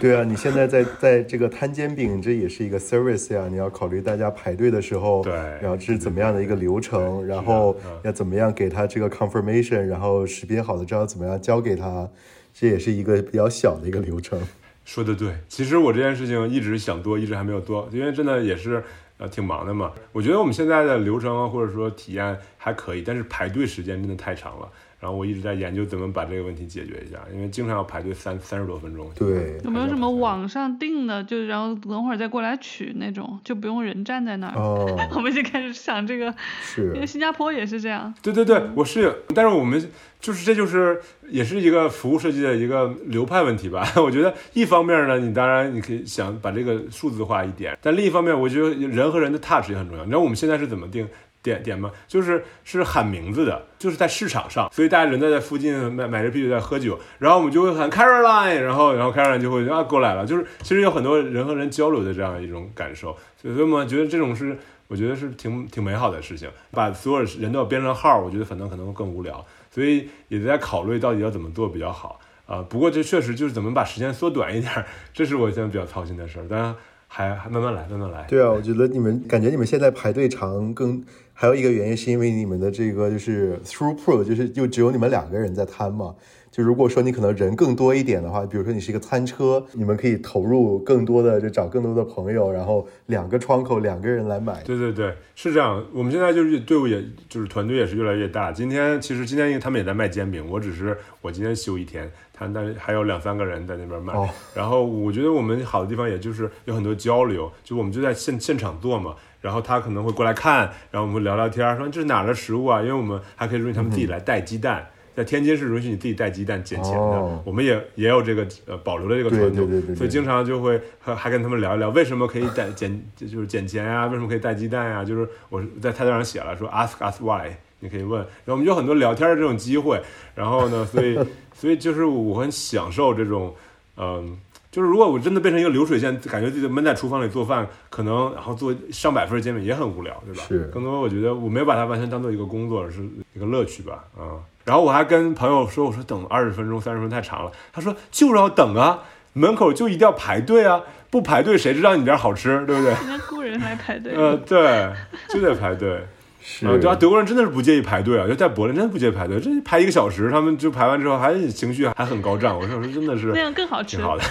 [0.00, 3.46] 对啊，你现在在在这个摊煎饼，这也是一个 service 呀。
[3.50, 12.08] 你要考虑大家排队的时候，对，然后是怎么样的一个流程，然后要怎么样给他这个 confirmation，然后识别好了之后怎么样交给他，
[12.54, 14.40] 这也是一个比较小的一个流程。
[14.86, 18.82] 说的对，其实我这件事情一直想多，一直还没有多，因为真的也是。
[19.18, 19.92] 啊，挺忙的嘛。
[20.12, 24.68] 我觉得我们现在的流程啊，或者说体验还可以，但是排队时间真的太长了。
[25.04, 29.06] 然后我一直在研究怎么把这个问题解决一下，因为经常要排队三三十多分钟。
[29.14, 34.58] 对，有没有什么网上订的，就然后等会儿再过来取那种，就不用人站在那儿。
[34.58, 38.14] 哦， 我们就开始想这个，是，因为新加坡也是这样。
[38.22, 39.78] 对对对，我是，但是我们
[40.20, 40.98] 就是这就是
[41.28, 43.86] 也是一个服务设计的一个流派问题吧。
[44.02, 50.04] 我觉得一方面呢，你当然你可以想把这个数字化一点，但另一方面，我觉得人和人的 touch 也很重要。
[50.04, 51.06] 你知道我们现在是怎么定？
[51.44, 51.92] 点点吗？
[52.08, 64.56] 就是是喊名字的，就是在市场上，所以大家人在在附近买买着啤酒在喝酒，然后我们就会喊 Caroline，然后然后 Caroline 就会啊过来了，就是其实有很多人和人交流的这样一种感受，所以所以我觉得这种是
[64.88, 66.48] 我觉得是挺挺美好的事情。
[66.70, 72.62] 把所有人都要编成号，我觉得反正可能会更无聊，所以也在考虑到底要怎么做比较好啊。
[72.62, 74.72] 不过这确实就是怎么把时间缩短一点，
[75.12, 76.48] 这是我现在比较操心的事儿。
[76.48, 76.74] 当然
[77.06, 78.24] 还还慢慢来，慢慢来。
[78.26, 81.04] 对啊，我觉得你们感觉你们现在排队长更。
[81.34, 86.14] 还有一个原因是因为你们的这个就是 throughput，就是就只有你们两个人在摊嘛。
[86.50, 94.62] 就如果说你可能人更多一点的话，比如说你是一个餐车，你们可以投入更多的，就找更多的朋友，然后两个窗口两个人来买。
[94.62, 95.84] 对对对，是这样。
[95.92, 98.52] 我们现在就是队伍，也就是团队也是越来越大。
[98.52, 104.14] 今天其实今天因为他们也在卖煎饼，我只是我今天休一天，他但还有两三个人在那边卖。
[104.54, 109.16] 然后我觉得我们好的地方也就是有很多交流，就我们就在现现场做嘛。
[109.44, 110.60] 然后他可能会过来看，
[110.90, 112.80] 然后我们会聊聊天，说这是哪儿的食物啊？
[112.80, 117.42] 因为我们还可以允许他们自己来带鸡蛋，在天津是允许你自己带鸡蛋捡钱的。
[117.44, 124.06] 我们也也有这个呃保留的这个传统，所以经常就会还还跟他们聊一聊为什么可以带捡就是捡钱呀？
[124.06, 125.04] 为什么可以带鸡蛋呀？
[125.04, 127.50] 就是我在菜单上写了说 ask us why，
[127.80, 128.18] 你可以问。
[128.20, 130.00] 然后我们有很多聊天的这种机会，
[130.34, 131.18] 然后呢，所以
[131.52, 133.54] 所以就是我很享受这种
[133.98, 134.38] 嗯。
[134.74, 140.42] 就是如果我真的变成一个流水线，感觉自己闷在厨房里做饭，可能然后做上百份煎饼也很无聊，对吧？
[140.48, 140.64] 是。
[140.74, 143.00] 更多我觉得我没有把它完全当做一个工作，是
[143.34, 144.42] 一个乐趣吧，啊。
[144.64, 147.52] 然后我还跟朋友说，我说等二十分钟、三十分钟太长了。
[147.72, 152.90] 他说就是要等啊，门口就一定要排队啊，不排队谁知道你这儿好吃，对不对？
[152.94, 154.12] 人家雇人来排队。
[154.18, 154.92] 呃，对，
[155.28, 156.04] 就得排队。
[156.46, 162.58] 是啊，对啊，德国人真的是不介意排队啊，就在柏林真的不介意排队，这排一个小时，他们就排完之后还情绪还很高涨。
[162.58, 164.04] 我说真的是那样更好吃挺。
[164.04, 164.24] 好的。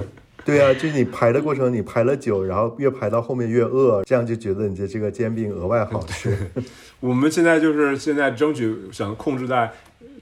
[0.44, 6.36] 对啊，就是你排的过程，你排了久，然后越排到后面越饿，这样就觉得你的这个煎饼额外好吃。
[7.00, 9.70] 我们现在就是现在争取想控制在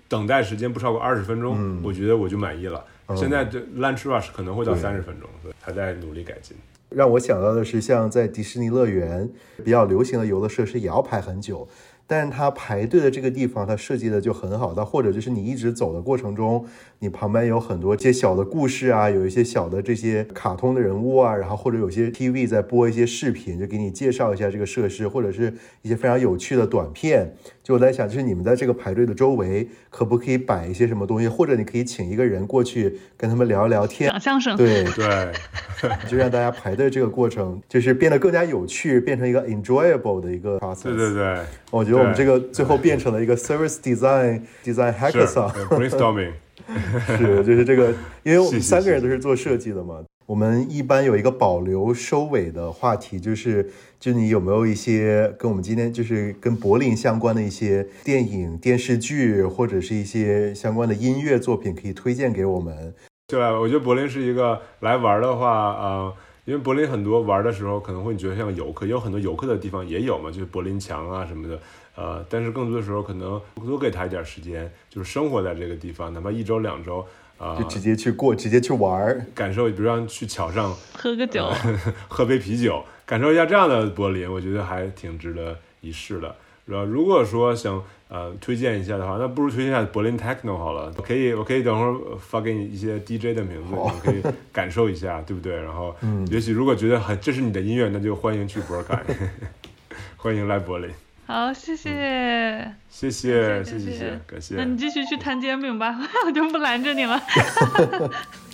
[0.08, 2.84] 等待时间不超过二十分钟，我觉得我就满意了。
[3.16, 6.56] 现在这 lunch rush 可能会到对三十分钟，所以还在努力改进。
[6.90, 9.28] 让我想到的是，像在迪士尼乐园
[9.64, 11.68] 比较流行的游乐设施也要排很久，
[12.06, 14.72] 但是它排队的这个地方，它设计的就很好。
[14.72, 16.64] 它或者就是你一直走的过程中，
[17.00, 27.32] 你旁边有很多这些小的故事啊，有一些小的这些卡通的人物啊，然后或者有些 TV 在播一些视频，就给你介绍一下这个设施，或者是一些非常有趣的短片。
[27.62, 34.10] 就我在想，就是你们在这个排队的周围，可不可以摆一些什么东西，或者你可以请一个人过去跟他们聊一聊天。
[34.10, 35.32] 讲相声，对，对
[36.10, 40.82] 就让大家排队这个过程，就是变得更加有趣，变成一个 enjoyable 的一个 process。
[40.84, 41.38] 对对对，
[41.70, 46.32] 我觉得我们这个最后变成了一个 service design design 是 hackathon，对 brainstorming。
[47.16, 47.92] 是就是这个，
[48.22, 50.04] 因为我们三个人都是做设计的嘛。
[50.26, 62.94] 我们一般有一个保留收尾的话题，就是就你有没有一些跟我们今天就是跟柏林相关的一些电影、电视剧，或者是一些相关的音乐作品可以推荐给我们？
[63.26, 63.58] 对吧？
[63.58, 66.14] 我觉得柏林是一个来玩的话，呃，
[66.44, 71.58] 因为柏林很多玩的时候可能会觉得像游客，也有很多游客的地方也有嘛，就是柏林墙啊什么的，
[72.00, 77.04] 呃，但是更多的时候可能多给他一点时间，就是生活在这个地方，哪怕一周两周，
[77.38, 79.26] 啊、就直接去过，直接去玩儿。
[79.34, 81.50] 感受，比如让去桥上 喝个酒，
[82.06, 86.32] 喝杯啤酒，感受一下这样的柏林，我觉得还挺值得一试的。
[86.66, 90.92] 然后如果说想呃推荐一下的话，那不如推荐一下柏林 techno 好了。
[90.96, 94.22] 我可以我可以等会儿发给你一些 DJ 的名字，好你可以
[94.52, 95.56] 感受一下，对不对？
[95.56, 99.02] 然后，嗯也许如果觉得很这是你的音乐，那就欢迎去博尔凯，
[100.16, 100.88] 欢迎来柏林。
[101.28, 102.72] 好，谢谢。
[102.88, 104.64] 谢谢谢谢谢谢，感谢那。
[104.64, 105.94] 你继续去摊煎饼吧，
[106.24, 107.20] 我就不拦着你了。